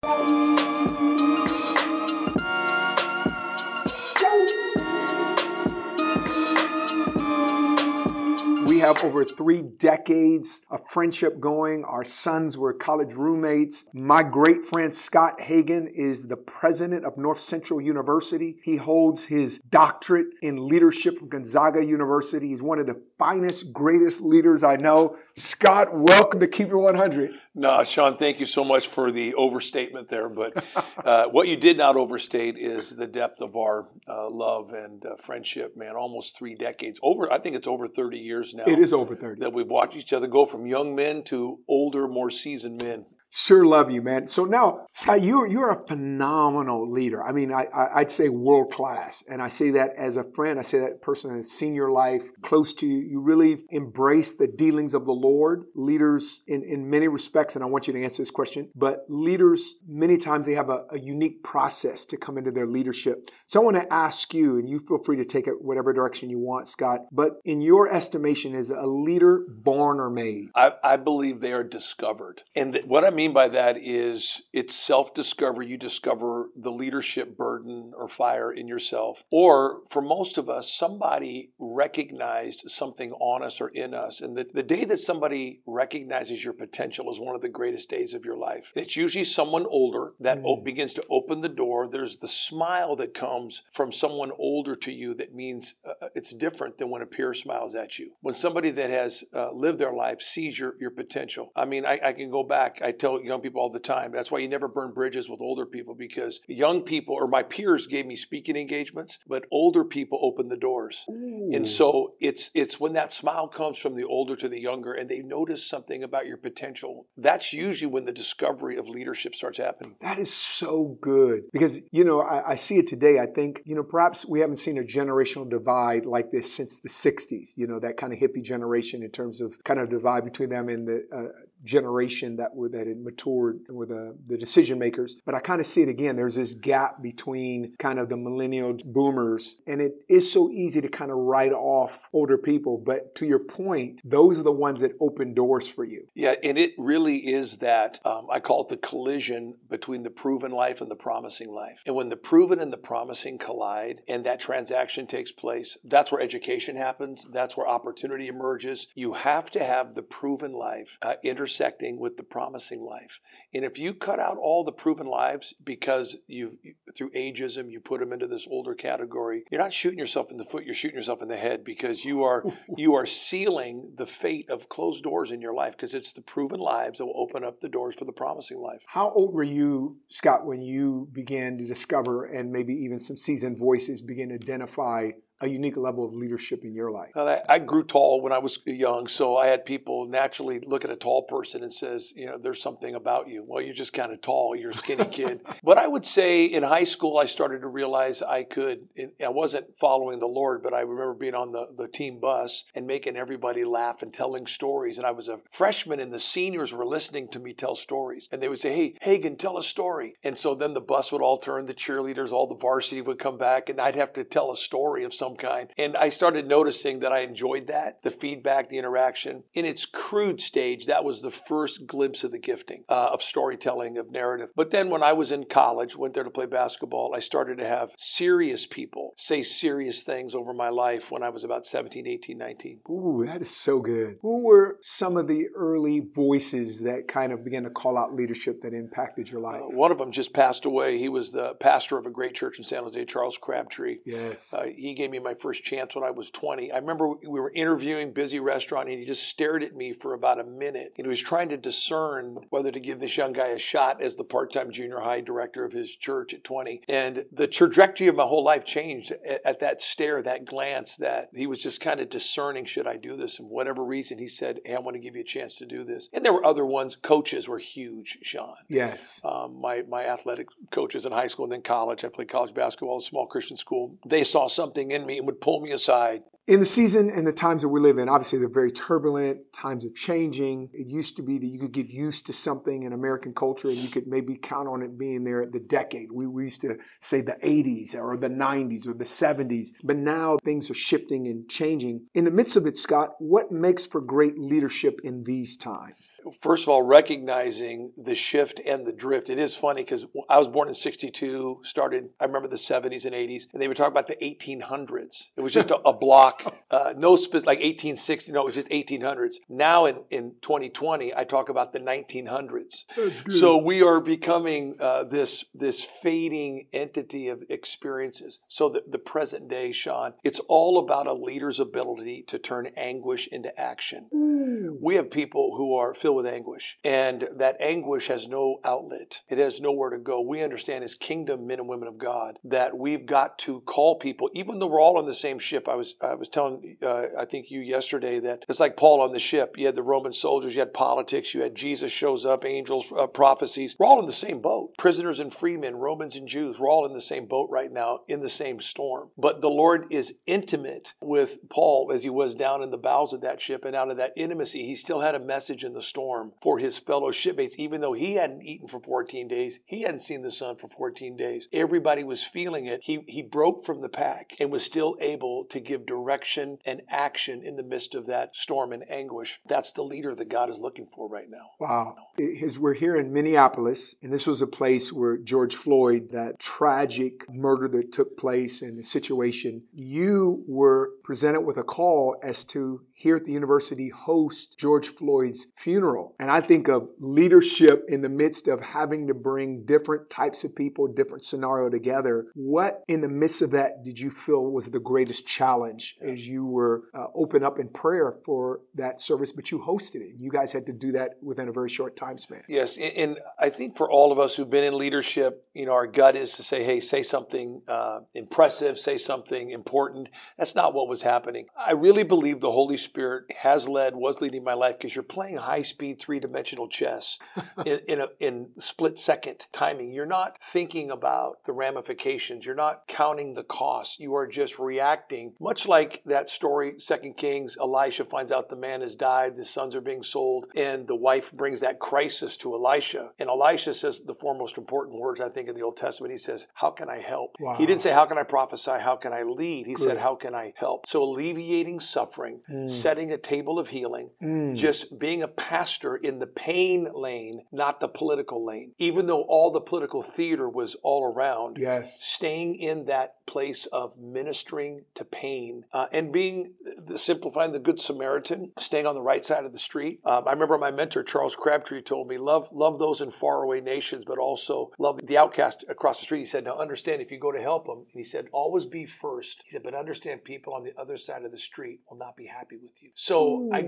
Have 8.95 9.05
over 9.05 9.25
three 9.25 9.63
decades 9.63 10.65
of 10.69 10.81
friendship 10.89 11.39
going. 11.39 11.85
Our 11.85 12.05
sons 12.05 12.59
were 12.59 12.73
college 12.73 13.13
roommates. 13.15 13.85
My 13.93 14.23
great 14.23 14.65
friend 14.65 14.95
Scott 14.95 15.41
Hagan 15.41 15.87
is 15.87 16.27
the 16.27 16.37
president 16.37 17.05
of 17.05 17.17
North 17.17 17.39
Central 17.39 17.81
University. 17.81 18.57
He 18.63 18.77
holds 18.77 19.27
his 19.27 19.59
doctorate 19.59 20.27
in 20.43 20.69
leadership 20.69 21.19
from 21.19 21.29
Gonzaga 21.29 21.85
University. 21.85 22.49
He's 22.49 22.63
one 22.63 22.81
of 22.81 22.87
the 22.87 23.01
finest, 23.19 23.73
greatest 23.73 24.23
leaders 24.23 24.65
I 24.65 24.77
know. 24.77 25.17
Scott, 25.41 25.97
welcome 25.97 26.39
to 26.41 26.47
Keep 26.47 26.69
It 26.69 26.77
100. 26.77 27.31
No, 27.55 27.83
Sean, 27.83 28.19
thank 28.19 28.41
you 28.41 28.47
so 28.47 28.63
much 28.63 28.87
for 28.87 29.11
the 29.11 29.33
overstatement 29.35 30.11
there. 30.11 30.29
But 30.29 30.63
uh, 31.03 31.29
what 31.29 31.49
you 31.49 31.57
did 31.57 31.79
not 31.79 31.97
overstate 31.97 32.59
is 32.59 32.95
the 32.95 33.07
depth 33.07 33.41
of 33.41 33.57
our 33.57 33.89
uh, 34.07 34.29
love 34.29 34.75
and 34.75 35.05
uh, 35.05 35.17
friendship, 35.17 35.79
man. 35.79 35.97
Almost 35.97 36.37
three 36.37 36.55
decades. 36.55 37.01
Over, 37.03 37.33
I 37.33 37.39
think 37.39 37.57
it's 37.57 37.67
over 37.67 37.89
30 37.89 38.19
years 38.19 38.53
now. 38.53 38.65
It 38.67 38.79
is 38.79 38.93
over 38.93 39.17
30. 39.17 39.41
That 39.41 39.55
we've 39.55 39.67
watched 39.67 39.97
each 39.97 40.13
other 40.13 40.27
go 40.27 40.45
from 40.45 40.67
young 40.67 40.95
men 40.95 41.23
to 41.25 41.61
older, 41.67 42.07
more 42.07 42.31
seasoned 42.31 42.83
men. 42.83 43.07
Sure 43.33 43.65
love 43.65 43.93
you, 43.93 44.03
man. 44.03 44.27
So 44.27 44.45
now, 44.45 44.87
Scott, 44.93 45.23
you're 45.23 45.47
you're 45.47 45.71
a 45.71 45.87
phenomenal 45.87 46.91
leader. 46.91 47.23
I 47.23 47.31
mean, 47.31 47.53
I, 47.53 47.67
I 47.73 48.01
would 48.01 48.11
say 48.11 48.29
world 48.29 48.73
class, 48.73 49.23
and 49.29 49.41
I 49.41 49.47
say 49.47 49.71
that 49.71 49.91
as 49.97 50.17
a 50.17 50.25
friend. 50.35 50.59
I 50.59 50.63
say 50.63 50.81
that 50.81 51.01
person 51.01 51.31
in 51.31 51.45
senior 51.45 51.93
life, 51.93 52.23
close 52.43 52.75
to 52.75 52.87
you. 52.87 52.99
You 52.99 53.21
really 53.21 53.63
embrace 53.71 54.37
the 54.37 54.49
dealings 54.49 54.95
of 54.95 55.05
the 55.05 55.13
Lord. 55.13 55.67
Leaders, 55.77 56.43
in 56.49 56.65
in 56.65 56.91
many 56.91 57.07
respects, 57.07 57.55
and 57.55 57.63
I 57.63 57.69
want 57.69 57.87
you 57.87 57.93
to 57.93 58.03
answer 58.03 58.21
this 58.21 58.33
question. 58.33 58.69
But 58.75 59.05
leaders, 59.09 59.77
many 59.87 60.19
times 60.19 60.47
they 60.47 60.55
have 60.55 60.69
a, 60.69 60.87
a 60.91 60.99
unique 60.99 61.45
process 61.45 62.05
to 62.07 62.17
come 62.17 62.37
into 62.37 62.51
their 62.51 62.67
leadership. 62.67 63.31
So 63.47 63.61
I 63.61 63.65
want 63.65 63.77
to 63.77 63.93
ask 63.93 64.35
you, 64.35 64.59
and 64.59 64.69
you 64.69 64.81
feel 64.81 64.99
free 65.05 65.17
to 65.19 65.25
take 65.25 65.47
it 65.47 65.63
whatever 65.63 65.93
direction 65.93 66.31
you 66.31 66.41
want, 66.41 66.67
Scott. 66.67 67.03
But 67.13 67.35
in 67.45 67.61
your 67.63 67.89
estimation, 67.89 68.57
is 68.57 68.73
a 68.73 68.87
leader 68.87 69.45
born 69.49 70.01
or 70.01 70.11
made? 70.11 70.49
I, 70.57 70.73
I 70.83 70.97
believe 70.97 71.39
they 71.39 71.53
are 71.53 71.63
discovered, 71.63 72.43
and 72.57 72.73
th- 72.73 72.87
what 72.87 73.05
I 73.05 73.11
mean 73.11 73.20
by 73.29 73.49
that 73.49 73.77
is 73.79 74.43
it's 74.53 74.75
self 74.75 75.15
discovery. 75.15 75.67
You 75.67 75.77
discover 75.77 76.51
the 76.57 76.73
leadership 76.73 77.37
burden 77.37 77.93
or 77.97 78.09
fire 78.09 78.53
in 78.53 78.69
yourself. 78.69 79.23
Or 79.31 79.81
for 79.91 80.03
most 80.03 80.39
of 80.39 80.49
us, 80.49 80.73
somebody 80.73 81.51
recognized 81.59 82.71
something 82.71 83.13
on 83.13 83.43
us 83.43 83.61
or 83.61 83.69
in 83.69 83.95
us. 83.95 84.21
And 84.21 84.37
the, 84.37 84.47
the 84.53 84.63
day 84.63 84.85
that 84.85 85.01
somebody 85.01 85.61
recognizes 85.67 86.45
your 86.45 86.53
potential 86.53 87.11
is 87.13 87.21
one 87.21 87.35
of 87.35 87.43
the 87.43 87.49
greatest 87.49 87.89
days 87.89 88.15
of 88.15 88.25
your 88.25 88.37
life. 88.37 88.73
It's 88.75 88.97
usually 88.97 89.25
someone 89.25 89.67
older 89.67 90.13
that 90.21 90.43
mm. 90.43 90.65
begins 90.65 90.95
to 90.95 91.05
open 91.11 91.41
the 91.41 91.49
door. 91.49 91.89
There's 91.89 92.19
the 92.19 92.29
smile 92.29 92.97
that 92.97 93.15
comes 93.15 93.63
from 93.73 93.93
someone 93.93 94.33
older 94.39 94.77
to 94.77 94.93
you 94.93 95.15
that 95.15 95.35
means 95.35 95.75
uh, 95.85 95.93
uh, 96.03 96.09
it's 96.15 96.31
different 96.33 96.79
than 96.79 96.91
when 96.91 97.03
a 97.03 97.07
peer 97.07 97.35
smiles 97.35 97.75
at 97.75 97.99
you. 97.99 98.13
When 98.21 98.35
somebody 98.35 98.71
that 98.71 98.91
has 98.91 99.25
uh, 99.35 99.53
lived 99.53 99.79
their 99.79 99.93
life 99.93 100.21
sees 100.21 100.59
your, 100.59 100.75
your 100.81 100.91
potential. 100.91 101.53
I 101.55 101.65
mean, 101.65 101.85
I, 101.85 102.01
I 102.03 102.13
can 102.13 102.31
go 102.31 102.43
back. 102.43 102.81
I 102.83 102.93
tell 102.93 103.10
young 103.19 103.41
people 103.41 103.61
all 103.61 103.71
the 103.71 103.79
time. 103.81 104.13
That's 104.13 104.31
why 104.31 104.39
you 104.39 104.49
never 104.49 104.69
burn 104.69 104.93
bridges 104.93 105.29
with 105.29 105.41
older 105.41 105.67
people 105.67 105.95
because 105.95 106.41
young 106.47 106.83
people 106.83 107.15
or 107.15 107.27
my 107.27 107.43
peers 107.43 107.87
gave 107.87 108.07
me 108.07 108.17
speaking 108.17 108.57
engagements, 108.57 109.19
but 109.27 109.45
older 109.51 109.85
people 109.85 110.19
opened 110.23 110.51
the 110.51 110.57
doors. 110.57 111.05
Ooh. 111.09 111.51
And 111.53 111.67
so 111.67 112.15
it's 112.21 112.51
it's 112.55 112.79
when 112.79 112.93
that 112.95 113.13
smile 113.13 113.49
comes 113.49 113.79
from 113.79 113.97
the 113.97 114.05
older 114.05 114.37
to 114.37 114.49
the 114.49 114.61
younger 114.61 114.93
and 114.93 115.09
they 115.09 115.21
notice 115.21 115.67
something 115.67 116.03
about 116.03 116.27
your 116.27 116.37
potential. 116.37 117.07
That's 117.17 117.53
usually 117.53 117.91
when 117.91 118.05
the 118.05 118.13
discovery 118.13 118.77
of 118.77 118.89
leadership 118.89 119.35
starts 119.35 119.59
happening. 119.59 119.97
That 120.01 120.19
is 120.19 120.33
so 120.33 120.99
good 121.01 121.43
because 121.53 121.81
you 121.91 122.05
know 122.05 122.21
I, 122.21 122.51
I 122.51 122.55
see 122.55 122.79
it 122.79 122.87
today. 122.87 123.19
I 123.19 123.27
think 123.27 123.63
you 123.65 123.75
know 123.75 123.85
perhaps 123.85 124.27
we 124.27 124.41
haven't 124.41 124.59
seen 124.59 124.79
a 124.79 124.83
generational 124.83 125.49
divide 125.49 126.07
like 126.07 126.31
this 126.31 126.53
since 126.53 126.79
the 126.79 126.89
'60s. 126.89 127.51
You 127.57 127.67
know 127.67 127.79
that 127.81 127.97
kind 127.97 128.13
of 128.13 128.19
hippie 128.19 128.45
generation 128.45 129.03
in 129.03 129.11
terms 129.11 129.41
of 129.41 129.63
kind 129.65 129.81
of 129.81 129.91
divide 129.91 130.25
between 130.25 130.51
them 130.51 130.69
and 130.69 130.87
the 130.87 131.07
uh, 131.15 131.41
generation 131.65 132.37
that 132.37 132.55
were 132.55 132.69
that 132.69 132.87
had 132.87 132.99
matured 132.99 133.61
were 133.69 133.87
the, 133.87 134.17
the 134.27 134.37
decision 134.37 134.79
makers. 134.79 135.17
But 135.25 135.35
I 135.35 135.41
kind 135.41 135.61
of 135.61 135.67
see 135.67 135.83
it 135.83 135.89
again. 135.89 136.17
There's 136.17 136.37
this 136.37 136.55
gap 136.55 137.03
between 137.03 137.75
kind 137.79 137.99
of 137.99 138.09
the 138.09 138.17
millennial 138.17 138.77
boomers, 138.87 139.57
and 139.67 139.81
it 139.81 139.95
is 140.09 140.33
so 140.33 140.51
easy 140.51 140.81
to 140.81 140.89
kind 140.89 141.11
of 141.11 141.19
write 141.19 141.53
off 141.53 142.09
older 142.13 142.39
people. 142.39 142.79
But 142.79 143.15
to 143.17 143.27
your 143.27 143.39
point, 143.39 144.01
those 144.05 144.39
are 144.39 144.43
the 144.43 144.53
ones 144.53 144.81
that 144.81 144.93
open 145.01 145.35
doors 145.35 145.69
for 145.69 145.85
you. 145.85 146.09
Yeah, 146.15 146.35
and 146.43 146.59
it 146.59 146.73
really 146.79 147.19
is 147.19 147.59
that 147.59 148.01
um, 148.05 148.27
I 148.31 148.41
call 148.41 148.63
it 148.63 148.69
the 148.69 148.77
collision 148.77 149.57
between 149.69 150.03
the 150.03 150.11
proven 150.11 150.51
life 150.51 150.81
and 150.81 150.91
the 150.91 150.97
promising 150.97 151.51
life. 151.51 151.83
And 151.87 151.95
when 151.95 152.09
the 152.09 152.17
proven 152.17 152.61
and 152.61 152.73
the 152.73 152.77
promising 152.77 153.39
collide, 153.39 154.01
and 154.09 154.25
that 154.25 154.41
transaction 154.41 155.07
takes 155.07 155.33
place, 155.33 155.77
that's 155.85 156.13
where 156.13 156.21
education 156.21 156.77
happens. 156.77 157.27
That's 157.33 157.57
where 157.57 157.69
opportunity 157.69 158.29
emerges. 158.29 158.87
You 158.95 159.15
have 159.15 159.51
to 159.53 159.65
have 159.65 159.95
the 159.95 160.03
proven 160.03 160.53
life 160.53 160.99
uh, 161.03 161.15
intersecting 161.51 161.99
with 161.99 162.17
the 162.17 162.23
promising 162.23 162.81
life. 162.83 163.19
And 163.53 163.65
if 163.65 163.79
you 163.79 163.93
cut 163.95 164.21
out 164.21 164.37
all 164.39 164.65
the 164.65 164.73
proven 164.73 165.07
lives 165.07 165.55
because 165.65 166.17
you 166.27 166.59
through 166.97 167.11
ageism 167.11 167.71
you 167.71 167.81
put 167.81 168.01
them 168.01 168.13
into 168.13 168.27
this 168.27 168.47
older 168.49 168.75
category, 168.75 169.45
you're 169.51 169.61
not 169.61 169.73
shooting 169.73 169.99
yourself 169.99 170.31
in 170.31 170.37
the 170.37 170.45
foot, 170.45 170.65
you're 170.65 170.75
shooting 170.75 170.97
yourself 170.97 171.23
in 171.23 171.29
the 171.29 171.37
head 171.37 171.65
because 171.65 172.05
you 172.05 172.23
are 172.23 172.45
you 172.77 172.95
are 172.95 173.07
sealing 173.07 173.93
the 173.97 174.07
fate 174.07 174.49
of 174.49 174.69
closed 174.69 175.03
doors 175.03 175.33
in 175.33 175.41
your 175.41 175.55
life 175.55 175.73
because 175.73 175.95
it's 175.95 176.13
the 176.13 176.23
proven 176.23 176.61
lives 176.61 176.99
that 176.99 177.07
will 177.07 177.21
open 177.21 177.45
up 177.45 177.61
the 177.61 177.69
doors 177.69 177.97
for 177.97 178.05
the 178.05 178.13
promising 178.13 178.61
life. 178.61 178.83
How 178.87 179.11
old 179.11 179.35
were 179.35 179.43
you, 179.43 179.99
Scott, 180.09 180.47
when 180.47 180.63
you 180.63 181.09
began 181.13 181.59
to 181.59 181.67
discover 181.67 182.27
and 182.27 182.53
maybe 182.53 182.75
even 182.75 182.99
some 182.99 183.17
seasoned 183.17 183.59
voices 183.59 184.03
begin 184.03 184.29
to 184.29 184.37
identify 184.37 185.11
a 185.41 185.49
unique 185.49 185.77
level 185.77 186.05
of 186.05 186.15
leadership 186.15 186.65
in 186.65 186.75
your 186.75 186.91
life? 186.91 187.11
Well, 187.15 187.43
I 187.49 187.59
grew 187.59 187.83
tall 187.83 188.21
when 188.21 188.33
I 188.33 188.39
was 188.39 188.59
young, 188.67 189.07
so 189.07 189.37
I 189.37 189.47
had 189.47 189.65
people 189.65 190.07
naturally 190.07 190.61
look 190.61 190.85
at 190.85 190.91
a 190.91 190.97
tall 190.97 191.23
person 191.23 191.63
and 191.63 191.73
says, 191.73 192.13
you 192.15 192.27
know, 192.27 192.39
there's 192.39 192.63
something 192.63 192.95
about 192.95 193.29
you. 193.29 193.45
Well, 193.47 193.63
you're 193.63 193.75
just 193.75 193.93
kind 193.93 194.13
of 194.13 194.21
tall. 194.21 194.55
You're 194.55 194.71
a 194.71 194.75
skinny 194.75 195.05
kid. 195.11 195.41
but 195.63 195.79
I 195.79 195.87
would 195.87 196.05
say 196.05 196.45
in 196.45 196.63
high 196.63 196.85
school, 196.85 197.19
I 197.19 197.27
started 197.27 197.63
to 197.63 197.69
realize 197.69 198.23
I 198.23 198.43
could. 198.45 198.89
I 199.25 199.29
wasn't 199.29 199.77
following 199.79 200.19
the 200.19 200.27
Lord, 200.27 200.63
but 200.63 200.75
I 200.75 200.81
remember 200.81 201.15
being 201.15 201.35
on 201.35 201.53
the, 201.53 201.69
the 201.77 201.89
team 201.89 202.21
bus 202.21 202.65
and 202.75 202.87
making 202.87 203.17
everybody 203.17 203.65
laugh 203.65 204.03
and 204.03 204.13
telling 204.13 204.47
stories. 204.47 204.99
And 204.99 205.07
I 205.07 205.13
was 205.13 205.29
a 205.29 205.41
freshman, 205.51 206.01
and 206.01 206.13
the 206.13 206.19
seniors 206.19 206.73
were 206.73 206.87
listening 206.87 207.29
to 207.29 207.39
me 207.39 207.53
tell 207.53 207.77
stories, 207.77 208.29
and 208.31 208.43
they 208.43 208.49
would 208.49 208.59
say, 208.59 208.75
"Hey, 208.75 208.95
Hagan, 209.01 209.37
tell 209.37 209.57
a 209.57 209.63
story." 209.63 210.15
And 210.23 210.39
so 210.39 210.55
then 210.55 210.75
the 210.75 210.81
bus 210.81 211.13
would 211.13 211.23
all 211.23 211.39
turn. 211.39 211.67
The 211.67 211.75
cheerleaders, 211.75 212.33
all 212.33 212.47
the 212.47 212.55
varsity 212.55 213.01
would 213.01 213.19
come 213.19 213.39
back, 213.39 213.69
and 213.69 213.81
I'd 213.81 213.97
have 213.97 214.13
to 214.15 214.25
tell 214.25 214.51
a 214.51 214.57
story 214.57 215.05
of 215.05 215.15
some 215.15 215.30
some 215.31 215.37
kind. 215.37 215.71
And 215.79 215.97
I 215.97 216.09
started 216.09 216.47
noticing 216.47 217.01
that 217.01 217.13
I 217.13 217.21
enjoyed 217.21 217.67
that 217.69 218.03
the 218.03 218.11
feedback, 218.11 218.69
the 218.69 218.79
interaction. 218.79 219.45
In 219.55 219.65
its 219.65 219.87
crude 219.87 220.41
stage, 220.41 220.87
that 220.87 221.05
was 221.05 221.23
the 221.23 221.31
first 221.31 221.87
glimpse 221.87 222.25
of 222.25 222.33
the 222.33 222.39
gifting 222.39 222.85
uh, 222.89 223.11
of 223.13 223.23
storytelling, 223.23 223.99
of 223.99 224.11
narrative. 224.11 224.51
But 224.57 224.71
then 224.71 224.91
when 224.91 225.03
I 225.03 225.13
was 225.13 225.31
in 225.33 225.45
college, 225.45 225.97
went 225.97 226.15
there 226.15 226.25
to 226.25 226.31
play 226.31 226.47
basketball, 226.47 227.13
I 227.15 227.21
started 227.21 227.59
to 227.59 227.67
have 227.67 227.93
serious 227.97 228.67
people 228.67 229.15
say 229.17 229.43
serious 229.43 230.03
things 230.03 230.35
over 230.35 230.53
my 230.53 230.69
life 230.69 231.11
when 231.11 231.23
I 231.23 231.29
was 231.29 231.45
about 231.45 231.67
17, 231.67 232.07
18, 232.07 232.39
19. 232.39 232.81
Ooh, 232.91 233.25
that 233.27 233.41
is 233.41 233.55
so 233.55 233.81
good. 233.81 234.19
Who 234.23 234.45
were 234.45 234.79
some 234.81 235.17
of 235.17 235.29
the 235.29 235.47
early 235.55 236.01
voices 236.01 236.81
that 236.83 237.07
kind 237.07 237.33
of 237.33 237.45
began 237.45 237.65
to 237.65 237.71
call 237.71 237.99
out 237.99 238.15
leadership 238.15 238.63
that 238.63 238.75
impacted 238.75 239.29
your 239.29 239.41
life? 239.41 239.61
Uh, 239.61 239.77
one 239.77 239.93
of 239.93 239.99
them 239.99 240.11
just 240.11 240.33
passed 240.33 240.65
away. 240.65 240.99
He 240.99 241.09
was 241.09 241.33
the 241.33 241.55
pastor 241.61 241.99
of 241.99 242.07
a 242.07 242.11
great 242.11 242.35
church 242.35 242.59
in 242.59 242.65
San 242.65 242.83
Jose, 242.83 243.05
Charles 243.05 243.39
Crabtree. 243.39 243.99
Yes. 244.05 244.53
Uh, 244.53 244.67
he 244.75 244.95
gave 244.95 245.11
me 245.11 245.19
my 245.23 245.35
first 245.35 245.65
chance 245.65 245.95
when 245.95 246.05
I 246.05 246.11
was 246.11 246.31
20. 246.31 246.73
I 246.73 246.77
remember 246.79 247.09
we 247.09 247.41
were 247.41 247.53
interviewing 247.55 248.13
busy 248.13 248.41
restaurant 248.41 248.89
and 248.89 248.99
he 248.99 249.05
just 249.05 249.29
stared 249.29 249.63
at 249.63 249.75
me 249.75 249.93
for 249.93 250.15
about 250.15 250.41
a 250.41 250.45
minute. 250.45 250.93
And 250.97 251.07
he 251.07 251.09
was 251.09 251.21
trying 251.21 251.49
to 251.51 251.57
discern 251.57 252.39
whether 252.51 252.71
to 252.71 252.81
give 252.81 253.01
this 253.01 253.17
young 253.17 253.33
guy 253.33 253.49
a 253.49 253.59
shot 253.59 254.03
as 254.03 254.17
the 254.17 254.25
part-time 254.25 254.71
junior 254.71 255.01
high 255.01 255.21
director 255.21 255.65
of 255.65 255.73
his 255.73 255.95
church 255.95 256.35
at 256.35 256.45
20. 256.45 256.83
And 256.89 257.25
the 257.33 257.47
trajectory 257.47 258.09
of 258.09 258.17
my 258.17 258.25
whole 258.25 258.45
life 258.45 258.65
changed 258.65 259.13
at, 259.27 259.41
at 259.45 259.61
that 259.61 259.83
stare, 259.83 260.23
that 260.23 260.45
glance, 260.45 260.97
that 260.97 261.31
he 261.35 261.47
was 261.47 261.63
just 261.63 261.81
kind 261.81 262.01
of 262.01 262.11
discerning, 262.11 262.65
should 262.65 262.87
I 262.87 262.97
do 262.97 263.17
this? 263.17 263.39
And 263.39 263.49
whatever 263.49 263.85
reason, 263.85 264.19
he 264.19 264.27
said, 264.27 264.61
Hey, 264.65 264.75
I 264.75 264.79
want 264.81 264.95
to 264.95 265.01
give 265.01 265.15
you 265.15 265.23
a 265.23 265.25
chance 265.25 265.57
to 265.59 265.67
do 265.67 265.85
this. 265.85 266.09
And 266.13 266.25
there 266.25 266.33
were 266.33 266.45
other 266.45 266.65
ones. 266.65 266.97
Coaches 266.97 267.49
were 267.49 267.59
huge, 267.59 268.19
Sean. 268.23 268.55
Yes. 268.69 269.21
Um, 269.25 269.61
my, 269.61 269.83
my 269.89 270.05
athletic 270.05 270.49
coaches 270.71 271.05
in 271.05 271.13
high 271.13 271.27
school 271.27 271.45
and 271.45 271.53
then 271.53 271.63
college, 271.63 272.05
I 272.05 272.09
played 272.09 272.29
college 272.29 272.55
basketball 272.55 272.97
at 272.97 273.03
a 273.03 273.07
small 273.07 273.27
Christian 273.27 273.57
school. 273.57 273.97
They 274.05 274.25
saw 274.25 274.47
something 274.47 274.91
in 274.91 275.07
me 275.07 275.10
and 275.19 275.27
would 275.27 275.41
pull 275.41 275.61
me 275.61 275.73
aside 275.73 276.23
in 276.51 276.59
the 276.59 276.67
season 276.67 277.09
and 277.11 277.25
the 277.25 277.33
times 277.33 277.63
that 277.63 277.69
we 277.69 277.79
live 277.79 277.97
in, 277.97 278.09
obviously 278.09 278.41
they're 278.41 278.49
very 278.49 278.73
turbulent. 278.73 279.53
Times 279.53 279.85
are 279.85 279.91
changing. 279.95 280.69
It 280.73 280.91
used 280.91 281.15
to 281.15 281.23
be 281.23 281.39
that 281.39 281.47
you 281.47 281.61
could 281.61 281.71
get 281.71 281.89
used 281.89 282.27
to 282.27 282.33
something 282.33 282.83
in 282.83 282.93
American 282.93 283.33
culture 283.33 283.69
and 283.69 283.77
you 283.77 283.89
could 283.89 284.09
maybe 284.09 284.35
count 284.35 284.67
on 284.67 284.83
it 284.83 284.99
being 284.99 285.23
there 285.23 285.47
the 285.47 285.61
decade. 285.61 286.11
We, 286.13 286.27
we 286.27 286.43
used 286.43 286.61
to 286.63 286.77
say 286.99 287.21
the 287.21 287.37
80s 287.45 287.95
or 287.95 288.17
the 288.17 288.29
90s 288.29 288.89
or 288.89 288.95
the 288.95 289.05
70s, 289.05 289.69
but 289.85 289.97
now 289.97 290.39
things 290.45 290.69
are 290.73 290.75
shifting 290.75 291.29
and 291.29 291.49
changing. 291.49 292.07
In 292.15 292.25
the 292.25 292.33
midst 292.33 292.57
of 292.57 292.67
it, 292.67 292.77
Scott, 292.77 293.11
what 293.21 293.53
makes 293.53 293.87
for 293.87 294.01
great 294.01 294.37
leadership 294.37 294.99
in 295.05 295.23
these 295.23 295.57
times? 295.57 296.17
First 296.41 296.65
of 296.65 296.71
all, 296.71 296.83
recognizing 296.83 297.93
the 297.97 298.17
shift 298.17 298.61
and 298.67 298.85
the 298.85 298.93
drift. 298.93 299.31
It 299.31 299.39
is 299.39 299.57
funny 299.57 299.85
because 299.85 300.05
I 300.29 300.39
was 300.39 300.49
born 300.49 300.67
in 300.67 300.75
62, 300.75 301.61
started, 301.63 302.09
I 302.19 302.25
remember 302.25 302.49
the 302.49 302.57
70s 302.57 303.07
and 303.07 303.15
80s, 303.15 303.45
and 303.53 303.63
they 303.63 303.69
would 303.69 303.77
talk 303.77 303.87
about 303.93 304.09
the 304.09 304.17
1800s. 304.17 305.29
It 305.37 305.43
was 305.43 305.53
just 305.53 305.71
a, 305.71 305.77
a 305.83 305.93
block 305.93 306.40
uh, 306.71 306.95
no 306.97 307.17
specific, 307.17 307.47
like 307.47 307.59
1860, 307.59 308.33
no, 308.33 308.43
it 308.43 308.45
was 308.47 308.55
just 308.55 308.69
1800s. 308.69 309.37
Now 309.49 309.87
in, 309.87 310.05
in 310.11 310.35
2020, 310.41 311.15
I 311.15 311.25
talk 311.25 311.49
about 311.49 311.73
the 311.73 311.81
1900s. 311.81 312.85
So 313.31 313.57
we 313.57 313.83
are 313.83 314.01
becoming 314.01 314.77
uh, 314.81 315.05
this, 315.05 315.45
this 315.55 315.85
fading 315.85 316.69
entity 316.73 317.29
of 317.29 317.43
experiences. 317.49 318.41
So 318.49 318.69
the, 318.69 318.83
the 318.89 318.99
present 318.99 319.49
day, 319.49 319.73
Sean, 319.73 320.15
it's 320.25 320.41
all 320.49 320.79
about 320.79 321.07
a 321.07 321.13
leader's 321.13 321.61
ability 321.61 322.25
to 322.29 322.39
turn 322.39 322.69
anguish 322.77 323.29
into 323.29 323.59
action. 323.59 324.09
Mm. 324.15 324.79
We 324.81 324.95
have 324.95 325.11
people 325.11 325.57
who 325.57 325.75
are 325.75 325.95
filled 325.95 326.17
with 326.17 326.27
anguish, 326.27 326.79
and 326.85 327.29
that 327.37 327.57
anguish 327.61 328.09
has 328.09 328.29
no 328.29 328.61
outlet. 328.65 329.21
It 329.29 329.39
has 329.39 329.61
nowhere 329.61 329.91
to 329.91 329.99
go. 329.99 330.21
We 330.21 330.43
understand 330.43 330.85
as 330.85 330.95
kingdom 330.95 331.47
men 331.47 331.59
and 331.59 331.69
women 331.69 331.89
of 331.89 331.99
God 331.99 332.39
that 332.45 332.77
we've 332.77 333.07
got 333.07 333.39
to 333.41 333.61
call 333.61 333.97
people, 333.97 334.31
even 334.33 334.59
though 334.59 334.67
we're 334.67 334.81
all 334.81 334.99
on 334.99 335.07
the 335.07 335.15
same 335.15 335.39
ship. 335.39 335.69
I 335.69 335.75
was 335.75 335.95
I 336.01 336.15
was 336.15 336.29
telling, 336.33 336.77
uh, 336.83 337.07
I 337.19 337.25
think 337.25 337.51
you 337.51 337.61
yesterday 337.61 338.21
that 338.21 338.45
it's 338.49 338.61
like 338.61 338.77
Paul 338.77 339.01
on 339.01 339.13
the 339.13 339.19
ship. 339.19 339.57
You 339.57 339.67
had 339.67 339.75
the 339.75 339.83
Roman 339.83 340.13
soldiers, 340.13 340.55
you 340.55 340.61
had 340.61 340.75
politics, 340.75 341.35
you 341.35 341.43
had 341.43 341.55
Jesus 341.55 341.93
shows 341.93 342.27
up, 342.27 342.45
angels, 342.45 342.87
uh, 342.97 343.07
prophecies. 343.07 343.77
We're 343.79 343.87
all 343.87 344.01
in 344.01 344.07
the 344.07 344.13
same 344.13 344.41
boat. 344.41 344.77
Prisoners 344.79 345.21
and 345.21 345.33
freemen, 345.33 345.77
Romans 345.77 346.17
and 346.17 346.29
Jews, 346.29 346.59
we're 346.59 346.71
all 346.71 346.87
in 346.87 346.93
the 346.93 347.01
same 347.01 347.27
boat 347.27 347.49
right 347.51 347.73
now, 347.73 348.01
in 348.09 348.21
the 348.21 348.29
same 348.29 348.61
storm. 348.61 349.11
But 349.17 349.41
the 349.41 349.51
Lord 349.51 349.87
is 349.91 350.15
intimate 350.27 350.95
with 351.01 351.39
Paul 351.49 351.91
as 351.93 352.05
he 352.05 352.11
was 352.11 352.35
down 352.35 352.63
in 352.63 352.71
the 352.71 352.79
bowels 352.79 353.13
of 353.13 353.21
that 353.23 353.41
ship. 353.41 353.65
And 353.65 353.75
out 353.75 353.91
of 353.91 353.97
that 353.97 354.13
intimacy, 354.17 354.67
he 354.67 354.75
still 354.75 355.01
had 355.01 355.15
a 355.15 355.21
message 355.21 355.65
in 355.65 355.73
the 355.73 355.83
storm 355.83 356.33
for 356.43 356.59
his 356.59 356.79
fellow 356.79 357.11
shipmates, 357.11 357.59
even 357.59 357.81
though 357.81 357.93
he 357.93 358.15
hadn't 358.15 358.43
eaten 358.43 358.69
for 358.69 358.81
14 358.81 359.29
days. 359.29 359.61
He 359.67 359.83
hadn't 359.83 360.01
seen 360.01 360.23
the 360.23 360.33
sun 360.33 360.57
for 360.57 360.69
14 360.69 361.17
days. 361.17 361.49
Everybody 361.53 362.05
was 362.05 362.25
feeling 362.25 362.67
it. 362.67 362.81
He, 362.83 363.01
he 363.07 363.23
broke 363.23 363.65
from 363.65 363.81
the 363.81 363.89
pack 363.89 364.35
and 364.39 364.51
was 364.51 364.65
still 364.65 364.97
able 365.01 365.45
to 365.47 365.61
give 365.61 365.87
direct 365.87 366.10
direction 366.11 366.59
and 366.65 366.83
action 366.89 367.41
in 367.41 367.55
the 367.55 367.63
midst 367.63 367.95
of 367.95 368.07
that 368.07 368.35
storm 368.35 368.73
and 368.73 368.85
anguish. 368.91 369.39
That's 369.47 369.73
the 369.73 369.83
leader 369.83 370.13
that 370.13 370.29
God 370.29 370.51
is 370.51 370.59
looking 370.59 370.87
for 370.87 371.09
right 371.09 371.31
now. 371.31 371.53
Wow. 371.61 371.95
As 372.19 372.59
we're 372.59 372.75
here 372.75 372.97
in 372.97 373.13
Minneapolis, 373.13 373.95
and 374.03 374.13
this 374.13 374.27
was 374.27 374.43
a 374.43 374.47
place 374.49 374.93
where 374.93 375.17
George 375.17 375.55
Floyd, 375.55 376.11
that 376.11 376.41
tragic 376.41 377.31
murder 377.31 377.69
that 377.69 377.93
took 377.93 378.19
place 378.19 378.61
and 378.61 378.77
the 378.77 378.83
situation, 378.83 379.63
you 379.73 380.43
were 380.49 380.91
presented 381.11 381.41
with 381.41 381.57
a 381.57 381.65
call 381.65 382.15
as 382.23 382.45
to 382.45 382.83
here 382.93 383.17
at 383.17 383.25
the 383.25 383.33
university 383.33 383.89
host 383.89 384.57
George 384.59 384.95
Floyd's 384.95 385.47
funeral. 385.57 386.15
And 386.21 386.31
I 386.31 386.41
think 386.41 386.69
of 386.69 386.89
leadership 386.99 387.85
in 387.89 388.03
the 388.03 388.09
midst 388.09 388.47
of 388.47 388.61
having 388.61 389.09
to 389.09 389.15
bring 389.15 389.65
different 389.65 390.09
types 390.09 390.45
of 390.45 390.55
people, 390.55 390.87
different 390.87 391.25
scenario 391.25 391.69
together. 391.71 392.27
What 392.35 392.85
in 392.87 393.01
the 393.01 393.09
midst 393.09 393.41
of 393.43 393.51
that 393.53 393.83
did 393.83 393.99
you 393.99 394.11
feel 394.11 394.45
was 394.53 394.67
the 394.71 394.79
greatest 394.79 395.27
challenge 395.27 395.97
as 396.01 396.29
you 396.29 396.45
were 396.45 396.85
uh, 396.95 397.07
open 397.15 397.43
up 397.43 397.59
in 397.59 397.71
prayer 397.71 398.13
for 398.25 398.61
that 398.75 399.01
service, 399.01 399.33
but 399.33 399.51
you 399.51 399.59
hosted 399.67 400.03
it? 400.03 400.15
You 400.17 400.31
guys 400.31 400.53
had 400.53 400.67
to 400.67 400.73
do 400.73 400.93
that 400.93 401.13
within 401.23 401.49
a 401.49 401.53
very 401.53 401.71
short 401.71 401.97
time 401.97 402.19
span. 402.19 402.43
Yes. 402.49 402.77
And 402.77 403.19
I 403.37 403.49
think 403.49 403.77
for 403.77 403.91
all 403.91 404.13
of 404.13 404.21
us 404.21 404.37
who've 404.37 404.51
been 404.51 404.65
in 404.65 404.79
leadership, 404.79 405.47
you 405.55 405.65
know, 405.65 405.73
our 405.73 405.87
gut 405.87 406.15
is 406.17 406.37
to 406.37 406.43
say, 406.43 406.63
hey, 406.63 406.79
say 406.79 407.03
something 407.03 407.63
uh, 407.67 408.01
impressive, 408.15 408.79
say 408.79 408.99
something 408.99 409.51
important. 409.51 410.11
That's 410.37 410.55
not 410.55 410.75
what 410.75 410.87
was 410.87 411.00
happening. 411.03 411.47
I 411.57 411.73
really 411.73 412.05
believe 412.05 412.41
the 412.41 412.51
Holy 412.51 412.77
Spirit 412.77 413.01
Spirit 413.01 413.33
has 413.39 413.69
led, 413.69 413.97
was 413.97 414.21
leading 414.21 414.45
my 414.45 414.53
life 414.53 414.77
because 414.79 414.95
you're 414.95 415.03
playing 415.03 415.37
high 415.37 415.63
speed, 415.63 415.99
three 415.99 416.21
dimensional 416.21 416.69
chess 416.69 417.19
in, 417.65 417.81
in, 417.89 418.01
a, 418.01 418.09
in 418.19 418.51
split 418.59 418.99
second 418.99 419.47
timing. 419.53 419.93
You're 419.93 420.07
not 420.07 420.43
thinking 420.43 420.91
about 420.91 421.45
the 421.45 421.53
ramifications. 421.53 422.45
You're 422.45 422.55
not 422.55 422.87
counting 422.87 423.35
the 423.35 423.43
costs. 423.43 423.99
You 423.99 424.15
are 424.15 424.27
just 424.27 424.59
reacting, 424.59 425.35
much 425.41 425.67
like 425.67 426.03
that 426.05 426.29
story, 426.29 426.75
Second 426.79 427.17
Kings. 427.17 427.57
Elisha 427.61 428.05
finds 428.05 428.31
out 428.31 428.49
the 428.49 428.57
man 428.57 428.81
has 428.81 428.97
died, 428.97 429.37
the 429.37 429.45
sons 429.45 429.75
are 429.75 429.81
being 429.81 430.03
sold, 430.03 430.49
and 430.55 430.87
the 430.87 430.97
wife 430.97 431.33
brings 431.33 431.61
that 431.61 431.79
crisis 431.79 432.37
to 432.39 432.55
Elisha. 432.55 433.11
And 433.19 433.29
Elisha 433.29 433.73
says 433.73 434.03
the 434.03 434.15
four 434.15 434.35
most 434.35 434.59
important 434.59 434.99
words, 434.99 435.21
I 435.21 435.29
think, 435.29 435.49
in 435.49 435.55
the 435.55 435.63
Old 435.63 435.77
Testament. 435.77 436.13
He 436.13 436.19
says, 436.19 436.47
How 436.55 436.71
can 436.71 436.91
I 436.91 436.99
help? 436.99 437.37
Wow. 437.41 437.55
He 437.55 437.67
didn't 437.67 437.81
say, 437.81 437.93
How 437.93 438.05
can 438.05 438.19
I 438.19 438.25
prophesy? 438.25 438.73
How 438.81 438.97
can 438.97 439.13
I 439.13 439.23
lead? 439.23 439.67
He 439.67 439.75
Good. 439.75 439.85
said, 439.85 439.99
How 439.99 440.15
can 440.15 440.35
I 440.35 440.53
help? 440.57 440.87
So 440.91 441.03
alleviating 441.03 441.79
suffering. 441.81 442.41
Mm 442.51 442.71
setting 442.81 443.13
a 443.13 443.19
table 443.19 443.59
of 443.59 443.69
healing, 443.69 444.11
mm. 444.23 444.55
just 444.55 444.99
being 444.99 445.23
a 445.23 445.29
pastor 445.29 445.97
in 445.97 446.19
the 446.19 446.27
pain 446.27 446.89
lane, 446.95 447.43
not 447.53 447.79
the 447.79 447.89
political 447.89 448.45
lane. 448.45 448.73
Even 448.79 449.07
though 449.07 449.23
all 449.23 449.51
the 449.51 449.61
political 449.61 450.03
theater 450.03 450.49
was 450.49 450.77
all 450.83 451.13
around, 451.13 451.59
yes. 451.59 452.01
staying 452.01 452.57
in 452.57 452.87
that 452.87 453.15
place 453.27 453.67
of 453.67 453.97
ministering 453.99 454.83
to 454.95 455.05
pain 455.05 455.65
uh, 455.73 455.87
and 455.93 456.13
being 456.13 456.53
the, 456.87 456.99
simplifying 456.99 457.53
the 457.53 457.59
good 457.59 457.79
Samaritan, 457.79 458.51
staying 458.59 458.87
on 458.87 458.95
the 458.95 459.03
right 459.03 459.25
side 459.25 459.45
of 459.45 459.53
the 459.53 459.59
street. 459.59 460.01
Um, 460.05 460.27
I 460.27 460.33
remember 460.33 460.59
my 460.59 460.71
mentor 460.71 461.03
Charles 461.03 461.37
Crabtree 461.37 461.83
told 461.83 462.09
me, 462.09 462.19
"Love, 462.19 462.49
love 462.51 462.79
those 462.79 463.01
in 463.01 463.11
faraway 463.11 463.61
nations, 463.61 464.05
but 464.07 464.19
also 464.19 464.73
love 464.79 465.01
the 465.03 465.19
outcast 465.19 465.65
across 465.69 466.01
the 466.01 466.07
street." 466.07 466.21
He 466.21 466.25
said, 466.25 466.45
"Now 466.45 466.59
understand 466.59 467.03
if 467.03 467.13
you 467.13 467.19
go 467.19 467.31
to 467.31 467.41
help 467.41 467.67
them," 467.67 467.79
and 467.79 467.87
he 467.95 468.05
said, 468.05 468.27
"Always 468.33 468.65
be 468.65 468.87
first. 468.87 469.43
He 469.45 469.53
said, 469.53 469.63
"But 469.63 469.75
understand 469.75 470.25
people 470.25 470.55
on 470.55 470.65
the 470.65 470.70
other 470.79 470.97
side 470.97 471.25
of 471.25 471.31
the 471.31 471.39
street 471.39 471.81
will 471.89 471.99
not 471.99 472.17
be 472.17 472.27
happy 472.27 472.57
with 472.57 472.83
you. 472.83 472.91
So 472.95 473.51
I 473.53 473.63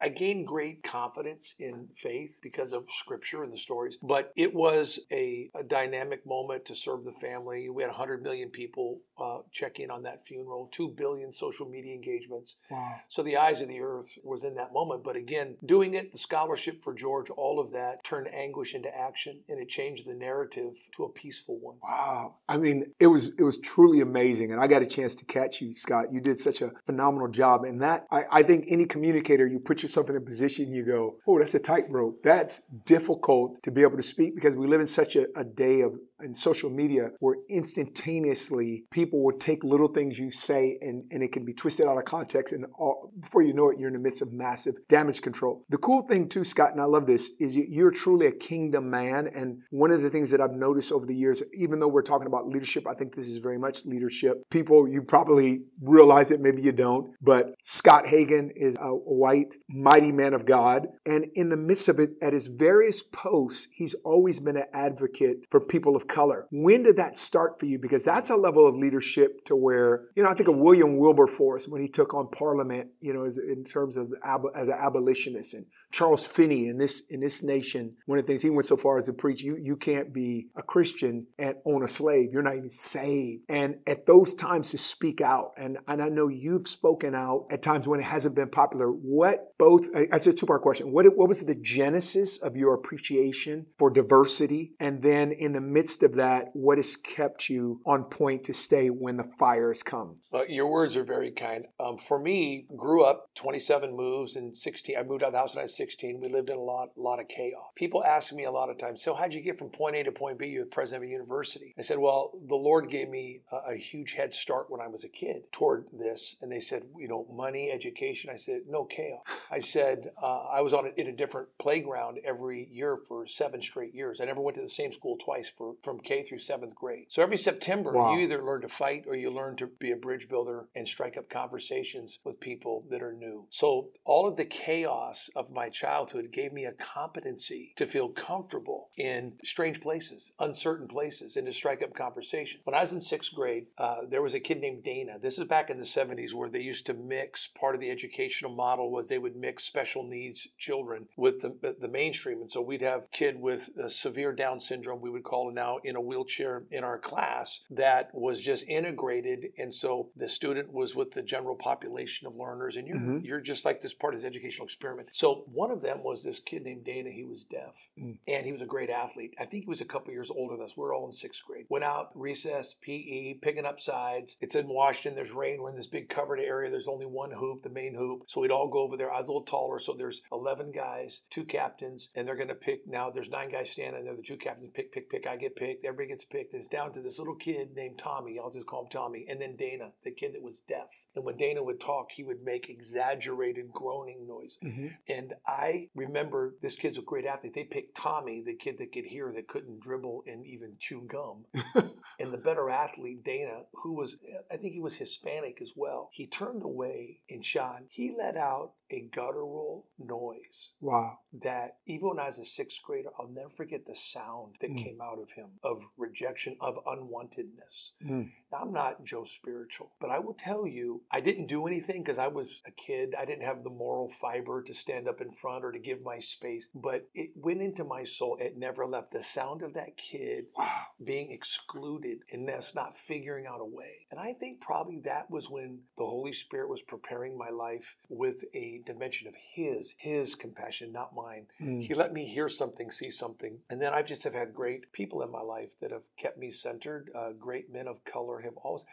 I 0.00 0.08
gained 0.08 0.46
great 0.46 0.82
confidence 0.82 1.54
in 1.58 1.88
faith 1.96 2.38
because 2.42 2.72
of 2.72 2.84
scripture 2.90 3.42
and 3.42 3.52
the 3.52 3.58
stories. 3.58 3.98
But 4.02 4.32
it 4.36 4.54
was 4.54 5.00
a, 5.12 5.50
a 5.54 5.62
dynamic 5.62 6.26
moment 6.26 6.64
to 6.66 6.74
serve 6.74 7.04
the 7.04 7.12
family. 7.12 7.68
We 7.68 7.82
had 7.82 7.90
100 7.90 8.22
million 8.22 8.50
people 8.50 9.00
uh, 9.20 9.38
check 9.52 9.78
in 9.78 9.90
on 9.90 10.02
that 10.04 10.26
funeral, 10.26 10.68
2 10.72 10.94
billion 10.96 11.32
social 11.32 11.68
media 11.68 11.94
engagements. 11.94 12.56
Wow. 12.70 12.96
So 13.08 13.22
the 13.22 13.36
eyes 13.36 13.60
of 13.60 13.68
the 13.68 13.80
earth 13.80 14.10
was 14.22 14.44
in 14.44 14.54
that 14.54 14.72
moment. 14.72 15.04
But 15.04 15.16
again, 15.16 15.56
doing 15.64 15.94
it, 15.94 16.12
the 16.12 16.18
scholarship 16.18 16.82
for 16.82 16.94
George, 16.94 17.30
all 17.30 17.60
of 17.60 17.72
that 17.72 18.04
turned 18.04 18.28
anguish 18.32 18.74
into 18.74 18.94
action 18.96 19.40
and 19.48 19.58
it 19.58 19.68
changed 19.68 20.06
the 20.06 20.14
narrative 20.14 20.72
to 20.96 21.04
a 21.04 21.08
peaceful 21.10 21.58
one. 21.60 21.76
Wow. 21.82 22.36
I 22.48 22.56
mean, 22.56 22.92
it 22.98 23.08
was 23.08 23.32
it 23.38 23.42
was 23.42 23.58
truly 23.58 24.00
amazing. 24.00 24.52
And 24.52 24.60
I 24.60 24.66
got 24.66 24.82
a 24.82 24.86
chance 24.86 25.14
to 25.16 25.24
catch 25.24 25.60
you, 25.60 25.74
Scott. 25.74 26.12
You 26.12 26.20
did 26.20 26.38
such 26.42 26.62
a 26.62 26.70
phenomenal 26.86 27.28
job. 27.28 27.64
And 27.64 27.80
that 27.82 28.06
I, 28.10 28.22
I 28.30 28.42
think 28.42 28.66
any 28.70 28.86
communicator, 28.86 29.46
you 29.46 29.60
put 29.60 29.82
yourself 29.82 30.08
in 30.10 30.16
a 30.16 30.20
position, 30.20 30.72
you 30.72 30.84
go, 30.84 31.16
oh, 31.26 31.38
that's 31.38 31.54
a 31.54 31.58
tightrope. 31.58 32.22
That's 32.22 32.62
difficult 32.84 33.62
to 33.62 33.70
be 33.70 33.82
able 33.82 33.96
to 33.96 34.02
speak 34.02 34.34
because 34.34 34.56
we 34.56 34.66
live 34.66 34.80
in 34.80 34.86
such 34.86 35.16
a, 35.16 35.26
a 35.36 35.44
day 35.44 35.80
of 35.80 35.94
in 36.22 36.34
social 36.34 36.70
media 36.70 37.10
where 37.20 37.36
instantaneously 37.48 38.84
people 38.90 39.22
will 39.22 39.38
take 39.38 39.64
little 39.64 39.88
things 39.88 40.18
you 40.18 40.30
say 40.30 40.78
and, 40.80 41.04
and 41.10 41.22
it 41.22 41.32
can 41.32 41.44
be 41.44 41.52
twisted 41.52 41.86
out 41.86 41.98
of 41.98 42.04
context 42.04 42.52
and 42.52 42.66
all, 42.78 43.12
before 43.20 43.42
you 43.42 43.52
know 43.52 43.70
it 43.70 43.78
you're 43.78 43.88
in 43.88 43.94
the 43.94 44.00
midst 44.00 44.22
of 44.22 44.32
massive 44.32 44.74
damage 44.88 45.22
control. 45.22 45.64
The 45.68 45.78
cool 45.78 46.02
thing 46.02 46.28
too 46.28 46.44
scott 46.44 46.72
and 46.72 46.80
i 46.80 46.84
love 46.84 47.06
this 47.06 47.30
is 47.38 47.56
you're 47.56 47.90
truly 47.90 48.26
a 48.26 48.32
kingdom 48.32 48.90
man. 48.90 49.28
And 49.28 49.62
one 49.70 49.90
of 49.90 50.02
the 50.02 50.10
things 50.10 50.30
that 50.30 50.40
i've 50.40 50.52
noticed 50.52 50.92
over 50.92 51.06
the 51.06 51.16
years 51.16 51.42
even 51.54 51.80
though 51.80 51.88
we're 51.88 52.02
talking 52.02 52.26
about 52.26 52.46
leadership 52.46 52.86
i 52.86 52.94
think 52.94 53.14
this 53.14 53.28
is 53.28 53.38
very 53.38 53.58
much 53.58 53.84
leadership. 53.84 54.42
People 54.50 54.88
you 54.88 55.02
probably 55.02 55.62
realize 55.80 56.30
it, 56.30 56.40
maybe 56.40 56.62
you 56.62 56.72
don't, 56.72 57.10
but 57.20 57.54
Scott 57.62 58.06
Hagan 58.06 58.50
is 58.54 58.76
a 58.80 58.90
white, 58.90 59.56
mighty 59.68 60.12
man 60.12 60.34
of 60.34 60.46
God. 60.46 60.88
And 61.06 61.26
in 61.34 61.48
the 61.48 61.56
midst 61.56 61.88
of 61.88 61.98
it, 61.98 62.10
at 62.22 62.32
his 62.32 62.46
various 62.46 63.02
posts, 63.02 63.68
he's 63.74 63.94
always 64.04 64.40
been 64.40 64.56
an 64.56 64.66
advocate 64.72 65.44
for 65.50 65.60
people 65.60 65.96
of 65.96 66.06
color. 66.10 66.46
When 66.50 66.82
did 66.82 66.96
that 66.96 67.16
start 67.16 67.58
for 67.58 67.66
you? 67.66 67.78
Because 67.78 68.04
that's 68.04 68.30
a 68.30 68.36
level 68.36 68.68
of 68.68 68.74
leadership 68.74 69.44
to 69.46 69.54
where, 69.56 70.08
you 70.14 70.22
know, 70.22 70.28
I 70.28 70.34
think 70.34 70.48
of 70.48 70.56
William 70.56 70.98
Wilberforce 70.98 71.68
when 71.68 71.80
he 71.80 71.88
took 71.88 72.12
on 72.14 72.28
Parliament, 72.28 72.90
you 73.00 73.12
know, 73.14 73.24
as, 73.24 73.38
in 73.38 73.64
terms 73.64 73.96
of 73.96 74.12
as 74.54 74.68
an 74.68 74.74
abolitionist 74.74 75.54
and 75.54 75.66
Charles 75.92 76.26
Finney 76.26 76.68
in 76.68 76.78
this 76.78 77.02
in 77.08 77.20
this 77.20 77.42
nation, 77.42 77.96
one 78.06 78.18
of 78.18 78.24
the 78.24 78.32
things 78.32 78.42
he 78.42 78.50
went 78.50 78.66
so 78.66 78.76
far 78.76 78.98
as 78.98 79.06
to 79.06 79.12
preach, 79.12 79.42
you 79.42 79.56
you 79.56 79.76
can't 79.76 80.12
be 80.12 80.48
a 80.56 80.62
Christian 80.62 81.26
and 81.38 81.56
own 81.64 81.82
a 81.82 81.88
slave. 81.88 82.28
You're 82.32 82.42
not 82.42 82.56
even 82.56 82.70
saved. 82.70 83.44
And 83.48 83.76
at 83.86 84.06
those 84.06 84.34
times 84.34 84.70
to 84.70 84.78
speak 84.78 85.20
out, 85.20 85.52
and, 85.56 85.78
and 85.88 86.02
I 86.02 86.08
know 86.08 86.28
you've 86.28 86.68
spoken 86.68 87.14
out 87.14 87.46
at 87.50 87.62
times 87.62 87.88
when 87.88 88.00
it 88.00 88.04
hasn't 88.04 88.34
been 88.34 88.50
popular. 88.50 88.88
What 88.88 89.52
both 89.58 89.88
as 90.12 90.26
a 90.26 90.32
two-part 90.32 90.62
question, 90.62 90.92
what 90.92 91.06
what 91.16 91.28
was 91.28 91.42
the 91.42 91.54
genesis 91.54 92.38
of 92.40 92.56
your 92.56 92.74
appreciation 92.74 93.66
for 93.78 93.90
diversity? 93.90 94.72
And 94.78 95.02
then 95.02 95.32
in 95.32 95.52
the 95.52 95.60
midst 95.60 95.99
of 96.02 96.14
that, 96.14 96.50
what 96.52 96.78
has 96.78 96.96
kept 96.96 97.48
you 97.48 97.80
on 97.84 98.04
point 98.04 98.44
to 98.44 98.52
stay 98.52 98.88
when 98.88 99.16
the 99.16 99.30
fires 99.38 99.82
come? 99.82 100.16
Well, 100.30 100.48
your 100.48 100.70
words 100.70 100.96
are 100.96 101.04
very 101.04 101.30
kind. 101.30 101.66
Um, 101.78 101.98
for 101.98 102.18
me, 102.18 102.66
grew 102.76 103.04
up 103.04 103.30
27 103.34 103.94
moves 103.94 104.36
and 104.36 104.56
16. 104.56 104.96
I 104.96 105.02
moved 105.02 105.22
out 105.22 105.28
of 105.28 105.32
the 105.32 105.38
house 105.38 105.54
when 105.54 105.60
I 105.60 105.64
was 105.64 105.76
16. 105.76 106.20
We 106.20 106.28
lived 106.28 106.50
in 106.50 106.56
a 106.56 106.60
lot, 106.60 106.90
lot 106.96 107.20
of 107.20 107.28
chaos. 107.28 107.70
People 107.76 108.04
ask 108.04 108.32
me 108.32 108.44
a 108.44 108.50
lot 108.50 108.70
of 108.70 108.78
times, 108.78 109.02
so 109.02 109.14
how'd 109.14 109.32
you 109.32 109.40
get 109.40 109.58
from 109.58 109.70
point 109.70 109.96
A 109.96 110.04
to 110.04 110.12
point 110.12 110.38
B? 110.38 110.46
You're 110.46 110.64
the 110.64 110.70
president 110.70 111.04
of 111.04 111.08
a 111.08 111.12
university. 111.12 111.74
I 111.78 111.82
said, 111.82 111.98
well, 111.98 112.32
the 112.48 112.56
Lord 112.56 112.90
gave 112.90 113.08
me 113.08 113.40
a, 113.50 113.72
a 113.72 113.76
huge 113.76 114.12
head 114.12 114.32
start 114.34 114.70
when 114.70 114.80
I 114.80 114.88
was 114.88 115.04
a 115.04 115.08
kid 115.08 115.42
toward 115.52 115.86
this. 115.92 116.36
And 116.40 116.50
they 116.50 116.60
said, 116.60 116.84
you 116.96 117.08
know, 117.08 117.26
money, 117.32 117.70
education. 117.72 118.30
I 118.32 118.36
said, 118.36 118.62
no 118.68 118.84
chaos. 118.84 119.22
I 119.50 119.60
said, 119.60 120.10
uh, 120.22 120.44
I 120.52 120.60
was 120.60 120.72
on 120.72 120.86
a, 120.86 121.00
in 121.00 121.06
a 121.06 121.16
different 121.16 121.48
playground 121.58 122.18
every 122.24 122.68
year 122.70 122.98
for 123.08 123.26
seven 123.26 123.62
straight 123.62 123.94
years. 123.94 124.20
I 124.20 124.24
never 124.24 124.40
went 124.40 124.56
to 124.56 124.62
the 124.62 124.68
same 124.68 124.92
school 124.92 125.16
twice 125.16 125.50
for 125.56 125.74
from 125.90 125.98
K 125.98 126.22
through 126.22 126.38
seventh 126.38 126.76
grade. 126.76 127.06
So 127.08 127.20
every 127.20 127.36
September, 127.36 127.92
wow. 127.92 128.14
you 128.14 128.20
either 128.20 128.44
learn 128.44 128.60
to 128.60 128.68
fight 128.68 129.04
or 129.08 129.16
you 129.16 129.28
learn 129.28 129.56
to 129.56 129.66
be 129.66 129.90
a 129.90 129.96
bridge 129.96 130.28
builder 130.28 130.68
and 130.76 130.86
strike 130.86 131.16
up 131.16 131.28
conversations 131.28 132.20
with 132.22 132.38
people 132.38 132.84
that 132.90 133.02
are 133.02 133.12
new. 133.12 133.46
So, 133.50 133.88
all 134.04 134.28
of 134.28 134.36
the 134.36 134.44
chaos 134.44 135.30
of 135.34 135.50
my 135.50 135.68
childhood 135.68 136.30
gave 136.32 136.52
me 136.52 136.64
a 136.64 136.72
competency 136.72 137.72
to 137.74 137.86
feel 137.86 138.08
comfortable 138.08 138.90
in 138.96 139.32
strange 139.44 139.80
places, 139.80 140.32
uncertain 140.38 140.86
places, 140.86 141.34
and 141.34 141.46
to 141.46 141.52
strike 141.52 141.82
up 141.82 141.92
conversation. 141.92 142.60
When 142.62 142.76
I 142.76 142.82
was 142.82 142.92
in 142.92 143.00
sixth 143.00 143.34
grade, 143.34 143.66
uh, 143.76 144.02
there 144.08 144.22
was 144.22 144.34
a 144.34 144.40
kid 144.40 144.60
named 144.60 144.84
Dana. 144.84 145.18
This 145.20 145.40
is 145.40 145.46
back 145.46 145.70
in 145.70 145.78
the 145.78 145.84
70s 145.84 146.34
where 146.34 146.48
they 146.48 146.60
used 146.60 146.86
to 146.86 146.94
mix 146.94 147.48
part 147.48 147.74
of 147.74 147.80
the 147.80 147.90
educational 147.90 148.54
model 148.54 148.92
was 148.92 149.08
they 149.08 149.18
would 149.18 149.34
mix 149.34 149.64
special 149.64 150.04
needs 150.04 150.46
children 150.56 151.08
with 151.16 151.40
the, 151.40 151.74
the 151.80 151.88
mainstream. 151.88 152.40
And 152.40 152.52
so 152.52 152.62
we'd 152.62 152.82
have 152.82 153.04
a 153.04 153.08
kid 153.16 153.40
with 153.40 153.70
severe 153.88 154.32
Down 154.32 154.60
syndrome, 154.60 155.00
we 155.00 155.10
would 155.10 155.24
call 155.24 155.48
it 155.48 155.54
now, 155.54 155.69
in 155.78 155.96
a 155.96 156.00
wheelchair 156.00 156.64
in 156.70 156.84
our 156.84 156.98
class 156.98 157.60
that 157.70 158.10
was 158.14 158.42
just 158.42 158.66
integrated. 158.68 159.52
And 159.58 159.74
so 159.74 160.10
the 160.16 160.28
student 160.28 160.72
was 160.72 160.96
with 160.96 161.12
the 161.12 161.22
general 161.22 161.56
population 161.56 162.26
of 162.26 162.36
learners, 162.36 162.76
and 162.76 162.86
you're 162.86 162.96
mm-hmm. 162.96 163.18
you're 163.24 163.40
just 163.40 163.64
like 163.64 163.80
this 163.80 163.94
part 163.94 164.14
of 164.14 164.20
his 164.20 164.24
educational 164.24 164.66
experiment. 164.66 165.08
So 165.12 165.44
one 165.52 165.70
of 165.70 165.82
them 165.82 166.02
was 166.02 166.24
this 166.24 166.40
kid 166.40 166.64
named 166.64 166.84
Dana. 166.84 167.10
He 167.10 167.24
was 167.24 167.44
deaf, 167.44 167.74
mm. 167.98 168.16
and 168.26 168.46
he 168.46 168.52
was 168.52 168.62
a 168.62 168.66
great 168.66 168.90
athlete. 168.90 169.34
I 169.38 169.44
think 169.44 169.64
he 169.64 169.68
was 169.68 169.80
a 169.80 169.86
couple 169.86 170.12
years 170.12 170.30
older 170.30 170.56
than 170.56 170.64
us. 170.64 170.76
We 170.76 170.84
are 170.84 170.94
all 170.94 171.06
in 171.06 171.12
sixth 171.12 171.42
grade. 171.46 171.66
Went 171.68 171.84
out 171.84 172.10
recess, 172.14 172.74
PE, 172.82 173.34
picking 173.42 173.66
up 173.66 173.80
sides. 173.80 174.36
It's 174.40 174.54
in 174.54 174.68
Washington. 174.68 175.14
There's 175.14 175.32
rain. 175.32 175.60
We're 175.60 175.70
in 175.70 175.76
this 175.76 175.86
big 175.86 176.08
covered 176.08 176.40
area. 176.40 176.70
There's 176.70 176.88
only 176.88 177.06
one 177.06 177.32
hoop, 177.32 177.62
the 177.62 177.70
main 177.70 177.94
hoop. 177.94 178.24
So 178.26 178.40
we'd 178.40 178.50
all 178.50 178.68
go 178.68 178.80
over 178.80 178.96
there. 178.96 179.10
I 179.10 179.20
was 179.20 179.28
a 179.28 179.32
little 179.32 179.42
taller, 179.42 179.78
so 179.78 179.94
there's 179.96 180.22
11 180.32 180.72
guys, 180.72 181.20
two 181.30 181.44
captains, 181.44 182.10
and 182.14 182.26
they're 182.26 182.36
going 182.36 182.48
to 182.48 182.54
pick. 182.54 182.86
Now 182.86 183.10
there's 183.10 183.28
nine 183.28 183.50
guys 183.50 183.70
standing 183.70 184.04
there. 184.04 184.16
The 184.16 184.22
two 184.22 184.36
captains 184.36 184.70
pick, 184.72 184.92
pick, 184.92 185.10
pick. 185.10 185.26
I 185.26 185.36
get 185.36 185.56
picked. 185.60 185.84
Everybody 185.84 186.08
gets 186.08 186.24
picked. 186.24 186.54
It's 186.54 186.68
down 186.68 186.92
to 186.94 187.02
this 187.02 187.18
little 187.18 187.36
kid 187.36 187.74
named 187.76 187.98
Tommy. 188.02 188.38
I'll 188.38 188.50
just 188.50 188.66
call 188.66 188.84
him 188.84 188.90
Tommy, 188.90 189.26
and 189.28 189.40
then 189.40 189.56
Dana 189.56 189.92
the 190.02 190.10
kid 190.10 190.34
that 190.34 190.42
was 190.42 190.62
deaf. 190.68 190.88
And 191.14 191.24
when 191.24 191.36
Dana 191.36 191.62
would 191.62 191.80
talk, 191.80 192.12
he 192.12 192.24
would 192.24 192.42
make 192.42 192.68
exaggerated 192.68 193.70
groaning 193.72 194.26
noises. 194.26 194.58
Mm-hmm. 194.64 194.86
And 195.08 195.34
I 195.46 195.88
remember 195.94 196.54
this 196.62 196.76
kid's 196.76 196.98
a 196.98 197.02
great 197.02 197.26
athlete. 197.26 197.54
They 197.54 197.64
picked 197.64 197.96
Tommy, 197.96 198.42
the 198.44 198.56
kid 198.56 198.76
that 198.78 198.92
could 198.92 199.04
hear, 199.04 199.32
that 199.34 199.48
couldn't 199.48 199.80
dribble 199.80 200.24
and 200.26 200.46
even 200.46 200.76
chew 200.78 201.06
gum. 201.06 201.44
and 202.18 202.32
the 202.32 202.38
better 202.38 202.70
athlete, 202.70 203.24
Dana, 203.24 203.62
who 203.82 203.92
was, 203.92 204.16
I 204.50 204.56
think 204.56 204.74
he 204.74 204.80
was 204.80 204.96
Hispanic 204.96 205.60
as 205.60 205.72
well, 205.76 206.08
he 206.12 206.26
turned 206.26 206.62
away 206.62 207.20
and 207.28 207.44
Sean, 207.44 207.86
he 207.90 208.14
let 208.16 208.36
out 208.36 208.72
a 208.90 209.08
guttural 209.12 209.86
noise. 209.98 210.70
Wow. 210.80 211.18
That 211.42 211.76
even 211.86 212.08
when 212.08 212.18
I 212.18 212.26
was 212.26 212.38
a 212.38 212.44
sixth 212.44 212.78
grader, 212.82 213.10
I'll 213.18 213.28
never 213.28 213.50
forget 213.50 213.86
the 213.86 213.96
sound 213.96 214.56
that 214.60 214.70
mm. 214.70 214.82
came 214.82 214.98
out 215.00 215.18
of 215.20 215.30
him 215.32 215.50
of 215.62 215.82
rejection, 215.96 216.56
of 216.60 216.76
unwantedness. 216.86 217.90
Mm. 218.04 218.30
Now, 218.52 218.58
I'm 218.62 218.72
not 218.72 219.04
Joe 219.04 219.24
Spiritual, 219.24 219.92
but 220.00 220.10
I 220.10 220.18
will 220.18 220.34
tell 220.34 220.66
you, 220.66 221.02
I 221.10 221.20
didn't 221.20 221.46
do 221.46 221.66
anything 221.66 222.02
because 222.02 222.18
I 222.18 222.28
was 222.28 222.48
a 222.66 222.70
kid. 222.70 223.14
I 223.18 223.24
didn't 223.24 223.44
have 223.44 223.62
the 223.62 223.70
moral 223.70 224.10
fiber 224.20 224.62
to 224.62 224.74
stand 224.74 225.08
up 225.08 225.20
in 225.20 225.30
front 225.32 225.64
or 225.64 225.72
to 225.72 225.78
give 225.78 226.02
my 226.02 226.18
space, 226.18 226.68
but 226.74 227.08
it 227.14 227.30
went 227.36 227.62
into 227.62 227.84
my 227.84 228.04
soul. 228.04 228.36
It 228.40 228.56
never 228.56 228.86
left. 228.86 229.12
The 229.12 229.22
sound 229.22 229.62
of 229.62 229.74
that 229.74 229.96
kid 229.96 230.46
wow. 230.56 230.82
being 231.04 231.30
excluded 231.30 232.18
and 232.32 232.48
that's 232.48 232.74
not 232.74 232.96
figuring 233.06 233.46
out 233.46 233.60
a 233.60 233.64
way. 233.64 234.06
And 234.10 234.18
I 234.18 234.32
think 234.32 234.60
probably 234.60 235.00
that 235.04 235.30
was 235.30 235.48
when 235.48 235.80
the 235.96 236.04
Holy 236.04 236.32
Spirit 236.32 236.68
was 236.68 236.82
preparing 236.82 237.38
my 237.38 237.50
life 237.50 237.96
with 238.08 238.36
a 238.54 238.79
dimension 238.84 239.28
of 239.28 239.34
his 239.54 239.94
his 239.98 240.34
compassion 240.34 240.92
not 240.92 241.14
mine. 241.14 241.46
Mm. 241.60 241.82
he 241.82 241.94
let 241.94 242.12
me 242.12 242.24
hear 242.26 242.48
something 242.48 242.90
see 242.90 243.10
something. 243.10 243.58
And 243.68 243.80
then 243.80 243.92
i 243.92 244.02
just 244.02 244.24
have 244.24 244.34
had 244.34 244.54
great 244.54 244.92
people 244.92 245.22
in 245.22 245.30
my 245.30 245.42
life 245.42 245.70
that 245.80 245.90
have 245.90 246.04
kept 246.16 246.38
me 246.38 246.50
centered. 246.50 247.10
Uh, 247.14 247.30
great 247.38 247.72
men 247.72 247.88
of 247.88 248.04
color 248.04 248.40
have 248.40 248.56
always 248.56 248.84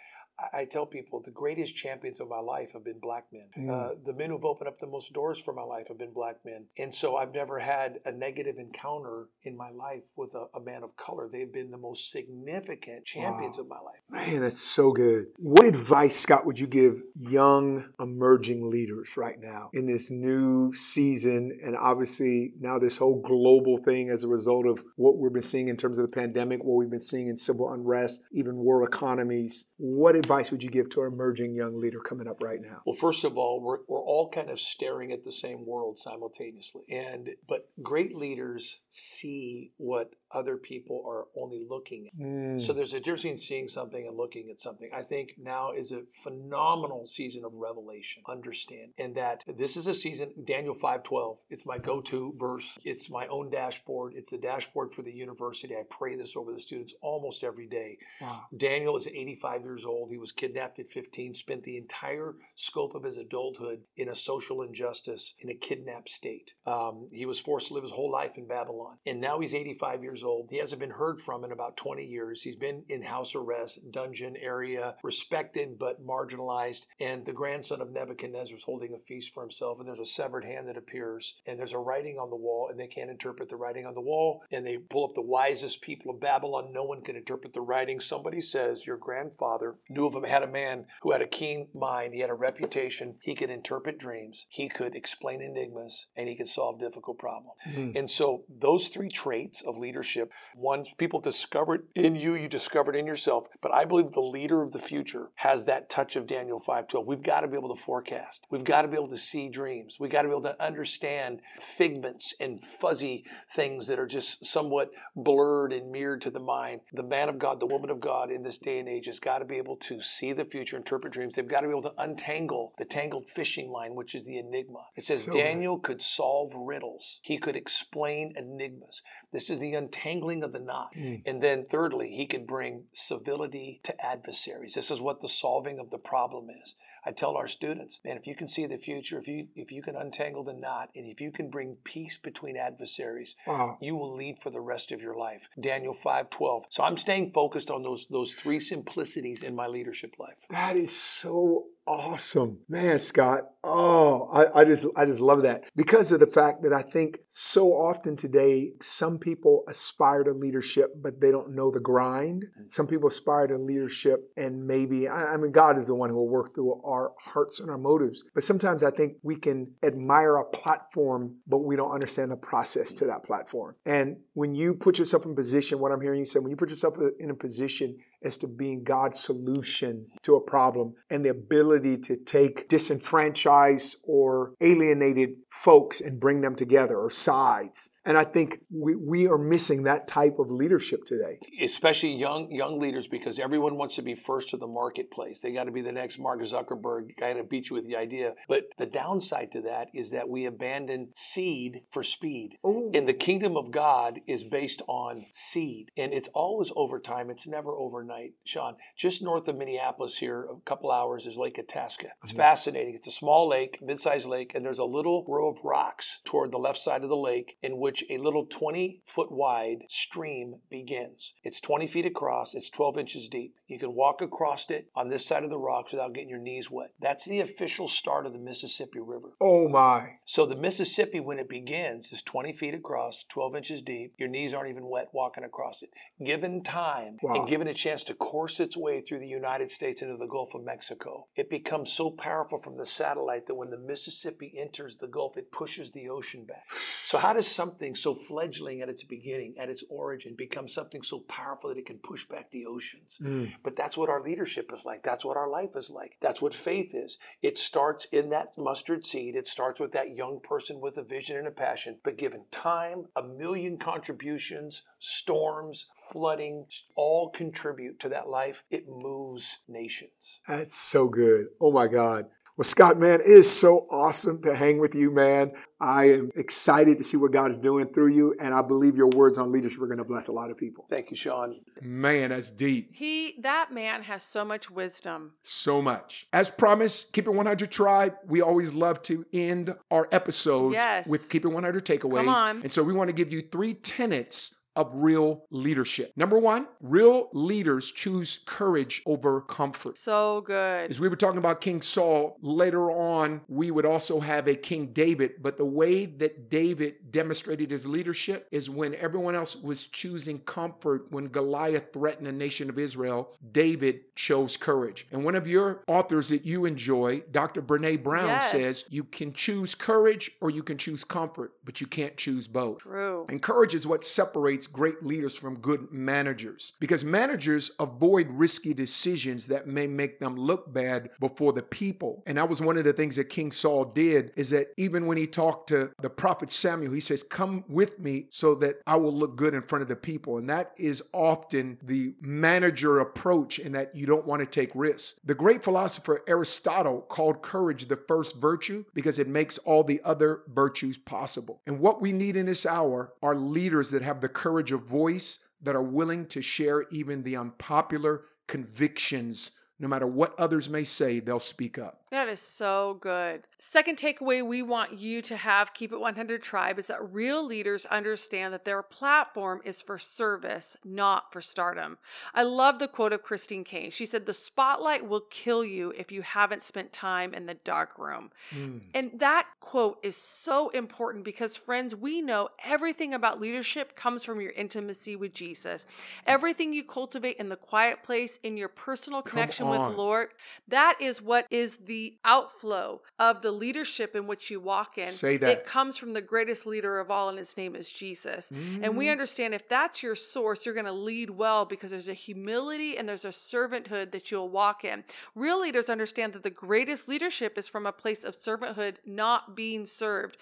I 0.54 0.66
tell 0.66 0.86
people 0.86 1.22
the 1.22 1.32
greatest 1.32 1.76
champions 1.76 2.20
of 2.20 2.30
my 2.30 2.40
life 2.40 2.74
have 2.74 2.84
been 2.84 3.00
black 3.00 3.26
men. 3.32 3.48
Mm. 3.58 3.72
Uh, 3.72 3.96
the 4.06 4.14
men 4.14 4.30
who've 4.30 4.46
opened 4.46 4.68
up 4.68 4.80
the 4.80 4.88
most 4.88 5.14
doors 5.14 5.40
for 5.40 5.54
my 5.54 5.64
life 5.64 5.88
have 5.88 5.98
been 5.98 6.14
black 6.14 6.38
men. 6.46 6.66
And 6.78 6.94
so 6.94 7.16
I've 7.16 7.34
never 7.34 7.60
had 7.60 8.00
a 8.06 8.12
negative 8.12 8.58
encounter 8.58 9.30
in 9.44 9.58
my 9.58 9.70
life 9.72 10.04
with 10.16 10.36
a, 10.36 10.46
a 10.56 10.60
man 10.60 10.84
of 10.84 10.96
color. 10.96 11.28
They've 11.32 11.52
been 11.52 11.72
the 11.72 11.78
most 11.78 12.12
significant 12.12 13.06
champions 13.06 13.58
wow. 13.58 13.64
of 13.64 13.70
my 13.70 13.80
life. 13.80 14.28
Man, 14.28 14.42
that's 14.42 14.62
so 14.62 14.92
good. 14.92 15.28
What 15.38 15.66
advice, 15.66 16.16
Scott, 16.16 16.46
would 16.46 16.60
you 16.60 16.68
give 16.68 17.02
young 17.16 17.86
emerging 18.00 18.70
leaders 18.70 19.18
right 19.18 19.40
now 19.40 19.72
in 19.74 19.88
this 19.88 20.12
new 20.12 20.72
season? 20.74 21.58
And 21.64 21.76
obviously 21.76 22.54
now 22.60 22.78
this 22.78 22.98
whole 22.98 23.22
global 23.22 23.78
thing 23.78 24.10
as 24.10 24.24
a 24.24 24.28
result 24.28 24.68
of 24.68 24.84
what 24.98 25.18
we've 25.18 25.34
been 25.34 25.42
seeing 25.42 25.68
in 25.68 25.78
terms 25.78 25.98
of 25.98 26.04
the 26.04 26.16
pandemic, 26.16 26.64
what 26.64 26.76
we've 26.76 26.90
been 26.90 27.00
seeing 27.02 27.28
in 27.28 27.38
civil 27.38 27.72
unrest, 27.74 28.22
even 28.32 28.56
world 28.56 28.88
economies. 28.88 29.68
What 29.78 30.16
advice 30.28 30.52
would 30.52 30.62
you 30.62 30.70
give 30.70 30.90
to 30.90 31.00
our 31.02 31.08
emerging 31.08 31.56
young 31.56 31.80
leader 31.80 32.00
coming 32.00 32.28
up 32.28 32.44
right 32.44 32.62
now? 32.62 32.82
Well, 32.86 32.96
first 32.96 33.24
of 33.24 33.38
all, 33.38 33.62
we're, 33.62 33.80
we're 33.88 34.04
all 34.04 34.30
kind 34.30 34.50
of 34.50 34.60
staring 34.60 35.12
at 35.12 35.24
the 35.24 35.32
same 35.32 35.66
world 35.66 35.98
simultaneously. 35.98 36.84
And 36.90 37.30
but 37.48 37.70
great 37.82 38.16
leaders 38.16 38.80
see 38.90 39.72
what 39.78 40.12
other 40.32 40.58
people 40.58 41.04
are 41.08 41.26
only 41.42 41.66
looking 41.68 42.08
at. 42.08 42.20
Mm. 42.20 42.62
So 42.62 42.74
there's 42.74 42.94
a 42.94 43.00
difference 43.00 43.22
between 43.22 43.38
seeing 43.38 43.68
something 43.70 44.08
and 44.08 44.18
looking 44.18 44.50
at 44.50 44.62
something. 44.62 44.90
I 44.94 45.02
think 45.02 45.36
now 45.38 45.72
is 45.72 45.92
a 45.92 46.04
phenomenal 46.24 47.08
season 47.08 47.44
of 47.46 47.54
revelation. 47.54 48.24
Understand. 48.28 48.92
And 48.98 49.16
that 49.16 49.44
this 49.48 49.78
is 49.78 49.88
a 49.88 49.94
season, 49.94 50.34
Daniel 50.46 50.76
5:12. 50.76 51.38
It's 51.50 51.66
my 51.66 51.78
go-to 51.78 52.34
verse. 52.38 52.78
It's 52.84 53.10
my 53.10 53.28
own 53.28 53.50
dashboard. 53.50 54.14
It's 54.16 54.34
a 54.34 54.38
dashboard 54.38 54.94
for 54.94 55.02
the 55.02 55.14
university. 55.14 55.76
I 55.76 55.84
pray 55.90 56.16
this 56.16 56.36
over 56.36 56.54
the 56.54 56.60
students 56.60 56.94
almost 57.02 57.44
every 57.44 57.68
day. 57.68 57.98
Wow. 58.22 58.46
Daniel 58.56 58.98
is 58.98 59.08
85 59.08 59.62
years 59.62 59.86
old. 59.86 60.12
He 60.12 60.18
was 60.18 60.32
kidnapped 60.32 60.80
at 60.80 60.90
15, 60.90 61.34
spent 61.34 61.64
the 61.64 61.78
entire 61.78 62.36
scope 62.56 62.96
of 62.96 63.04
his 63.04 63.18
adulthood 63.18 63.84
in 63.96 64.10
a 64.10 64.16
social 64.16 64.62
injustice 64.62 65.34
in 65.40 65.50
a 65.50 65.54
kidnapped 65.54 66.10
state. 66.10 66.54
Um, 66.66 67.10
he 67.12 67.26
was 67.26 67.40
forced 67.40 67.70
to 67.70 67.74
live 67.74 67.84
his 67.84 67.92
whole 67.92 68.12
life 68.12 68.38
in 68.38 68.48
Babylon. 68.48 68.98
And 69.06 69.20
now 69.22 69.40
he's 69.40 69.54
85 69.54 70.04
years 70.04 70.17
old. 70.24 70.48
He 70.50 70.60
hasn't 70.60 70.80
been 70.80 70.92
heard 70.92 71.22
from 71.22 71.44
in 71.44 71.52
about 71.52 71.78
20 71.78 72.04
years. 72.04 72.44
He's 72.44 72.56
been 72.56 72.84
in 72.90 73.04
house 73.04 73.36
arrest, 73.36 73.80
dungeon 73.92 74.36
area, 74.42 74.96
respected 75.04 75.78
but 75.80 76.06
marginalized. 76.06 76.86
And 77.00 77.26
the 77.26 77.34
grandson 77.34 77.82
of 77.82 77.92
Nebuchadnezzar 77.92 78.58
is 78.58 78.64
holding 78.64 78.94
a 78.94 79.00
feast 79.00 79.34
for 79.34 79.44
himself. 79.44 79.80
And 79.80 79.88
there's 79.88 80.00
a 80.00 80.06
severed 80.06 80.46
hand 80.46 80.68
that 80.68 80.78
appears. 80.78 81.36
And 81.46 81.60
there's 81.60 81.74
a 81.74 81.78
writing 81.78 82.18
on 82.18 82.30
the 82.30 82.36
wall. 82.36 82.68
And 82.70 82.80
they 82.80 82.88
can't 82.88 83.10
interpret 83.10 83.50
the 83.50 83.56
writing 83.56 83.86
on 83.86 83.94
the 83.94 84.02
wall. 84.02 84.44
And 84.52 84.66
they 84.66 84.78
pull 84.78 85.06
up 85.06 85.16
the 85.16 85.22
wisest 85.22 85.82
people 85.82 86.12
of 86.12 86.20
Babylon. 86.20 86.72
No 86.72 86.84
one 86.84 87.02
can 87.02 87.16
interpret 87.16 87.54
the 87.54 87.62
writing. 87.62 88.00
Somebody 88.00 88.42
says, 88.42 88.86
Your 88.86 88.98
grandfather 88.98 89.76
knew 89.90 90.08
of 90.08 90.16
him, 90.16 90.24
had 90.24 90.44
a 90.44 90.48
man 90.48 90.86
who 91.02 91.12
had 91.12 91.22
a 91.22 91.28
keen 91.28 91.68
mind. 91.74 92.14
He 92.14 92.22
had 92.22 92.30
a 92.30 92.36
reputation. 92.36 93.16
He 93.22 93.36
could 93.36 93.50
interpret 93.50 93.98
dreams. 93.98 94.46
He 94.50 94.70
could 94.70 94.96
explain 94.96 95.42
enigmas. 95.42 96.08
And 96.16 96.28
he 96.28 96.36
could 96.36 96.48
solve 96.48 96.80
difficult 96.80 97.20
problems. 97.20 97.58
Mm-hmm. 97.68 97.98
And 97.98 98.10
so 98.10 98.44
those 98.50 98.88
three 98.90 99.10
traits 99.10 99.62
of 99.62 99.78
leadership 99.78 100.07
leadership. 100.08 100.32
Once 100.56 100.90
people 100.98 101.20
discover 101.20 101.76
it 101.76 101.82
in 101.96 102.16
you, 102.16 102.36
you 102.36 102.48
discover 102.48 102.94
it 102.94 102.98
in 102.98 103.06
yourself. 103.06 103.48
But 103.62 103.74
I 103.74 103.86
believe 103.86 104.14
the 104.14 104.22
leader 104.22 104.62
of 104.62 104.72
the 104.72 104.80
future 104.80 105.30
has 105.36 105.66
that 105.66 105.90
touch 105.90 106.16
of 106.16 106.28
Daniel 106.28 106.60
5:12. 106.60 107.06
We've 107.06 107.22
got 107.22 107.42
to 107.42 107.48
be 107.48 107.58
able 107.58 107.76
to 107.76 107.82
forecast. 107.82 108.46
We've 108.50 108.64
got 108.64 108.84
to 108.84 108.88
be 108.88 108.96
able 108.96 109.10
to 109.10 109.18
see 109.18 109.50
dreams. 109.50 109.98
We've 110.00 110.12
got 110.12 110.24
to 110.24 110.28
be 110.28 110.34
able 110.34 110.44
to 110.44 110.64
understand 110.64 111.42
figments 111.78 112.34
and 112.40 112.62
fuzzy 112.64 113.26
things 113.56 113.88
that 113.88 114.00
are 114.00 114.08
just 114.08 114.46
somewhat 114.46 114.92
blurred 115.16 115.74
and 115.74 115.92
mirrored 115.92 116.22
to 116.22 116.32
the 116.32 116.40
mind. 116.40 116.82
The 116.94 117.04
man 117.04 117.30
of 117.30 117.38
God, 117.38 117.60
the 117.60 117.66
woman 117.66 117.90
of 117.90 118.00
God 118.00 118.32
in 118.32 118.44
this 118.44 118.58
day 118.58 118.80
and 118.80 118.88
age 118.88 119.08
has 119.08 119.20
got 119.20 119.40
to 119.40 119.46
be 119.46 119.58
able 119.58 119.76
to 119.78 120.02
see 120.02 120.34
the 120.34 120.46
future, 120.46 120.78
interpret 120.78 121.14
dreams. 121.14 121.36
They've 121.36 121.48
got 121.48 121.62
to 121.62 121.68
be 121.68 121.72
able 121.72 121.84
to 121.84 121.94
untangle 121.98 122.74
the 122.78 122.86
tangled 122.86 123.30
fishing 123.30 123.70
line, 123.70 123.96
which 123.96 124.16
is 124.16 124.26
the 124.26 124.38
enigma. 124.38 124.86
It 124.96 125.04
says 125.04 125.24
So 125.24 125.32
Daniel 125.32 125.78
could 125.78 126.02
solve 126.02 126.54
riddles. 126.56 127.20
He 127.22 127.38
could 127.38 127.56
explain 127.56 128.34
enigmas. 128.36 129.02
This 129.32 129.50
is 129.50 129.60
the 129.60 129.74
untangling 129.74 129.97
of 130.44 130.52
the 130.52 130.60
knot. 130.60 130.90
Hmm. 130.94 131.16
And 131.26 131.42
then 131.42 131.66
thirdly, 131.70 132.14
he 132.16 132.26
could 132.26 132.48
bring 132.48 132.86
civility 132.94 133.80
to 133.84 134.06
adversaries. 134.06 134.74
This 134.74 134.92
is 134.92 135.02
what 135.02 135.22
the 135.22 135.30
solving 135.30 135.80
of 135.80 135.90
the 135.90 135.98
problem 135.98 136.48
is. 136.64 136.76
I 137.06 137.12
tell 137.12 137.38
our 137.38 137.48
students, 137.48 138.02
man, 138.04 138.18
if 138.18 138.28
you 138.28 138.36
can 138.36 138.50
see 138.50 138.66
the 138.66 138.78
future, 138.78 139.18
if 139.18 139.28
you 139.28 139.48
if 139.56 139.72
you 139.72 139.82
can 139.82 139.96
untangle 139.96 140.44
the 140.44 140.54
knot, 140.54 140.90
and 140.94 141.06
if 141.06 141.22
you 141.22 141.32
can 141.32 141.50
bring 141.50 141.78
peace 141.86 142.18
between 142.18 142.58
adversaries, 142.58 143.36
Wow. 143.46 143.78
you 143.82 143.96
will 143.96 144.14
lead 144.14 144.40
for 144.42 144.50
the 144.50 144.60
rest 144.60 144.92
of 144.92 145.02
your 145.02 145.16
life. 145.16 145.48
Daniel 145.60 145.94
5:12. 145.94 146.66
So 146.70 146.84
I'm 146.84 146.98
staying 146.98 147.32
focused 147.32 147.72
on 147.72 147.84
those 147.84 148.08
those 148.10 148.34
three 148.34 148.60
simplicities 148.60 149.42
in 149.42 149.56
my 149.56 149.68
leadership 149.68 150.16
life. 150.20 150.36
That 150.50 150.76
is 150.76 150.94
so 150.94 151.68
awesome. 151.88 152.60
Man, 152.68 153.00
Scott. 153.00 153.44
Oh, 153.64 154.30
I, 154.32 154.62
I 154.62 154.66
just 154.66 154.88
I 154.96 155.06
just 155.06 155.20
love 155.20 155.42
that. 155.42 155.64
Because 155.76 156.12
of 156.12 156.20
the 156.20 156.28
fact 156.28 156.62
that 156.64 156.72
I 156.72 156.82
think 156.82 157.20
so 157.28 157.74
often 157.74 158.16
today, 158.16 158.72
some 158.82 159.18
people 159.18 159.64
aspire 159.68 160.24
to 160.24 160.32
leadership, 160.32 160.92
but 161.02 161.20
they 161.20 161.32
don't 161.32 161.56
know 161.56 161.72
the 161.72 161.80
grind. 161.80 162.46
Mm-hmm. 162.46 162.70
Some 162.70 162.88
people 162.88 163.08
aspire 163.08 163.48
to 163.48 163.58
leadership 163.58 164.32
and 164.38 164.68
maybe 164.68 165.08
I, 165.08 165.34
I 165.34 165.38
mean 165.38 165.52
God 165.52 165.78
is 165.78 165.88
the 165.88 165.96
one 165.96 166.10
who 166.10 166.16
will 166.16 166.30
work 166.30 166.56
through 166.56 166.82
our 166.84 167.14
hearts 167.20 167.60
and 167.60 167.70
our 167.70 167.78
motives. 167.78 168.24
But 168.34 168.44
sometimes 168.44 168.84
I 168.84 168.92
think 168.92 169.18
we 169.22 169.36
can 169.36 169.74
admire 169.84 170.38
a 170.38 170.46
platform, 170.46 171.38
but 171.48 171.60
we 171.60 171.76
don't 171.76 171.92
understand 171.92 172.32
the 172.32 172.38
process 172.38 172.92
to 172.94 173.06
that 173.06 173.24
platform. 173.24 173.76
And 173.86 174.18
when 174.34 174.56
you 174.56 174.76
put 174.76 175.00
yourself 175.00 175.26
in 175.26 175.36
position, 175.36 175.80
what 175.80 175.92
I'm 175.92 176.02
hearing 176.02 176.20
you 176.20 176.26
say, 176.26 176.40
when 176.40 176.52
you 176.52 176.58
put 176.58 176.70
yourself 176.70 176.96
in 177.20 177.32
a 177.32 177.36
position 177.36 177.98
as 178.24 178.38
to 178.38 178.48
being 178.48 178.84
God's 178.84 179.20
solution 179.20 180.08
to 180.24 180.36
a 180.36 180.42
problem 180.42 180.96
and 181.10 181.24
the 181.24 181.30
ability 181.30 181.98
to 182.00 182.18
take 182.18 182.68
disenfranchised 182.68 183.98
or 184.04 184.54
alienated 184.62 185.36
folks 185.50 186.02
and 186.02 186.20
bring 186.20 186.42
them 186.42 186.56
together 186.56 186.98
or 186.98 187.10
sides. 187.10 187.90
And 188.08 188.18
I 188.18 188.24
think 188.24 188.62
we, 188.72 188.96
we 188.96 189.28
are 189.28 189.38
missing 189.38 189.84
that 189.84 190.08
type 190.08 190.40
of 190.40 190.50
leadership 190.50 191.04
today. 191.06 191.40
especially 191.62 192.16
young 192.16 192.50
young 192.50 192.80
leaders 192.80 193.06
because 193.06 193.38
everyone 193.38 193.76
wants 193.76 193.96
to 193.96 194.02
be 194.02 194.16
first 194.16 194.48
to 194.50 194.58
the 194.58 194.66
marketplace. 194.66 195.42
They 195.42 195.52
got 195.52 195.66
to 195.66 195.72
be 195.72 195.82
the 195.82 195.92
next 195.92 196.18
Mark 196.18 196.42
Zuckerberg 196.42 197.18
guy 197.20 197.34
to 197.34 197.44
beat 197.44 197.70
you 197.70 197.76
with 197.76 197.86
the 197.86 197.98
idea. 197.98 198.34
But 198.48 198.64
the 198.78 198.86
downside 198.86 199.52
to 199.52 199.62
that 199.64 199.90
is 199.94 200.12
that 200.12 200.30
we 200.30 200.46
abandon 200.46 201.10
seed 201.18 201.82
for 201.92 202.02
speed. 202.02 202.58
Ooh. 202.66 202.92
And 202.94 203.10
the 203.10 203.14
kingdom 203.14 203.58
of 203.58 203.72
God 203.72 204.22
is 204.26 204.46
based 204.46 204.82
on 204.88 205.26
seed. 205.34 205.92
And 205.98 206.14
it's 206.14 206.30
always 206.34 206.72
over 206.78 207.02
time. 207.02 207.30
It's 207.30 207.46
never 207.46 207.72
overnight, 207.72 208.36
Sean. 208.46 208.76
Just 208.98 209.22
north 209.22 209.50
of 209.50 209.58
Minneapolis 209.58 210.20
here, 210.20 210.48
a 210.50 210.62
couple 210.62 210.92
hours, 210.92 211.26
is 211.26 211.36
Lake 211.36 211.60
Itasca. 211.60 212.08
It's 212.24 212.32
mm-hmm. 212.32 212.42
fascinating. 212.42 212.96
It's 212.96 213.08
a 213.08 213.12
small 213.12 213.50
lake, 213.50 213.80
mid-sized 213.82 214.28
lake, 214.28 214.54
and 214.56 214.64
there's 214.64 214.80
a 214.80 214.86
little 214.86 215.26
row 215.28 215.50
of 215.52 215.58
rocks 215.62 216.20
toward 216.24 216.54
the 216.54 216.58
left 216.58 216.80
side 216.80 217.04
of 217.04 217.10
the 217.10 217.18
lake 217.18 217.58
in 217.62 217.78
which 217.78 217.97
a 218.10 218.18
little 218.18 218.46
20 218.46 219.02
foot 219.06 219.32
wide 219.32 219.84
stream 219.90 220.56
begins. 220.70 221.34
It's 221.44 221.60
20 221.60 221.88
feet 221.88 222.06
across, 222.06 222.54
it's 222.54 222.70
12 222.70 222.98
inches 222.98 223.30
deep. 223.30 223.56
You 223.68 223.80
can 223.80 223.94
walk 223.96 224.22
across 224.22 224.70
it 224.70 224.90
on 224.96 225.10
this 225.10 225.26
side 225.26 225.44
of 225.44 225.50
the 225.50 225.58
rocks 225.60 225.92
without 225.92 226.14
getting 226.14 226.30
your 226.30 226.40
knees 226.40 226.72
wet. 226.72 226.92
That's 227.02 227.26
the 227.26 227.42
official 227.42 227.88
start 227.88 228.26
of 228.26 228.34
the 228.34 228.40
Mississippi 228.40 229.00
River. 229.00 229.34
Oh 229.42 229.68
my. 229.68 230.20
So 230.26 230.46
the 230.46 230.56
Mississippi, 230.56 231.20
when 231.20 231.38
it 231.40 231.50
begins, 231.50 232.12
is 232.12 232.22
20 232.22 232.54
feet 232.54 232.74
across, 232.74 233.26
12 233.30 233.56
inches 233.56 233.82
deep. 233.82 234.14
Your 234.18 234.30
knees 234.30 234.54
aren't 234.54 234.70
even 234.70 234.88
wet 234.90 235.10
walking 235.14 235.44
across 235.44 235.82
it. 235.84 235.90
Given 236.24 236.64
time 236.64 237.18
Wow. 237.22 237.36
and 237.36 237.48
given 237.50 237.68
a 237.68 237.74
chance 237.74 238.04
to 238.06 238.14
course 238.14 238.60
its 238.60 238.78
way 238.78 239.02
through 239.02 239.20
the 239.20 239.28
United 239.28 239.70
States 239.72 240.02
into 240.02 240.18
the 240.18 240.28
Gulf 240.28 240.54
of 240.56 240.64
Mexico, 240.64 241.28
it 241.36 241.50
becomes 241.50 241.92
so 241.92 242.10
powerful 242.12 242.60
from 242.62 242.78
the 242.78 242.86
satellite 242.86 243.48
that 243.48 243.56
when 243.56 243.70
the 243.70 243.78
Mississippi 243.78 244.54
enters 244.58 244.98
the 244.98 245.08
Gulf, 245.08 245.38
it 245.38 245.52
pushes 245.52 245.92
the 245.92 246.08
ocean 246.10 246.46
back. 246.46 246.72
So 246.72 247.18
how 247.18 247.34
does 247.34 247.48
something 247.48 247.87
so 247.96 248.16
fledgling 248.16 248.82
at 248.82 248.90
its 248.90 249.04
beginning, 249.04 249.56
at 249.60 249.70
its 249.70 249.84
origin, 249.90 250.36
become 250.36 250.68
something 250.68 251.04
so 251.04 251.20
powerful 251.28 251.70
that 251.70 251.78
it 251.78 251.86
can 251.86 251.98
push 251.98 252.26
back 252.26 252.52
the 252.52 252.66
oceans? 252.66 253.18
Mm. 253.22 253.54
But 253.64 253.76
that's 253.76 253.98
what 253.98 254.10
our 254.10 254.22
leadership 254.22 254.72
is 254.74 254.86
like. 254.86 255.04
That's 255.04 255.26
what 255.26 255.38
our 255.38 255.50
life 255.50 255.76
is 255.76 255.90
like. 255.90 256.18
That's 256.22 256.42
what 256.42 256.54
faith 256.54 256.92
is. 256.94 257.18
It 257.42 257.58
starts 257.58 258.08
in 258.12 258.30
that 258.30 258.58
mustard 258.58 259.06
seed. 259.06 259.36
It 259.36 259.48
starts 259.48 259.80
with 259.80 259.92
that 259.94 260.16
young 260.16 260.40
person 260.40 260.80
with 260.80 260.98
a 260.98 261.04
vision 261.04 261.38
and 261.38 261.48
a 261.48 261.52
passion. 261.52 261.98
But 262.04 262.18
given 262.18 262.46
time, 262.52 263.06
a 263.16 263.24
million 263.24 263.78
contributions, 263.78 264.84
storms, 265.00 265.88
flooding, 266.12 266.66
all 266.96 267.30
contribute 267.30 268.00
to 268.00 268.10
that 268.10 268.28
life. 268.28 268.64
It 268.70 268.88
moves 268.88 269.60
nations. 269.68 270.42
That's 270.48 270.76
so 270.76 271.08
good. 271.08 271.48
Oh 271.60 271.72
my 271.72 271.88
God. 271.88 272.28
Well, 272.58 272.64
Scott, 272.64 272.98
man, 272.98 273.20
it 273.20 273.28
is 273.28 273.48
so 273.48 273.86
awesome 273.92 274.42
to 274.42 274.56
hang 274.56 274.80
with 274.80 274.96
you, 274.96 275.12
man. 275.12 275.52
I 275.80 276.06
am 276.06 276.32
excited 276.36 276.98
to 276.98 277.04
see 277.04 277.16
what 277.16 277.32
God 277.32 277.52
is 277.52 277.60
doing 277.60 277.94
through 277.94 278.08
you, 278.08 278.34
and 278.42 278.52
I 278.52 278.64
believe 278.64 278.98
your 278.98 279.10
words 279.10 279.38
on 279.38 279.52
leadership 279.52 279.80
are 279.80 279.86
going 279.86 280.00
to 280.00 280.04
bless 280.04 280.28
a 280.28 280.32
lot 280.32 280.50
of 280.50 280.58
people. 280.58 280.88
Thank 280.90 281.12
you, 281.12 281.16
Sean. 281.16 281.60
Man, 281.84 282.32
that's 282.32 282.50
deep. 282.50 282.90
He, 282.96 283.36
that 283.42 283.72
man 283.72 284.02
has 284.02 284.24
so 284.24 284.44
much 284.44 284.72
wisdom. 284.72 285.34
So 285.44 285.84
much. 285.84 286.28
As 286.34 286.50
promised, 286.50 287.14
Keep 287.14 287.28
It 287.28 287.32
100 287.36 287.70
Tribe, 287.72 288.16
we 288.26 288.42
always 288.42 288.74
love 288.74 289.04
to 289.04 289.24
end 289.32 289.76
our 289.92 290.08
episodes 290.12 290.74
Yes. 290.78 291.08
with 291.08 291.30
Keep 291.30 291.46
It 291.46 291.50
100 291.50 291.86
takeaways. 291.86 292.26
Come 292.26 292.30
on. 292.30 292.62
And 292.64 292.74
so 292.74 292.82
we 292.82 292.92
want 292.94 293.10
to 293.10 293.14
give 293.14 293.32
you 293.32 293.44
three 293.44 293.76
tenets 293.76 294.56
of 294.78 294.92
real 294.94 295.44
leadership. 295.50 296.14
Number 296.16 296.38
one, 296.38 296.68
real 296.82 297.30
leaders 297.34 297.92
choose 297.92 298.40
courage 298.46 299.02
over 299.06 299.42
comfort. 299.42 299.98
So 299.98 300.42
good. 300.42 300.90
As 300.90 301.00
we 301.00 301.10
were 301.10 301.16
talking 301.16 301.40
about 301.40 301.60
King 301.60 301.82
Saul, 301.82 302.38
later 302.42 302.92
on, 302.92 303.42
we 303.48 303.72
would 303.72 303.86
also 303.86 304.20
have 304.20 304.48
a 304.48 304.56
King 304.56 304.94
David. 304.94 305.34
But 305.42 305.58
the 305.58 305.66
way 305.66 306.06
that 306.06 306.50
David 306.50 307.12
demonstrated 307.12 307.72
his 307.72 307.86
leadership 307.86 308.48
is 308.52 308.70
when 308.70 308.94
everyone 308.96 309.36
else 309.36 309.56
was 309.56 309.88
choosing 309.88 310.40
comfort, 310.40 311.08
when 311.12 311.26
Goliath 311.28 311.92
threatened 311.92 312.28
the 312.28 312.32
nation 312.32 312.70
of 312.70 312.78
Israel, 312.78 313.36
David 313.52 314.16
chose 314.16 314.58
courage. 314.58 315.08
And 315.12 315.24
one 315.24 315.36
of 315.36 315.48
your 315.48 315.84
authors 315.88 316.30
that 316.30 316.46
you 316.46 316.66
enjoy, 316.66 317.22
Dr. 317.32 317.62
Brene 317.64 318.04
Brown, 318.04 318.28
Yes. 318.28 318.52
says 318.52 318.86
you 318.90 319.04
can 319.04 319.34
choose 319.34 319.74
courage 319.74 320.32
or 320.42 320.50
you 320.52 320.62
can 320.62 320.78
choose 320.78 321.04
comfort, 321.04 321.54
but 321.66 321.82
you 321.82 321.88
can't 321.88 322.16
choose 322.18 322.48
both. 322.48 322.80
True. 322.80 323.26
And 323.30 323.42
courage 323.42 323.74
is 323.74 323.88
what 323.88 324.06
separates 324.06 324.67
great 324.68 325.04
leaders 325.04 325.36
from 325.36 325.60
good 325.60 325.92
managers 325.92 326.74
because 326.80 327.04
managers 327.04 327.72
avoid 327.80 328.28
risky 328.32 328.74
decisions 328.74 329.48
that 329.48 329.68
may 329.68 329.88
make 329.88 330.20
them 330.20 330.36
look 330.36 330.72
bad 330.74 331.10
before 331.20 331.54
the 331.54 331.64
people. 331.64 332.24
And 332.26 332.38
that 332.38 332.50
was 332.50 332.62
one 332.62 332.78
of 332.78 332.84
the 332.84 332.94
things 332.94 333.16
that 333.16 333.26
King 333.26 333.52
Saul 333.52 333.86
did 333.86 334.32
is 334.36 334.50
that 334.52 334.70
even 334.78 335.06
when 335.06 335.18
he 335.18 335.28
talked 335.28 335.70
to 335.70 335.92
the 336.02 336.10
prophet 336.10 336.52
Samuel, 336.52 336.94
he 336.94 337.00
says, 337.00 337.24
Come 337.24 337.64
with 337.68 338.00
me 338.00 338.28
so 338.30 338.56
that 338.56 338.82
I 338.86 338.96
will 338.96 339.14
look 339.14 339.36
good 339.36 339.54
in 339.54 339.62
front 339.62 339.82
of 339.82 339.88
the 339.88 339.96
people. 339.96 340.38
And 340.38 340.50
that 340.50 340.74
is 340.78 341.04
often 341.14 341.78
the 341.82 342.14
manager 342.22 343.00
approach 343.00 343.60
in 343.60 343.72
that 343.74 343.96
you 343.96 344.06
don't 344.06 344.26
want 344.26 344.40
to 344.42 344.46
take 344.46 344.72
risks. 344.74 345.20
The 345.24 345.36
great 345.36 345.64
philosopher 345.64 346.24
Aristotle 346.28 347.02
called 347.02 347.42
courage 347.42 347.88
the 347.88 347.98
first 347.98 348.38
virtue 348.38 348.86
because 348.94 349.20
it 349.20 349.28
makes 349.28 349.58
all 349.60 349.84
the 349.84 350.02
other 350.04 350.42
virtues 350.48 350.98
possible. 350.98 351.62
And 351.68 351.80
what 351.80 352.02
we 352.02 352.14
need 352.14 352.36
in 352.36 352.46
this 352.46 352.66
hour 352.66 353.14
are 353.22 353.36
leaders 353.36 353.92
that 353.92 354.02
have 354.02 354.22
the 354.22 354.30
courage 354.30 354.57
of 354.72 354.84
voice, 354.84 355.40
that 355.62 355.76
are 355.76 355.82
willing 355.82 356.26
to 356.28 356.42
share 356.42 356.86
even 356.92 357.24
the 357.24 357.36
unpopular 357.36 358.26
convictions. 358.48 359.52
No 359.80 359.88
matter 359.88 360.08
what 360.08 360.38
others 360.40 360.70
may 360.70 360.84
say, 360.84 361.20
they'll 361.20 361.40
speak 361.40 361.78
up. 361.78 362.02
That 362.10 362.30
is 362.30 362.40
so 362.40 362.98
good. 363.00 363.44
Second 363.60 363.98
takeaway 363.98 364.46
we 364.46 364.62
want 364.62 364.98
you 364.98 365.22
to 365.24 365.36
have, 365.36 365.74
Keep 365.74 365.92
It 365.92 366.00
100 366.00 366.42
Tribe, 366.42 366.80
is 366.80 366.88
that 366.88 367.14
real 367.14 367.46
leaders 367.46 367.86
understand 367.88 368.54
that 368.54 368.66
their 368.66 368.82
platform 368.82 369.62
is 369.66 369.82
for 369.82 370.00
service, 370.00 370.78
not 370.86 371.34
for 371.34 371.42
stardom. 371.42 371.98
I 372.34 372.44
love 372.44 372.80
the 372.80 372.88
quote 372.88 373.14
of 373.14 373.24
Christine 373.24 373.64
Kane. 373.64 373.92
She 373.92 374.06
said, 374.06 374.26
The 374.26 374.34
spotlight 374.34 375.08
will 375.08 375.22
kill 375.30 375.66
you 375.66 375.94
if 375.98 376.12
you 376.12 376.22
haven't 376.22 376.64
spent 376.64 376.94
time 376.94 377.34
in 377.34 377.46
the 377.46 377.56
dark 377.56 378.00
room. 378.00 378.32
Hmm. 378.52 378.78
And 378.96 379.12
that 379.20 379.48
quote 379.60 380.00
is 380.02 380.16
so 380.16 380.70
important 380.70 381.26
because, 381.26 381.58
friends, 381.58 381.94
we 381.94 382.22
know 382.22 382.50
everything 382.64 383.14
about 383.14 383.42
leadership 383.42 383.96
comes 383.96 384.24
from 384.24 384.40
your 384.40 384.52
intimacy 384.52 385.16
with 385.16 385.34
Jesus. 385.34 385.86
Everything 386.26 386.74
you 386.74 386.84
cultivate 386.84 387.36
in 387.38 387.50
the 387.50 387.56
quiet 387.58 388.02
place, 388.02 388.40
in 388.44 388.56
your 388.56 388.70
personal 388.70 389.22
connection 389.22 389.67
walking 389.68 389.88
with 389.90 389.98
Lord, 389.98 390.30
that 390.68 390.98
is 391.02 391.22
what 391.22 391.48
is 391.50 391.78
the 391.78 392.18
outflow 392.26 393.02
of 393.20 393.42
the 393.42 393.52
leadership 393.52 394.16
in 394.16 394.28
which 394.28 394.50
you 394.50 394.60
walk 394.60 394.98
in. 394.98 395.10
Say 395.12 395.38
that. 395.38 395.50
It 395.50 395.66
comes 395.66 395.98
from 395.98 396.14
the 396.14 396.22
greatest 396.22 396.66
leader 396.66 397.00
of 397.00 397.12
all, 397.12 397.30
and 397.30 397.38
his 397.38 397.56
name 397.58 397.76
is 397.76 397.92
Jesus. 397.92 398.52
Mm-hmm. 398.52 398.84
And 398.84 398.98
we 398.98 399.06
mm-hmm. 399.06 399.12
understand 399.12 399.54
if 399.54 399.68
that's 399.68 400.04
your 400.04 400.16
source, 400.16 400.66
you're 400.66 400.76
going 400.76 400.86
to 400.86 400.92
lead 400.92 401.30
well 401.30 401.66
because 401.66 401.92
there's 401.92 402.08
a 402.08 402.14
humility 402.14 402.98
and 402.98 403.08
there's 403.08 403.26
a 403.26 403.30
servanthood 403.30 404.12
that 404.12 404.32
you'll 404.32 404.50
walk 404.50 404.84
in. 404.84 405.04
Real 405.36 405.62
leaders 405.62 405.90
understand 405.90 406.34
that 406.34 406.44
the 406.44 406.50
greatest 406.50 407.08
leadership 407.08 407.58
is 407.58 407.68
from 407.68 407.86
a 407.86 407.92
place 407.92 408.24
of 408.24 408.34
servanthood, 408.34 408.96
not 409.06 409.56
being 409.56 409.86
served. 409.86 410.38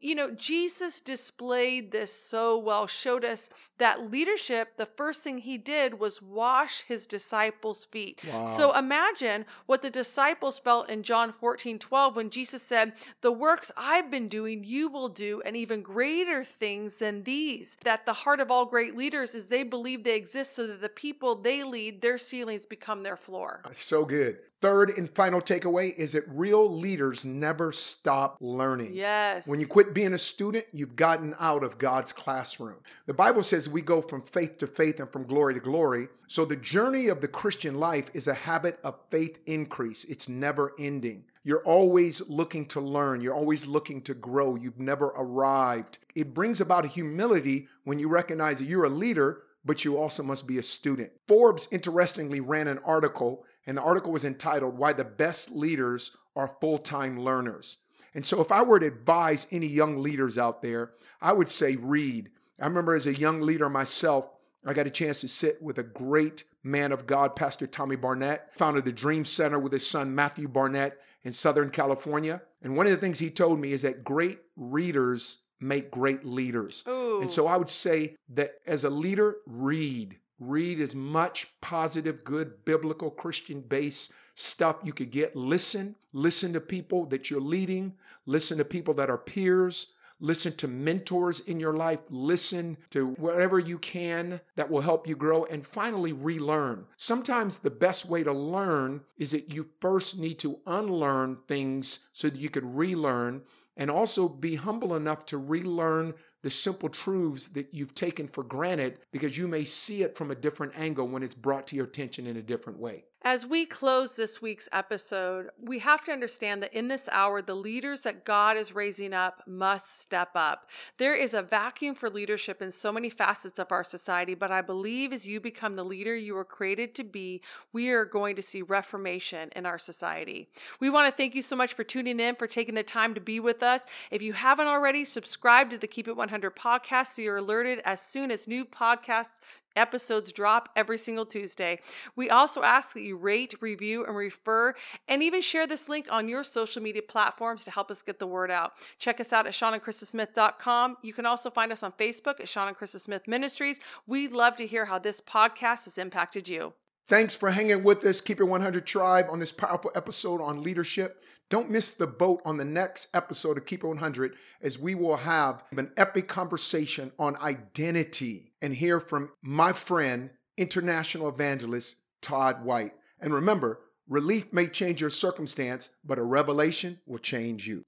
You 0.00 0.14
know, 0.14 0.30
Jesus 0.30 1.00
displayed 1.00 1.92
this 1.92 2.12
so 2.12 2.58
well, 2.58 2.86
showed 2.86 3.24
us 3.24 3.50
that 3.78 4.10
leadership, 4.10 4.76
the 4.76 4.86
first 4.86 5.22
thing 5.22 5.38
he 5.38 5.58
did 5.58 5.98
was 5.98 6.22
wash 6.22 6.82
his 6.82 7.06
disciples' 7.06 7.84
feet. 7.84 8.22
Wow. 8.32 8.45
So 8.46 8.76
imagine 8.76 9.46
what 9.66 9.82
the 9.82 9.90
disciples 9.90 10.58
felt 10.58 10.90
in 10.90 11.02
John 11.02 11.32
14 11.32 11.78
12 11.78 12.16
when 12.16 12.30
Jesus 12.30 12.62
said, 12.62 12.92
The 13.20 13.32
works 13.32 13.72
I've 13.76 14.10
been 14.10 14.28
doing, 14.28 14.64
you 14.64 14.88
will 14.88 15.08
do, 15.08 15.42
and 15.44 15.56
even 15.56 15.82
greater 15.82 16.44
things 16.44 16.96
than 16.96 17.22
these. 17.24 17.76
That 17.84 18.06
the 18.06 18.12
heart 18.12 18.40
of 18.40 18.50
all 18.50 18.64
great 18.64 18.96
leaders 18.96 19.34
is 19.34 19.46
they 19.46 19.62
believe 19.62 20.04
they 20.04 20.16
exist 20.16 20.54
so 20.54 20.66
that 20.66 20.80
the 20.80 20.88
people 20.88 21.34
they 21.34 21.62
lead, 21.62 22.00
their 22.00 22.18
ceilings 22.18 22.66
become 22.66 23.02
their 23.02 23.16
floor. 23.16 23.62
So 23.72 24.04
good. 24.04 24.38
Third 24.62 24.90
and 24.96 25.10
final 25.14 25.42
takeaway 25.42 25.94
is 25.94 26.12
that 26.12 26.24
real 26.28 26.68
leaders 26.68 27.26
never 27.26 27.72
stop 27.72 28.38
learning. 28.40 28.94
Yes. 28.94 29.46
When 29.46 29.60
you 29.60 29.66
quit 29.66 29.92
being 29.92 30.14
a 30.14 30.18
student, 30.18 30.64
you've 30.72 30.96
gotten 30.96 31.34
out 31.38 31.62
of 31.62 31.76
God's 31.76 32.12
classroom. 32.12 32.76
The 33.04 33.12
Bible 33.12 33.42
says 33.42 33.68
we 33.68 33.82
go 33.82 34.00
from 34.00 34.22
faith 34.22 34.56
to 34.58 34.66
faith 34.66 34.98
and 34.98 35.12
from 35.12 35.24
glory 35.24 35.54
to 35.54 35.60
glory. 35.60 36.08
So 36.26 36.46
the 36.46 36.56
journey 36.56 37.08
of 37.08 37.20
the 37.20 37.28
Christian 37.28 37.78
life 37.78 38.10
is 38.14 38.28
a 38.28 38.34
habit 38.36 38.78
of 38.84 38.98
faith 39.10 39.38
increase, 39.46 40.04
it's 40.04 40.28
never 40.28 40.72
ending. 40.78 41.24
You're 41.42 41.64
always 41.64 42.28
looking 42.28 42.66
to 42.66 42.80
learn. 42.80 43.20
You're 43.20 43.34
always 43.34 43.66
looking 43.66 44.02
to 44.02 44.14
grow. 44.14 44.56
You've 44.56 44.80
never 44.80 45.06
arrived. 45.16 45.98
It 46.14 46.34
brings 46.34 46.60
about 46.60 46.84
a 46.84 46.88
humility 46.88 47.68
when 47.84 47.98
you 47.98 48.08
recognize 48.08 48.58
that 48.58 48.64
you're 48.64 48.84
a 48.84 48.88
leader, 48.88 49.42
but 49.64 49.84
you 49.84 49.96
also 49.96 50.22
must 50.22 50.48
be 50.48 50.58
a 50.58 50.62
student. 50.62 51.12
Forbes, 51.28 51.68
interestingly, 51.70 52.40
ran 52.40 52.68
an 52.68 52.78
article 52.84 53.44
and 53.66 53.76
the 53.76 53.82
article 53.82 54.12
was 54.12 54.24
entitled 54.24 54.78
Why 54.78 54.92
the 54.92 55.04
Best 55.04 55.50
Leaders 55.50 56.16
Are 56.34 56.56
Full 56.60 56.78
Time 56.78 57.18
Learners. 57.18 57.78
And 58.14 58.24
so, 58.24 58.40
if 58.40 58.50
I 58.50 58.62
were 58.62 58.80
to 58.80 58.86
advise 58.86 59.46
any 59.50 59.66
young 59.66 59.98
leaders 59.98 60.38
out 60.38 60.62
there, 60.62 60.92
I 61.20 61.32
would 61.32 61.50
say 61.50 61.76
read. 61.76 62.30
I 62.60 62.66
remember 62.66 62.94
as 62.94 63.06
a 63.06 63.14
young 63.14 63.40
leader 63.40 63.68
myself, 63.68 64.30
I 64.64 64.72
got 64.72 64.86
a 64.86 64.90
chance 64.90 65.20
to 65.20 65.28
sit 65.28 65.60
with 65.62 65.78
a 65.78 65.82
great 65.82 66.44
man 66.66 66.92
of 66.92 67.06
God, 67.06 67.36
Pastor 67.36 67.66
Tommy 67.66 67.96
Barnett, 67.96 68.50
founded 68.54 68.84
the 68.84 68.92
Dream 68.92 69.24
Center 69.24 69.58
with 69.58 69.72
his 69.72 69.86
son 69.86 70.14
Matthew 70.14 70.48
Barnett 70.48 70.98
in 71.22 71.32
Southern 71.32 71.70
California. 71.70 72.42
And 72.60 72.76
one 72.76 72.86
of 72.86 72.92
the 72.92 72.98
things 72.98 73.18
he 73.18 73.30
told 73.30 73.60
me 73.60 73.72
is 73.72 73.82
that 73.82 74.04
great 74.04 74.40
readers 74.56 75.44
make 75.60 75.90
great 75.90 76.24
leaders. 76.24 76.84
Ooh. 76.88 77.20
And 77.20 77.30
so 77.30 77.46
I 77.46 77.56
would 77.56 77.70
say 77.70 78.16
that 78.30 78.54
as 78.66 78.84
a 78.84 78.90
leader, 78.90 79.36
read. 79.46 80.18
Read 80.38 80.80
as 80.80 80.94
much 80.94 81.48
positive, 81.62 82.24
good, 82.24 82.64
biblical, 82.64 83.10
Christian 83.10 83.60
based 83.60 84.12
stuff 84.34 84.76
you 84.82 84.92
could 84.92 85.10
get. 85.10 85.34
Listen. 85.34 85.94
Listen 86.12 86.52
to 86.52 86.60
people 86.60 87.06
that 87.06 87.30
you're 87.30 87.40
leading. 87.40 87.94
Listen 88.26 88.58
to 88.58 88.64
people 88.64 88.92
that 88.94 89.08
are 89.08 89.16
peers. 89.16 89.94
Listen 90.20 90.54
to 90.56 90.68
mentors 90.68 91.40
in 91.40 91.60
your 91.60 91.74
life. 91.74 92.00
Listen 92.08 92.76
to 92.90 93.08
whatever 93.12 93.58
you 93.58 93.78
can 93.78 94.40
that 94.54 94.70
will 94.70 94.80
help 94.80 95.06
you 95.06 95.14
grow. 95.14 95.44
And 95.44 95.66
finally, 95.66 96.12
relearn. 96.12 96.86
Sometimes 96.96 97.58
the 97.58 97.70
best 97.70 98.06
way 98.06 98.22
to 98.22 98.32
learn 98.32 99.02
is 99.18 99.32
that 99.32 99.52
you 99.52 99.68
first 99.80 100.18
need 100.18 100.38
to 100.40 100.58
unlearn 100.66 101.38
things 101.46 102.00
so 102.12 102.28
that 102.30 102.40
you 102.40 102.48
can 102.48 102.74
relearn 102.74 103.42
and 103.76 103.90
also 103.90 104.28
be 104.28 104.54
humble 104.54 104.94
enough 104.94 105.26
to 105.26 105.38
relearn 105.38 106.14
the 106.42 106.50
simple 106.50 106.88
truths 106.88 107.48
that 107.48 107.74
you've 107.74 107.94
taken 107.94 108.28
for 108.28 108.44
granted 108.44 109.00
because 109.10 109.36
you 109.36 109.48
may 109.48 109.64
see 109.64 110.02
it 110.02 110.16
from 110.16 110.30
a 110.30 110.34
different 110.34 110.72
angle 110.78 111.08
when 111.08 111.22
it's 111.22 111.34
brought 111.34 111.66
to 111.66 111.76
your 111.76 111.86
attention 111.86 112.26
in 112.26 112.36
a 112.36 112.42
different 112.42 112.78
way. 112.78 113.04
As 113.26 113.44
we 113.44 113.66
close 113.66 114.12
this 114.12 114.40
week's 114.40 114.68
episode, 114.70 115.48
we 115.60 115.80
have 115.80 116.04
to 116.04 116.12
understand 116.12 116.62
that 116.62 116.72
in 116.72 116.86
this 116.86 117.08
hour, 117.10 117.42
the 117.42 117.56
leaders 117.56 118.02
that 118.02 118.24
God 118.24 118.56
is 118.56 118.72
raising 118.72 119.12
up 119.12 119.42
must 119.48 120.00
step 120.00 120.30
up. 120.36 120.70
There 120.98 121.16
is 121.16 121.34
a 121.34 121.42
vacuum 121.42 121.96
for 121.96 122.08
leadership 122.08 122.62
in 122.62 122.70
so 122.70 122.92
many 122.92 123.10
facets 123.10 123.58
of 123.58 123.72
our 123.72 123.82
society, 123.82 124.36
but 124.36 124.52
I 124.52 124.62
believe 124.62 125.12
as 125.12 125.26
you 125.26 125.40
become 125.40 125.74
the 125.74 125.84
leader 125.84 126.14
you 126.14 126.36
were 126.36 126.44
created 126.44 126.94
to 126.94 127.02
be, 127.02 127.42
we 127.72 127.90
are 127.90 128.04
going 128.04 128.36
to 128.36 128.42
see 128.42 128.62
reformation 128.62 129.50
in 129.56 129.66
our 129.66 129.76
society. 129.76 130.48
We 130.78 130.88
want 130.88 131.08
to 131.08 131.16
thank 131.16 131.34
you 131.34 131.42
so 131.42 131.56
much 131.56 131.74
for 131.74 131.82
tuning 131.82 132.20
in, 132.20 132.36
for 132.36 132.46
taking 132.46 132.76
the 132.76 132.84
time 132.84 133.12
to 133.14 133.20
be 133.20 133.40
with 133.40 133.60
us. 133.60 133.86
If 134.12 134.22
you 134.22 134.34
haven't 134.34 134.68
already, 134.68 135.04
subscribe 135.04 135.70
to 135.70 135.78
the 135.78 135.88
Keep 135.88 136.06
It 136.06 136.16
100 136.16 136.54
podcast 136.54 137.08
so 137.08 137.22
you're 137.22 137.38
alerted 137.38 137.80
as 137.84 138.00
soon 138.00 138.30
as 138.30 138.46
new 138.46 138.64
podcasts 138.64 139.40
episodes 139.76 140.32
drop 140.32 140.68
every 140.74 140.98
single 140.98 141.26
Tuesday. 141.26 141.80
We 142.14 142.30
also 142.30 142.62
ask 142.62 142.94
that 142.94 143.02
you 143.02 143.16
rate, 143.16 143.54
review, 143.60 144.04
and 144.04 144.16
refer, 144.16 144.74
and 145.08 145.22
even 145.22 145.42
share 145.42 145.66
this 145.66 145.88
link 145.88 146.06
on 146.10 146.28
your 146.28 146.44
social 146.44 146.82
media 146.82 147.02
platforms 147.02 147.64
to 147.64 147.70
help 147.70 147.90
us 147.90 148.02
get 148.02 148.18
the 148.18 148.26
word 148.26 148.50
out. 148.50 148.72
Check 148.98 149.20
us 149.20 149.32
out 149.32 149.46
at 149.46 149.52
SeanandChristaSmith.com. 149.52 150.96
You 151.02 151.12
can 151.12 151.26
also 151.26 151.50
find 151.50 151.72
us 151.72 151.82
on 151.82 151.92
Facebook 151.92 152.40
at 152.40 152.48
Sean 152.48 152.68
and 152.68 152.76
Christa 152.76 153.00
Smith 153.00 153.28
Ministries. 153.28 153.80
We'd 154.06 154.32
love 154.32 154.56
to 154.56 154.66
hear 154.66 154.86
how 154.86 154.98
this 154.98 155.20
podcast 155.20 155.84
has 155.84 155.98
impacted 155.98 156.48
you. 156.48 156.72
Thanks 157.08 157.36
for 157.36 157.50
hanging 157.50 157.84
with 157.84 158.04
us. 158.04 158.20
Keep 158.20 158.40
It 158.40 158.44
100 158.44 158.84
Tribe 158.84 159.26
on 159.30 159.38
this 159.38 159.52
powerful 159.52 159.92
episode 159.94 160.40
on 160.40 160.62
leadership. 160.62 161.22
Don't 161.48 161.70
miss 161.70 161.92
the 161.92 162.08
boat 162.08 162.42
on 162.44 162.56
the 162.56 162.64
next 162.64 163.06
episode 163.14 163.56
of 163.56 163.66
Keep 163.66 163.84
It 163.84 163.86
100 163.86 164.34
as 164.60 164.80
we 164.80 164.96
will 164.96 165.18
have 165.18 165.62
an 165.70 165.92
epic 165.96 166.26
conversation 166.26 167.12
on 167.20 167.36
identity 167.36 168.52
and 168.60 168.74
hear 168.74 168.98
from 168.98 169.30
my 169.42 169.72
friend, 169.72 170.30
international 170.56 171.28
evangelist 171.28 171.96
Todd 172.20 172.64
White. 172.64 172.94
And 173.20 173.32
remember, 173.32 173.78
relief 174.08 174.52
may 174.52 174.66
change 174.66 175.00
your 175.00 175.10
circumstance, 175.10 175.90
but 176.04 176.18
a 176.18 176.24
revelation 176.24 176.98
will 177.06 177.18
change 177.18 177.68
you. 177.68 177.84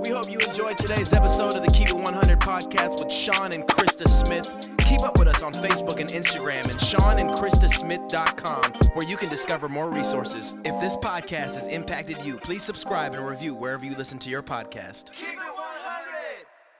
We 0.00 0.08
hope 0.08 0.32
you 0.32 0.40
enjoyed 0.40 0.78
today's 0.78 1.12
episode 1.12 1.54
of 1.54 1.64
the 1.64 1.70
Keep 1.70 1.90
It 1.90 1.96
100 1.96 2.40
podcast 2.40 2.98
with 2.98 3.12
Sean 3.12 3.52
and 3.52 3.64
Christa 3.64 4.08
Smith. 4.08 4.77
Keep 4.88 5.02
up 5.02 5.18
with 5.18 5.28
us 5.28 5.42
on 5.42 5.52
Facebook 5.52 6.00
and 6.00 6.08
Instagram 6.08 6.64
and 6.64 6.78
SeanandChristaSmith.com, 6.78 8.72
where 8.94 9.06
you 9.06 9.18
can 9.18 9.28
discover 9.28 9.68
more 9.68 9.90
resources. 9.90 10.54
If 10.64 10.80
this 10.80 10.96
podcast 10.96 11.56
has 11.56 11.66
impacted 11.66 12.24
you, 12.24 12.38
please 12.38 12.62
subscribe 12.62 13.12
and 13.12 13.26
review 13.26 13.54
wherever 13.54 13.84
you 13.84 13.94
listen 13.96 14.18
to 14.20 14.30
your 14.30 14.42
podcast. 14.42 15.10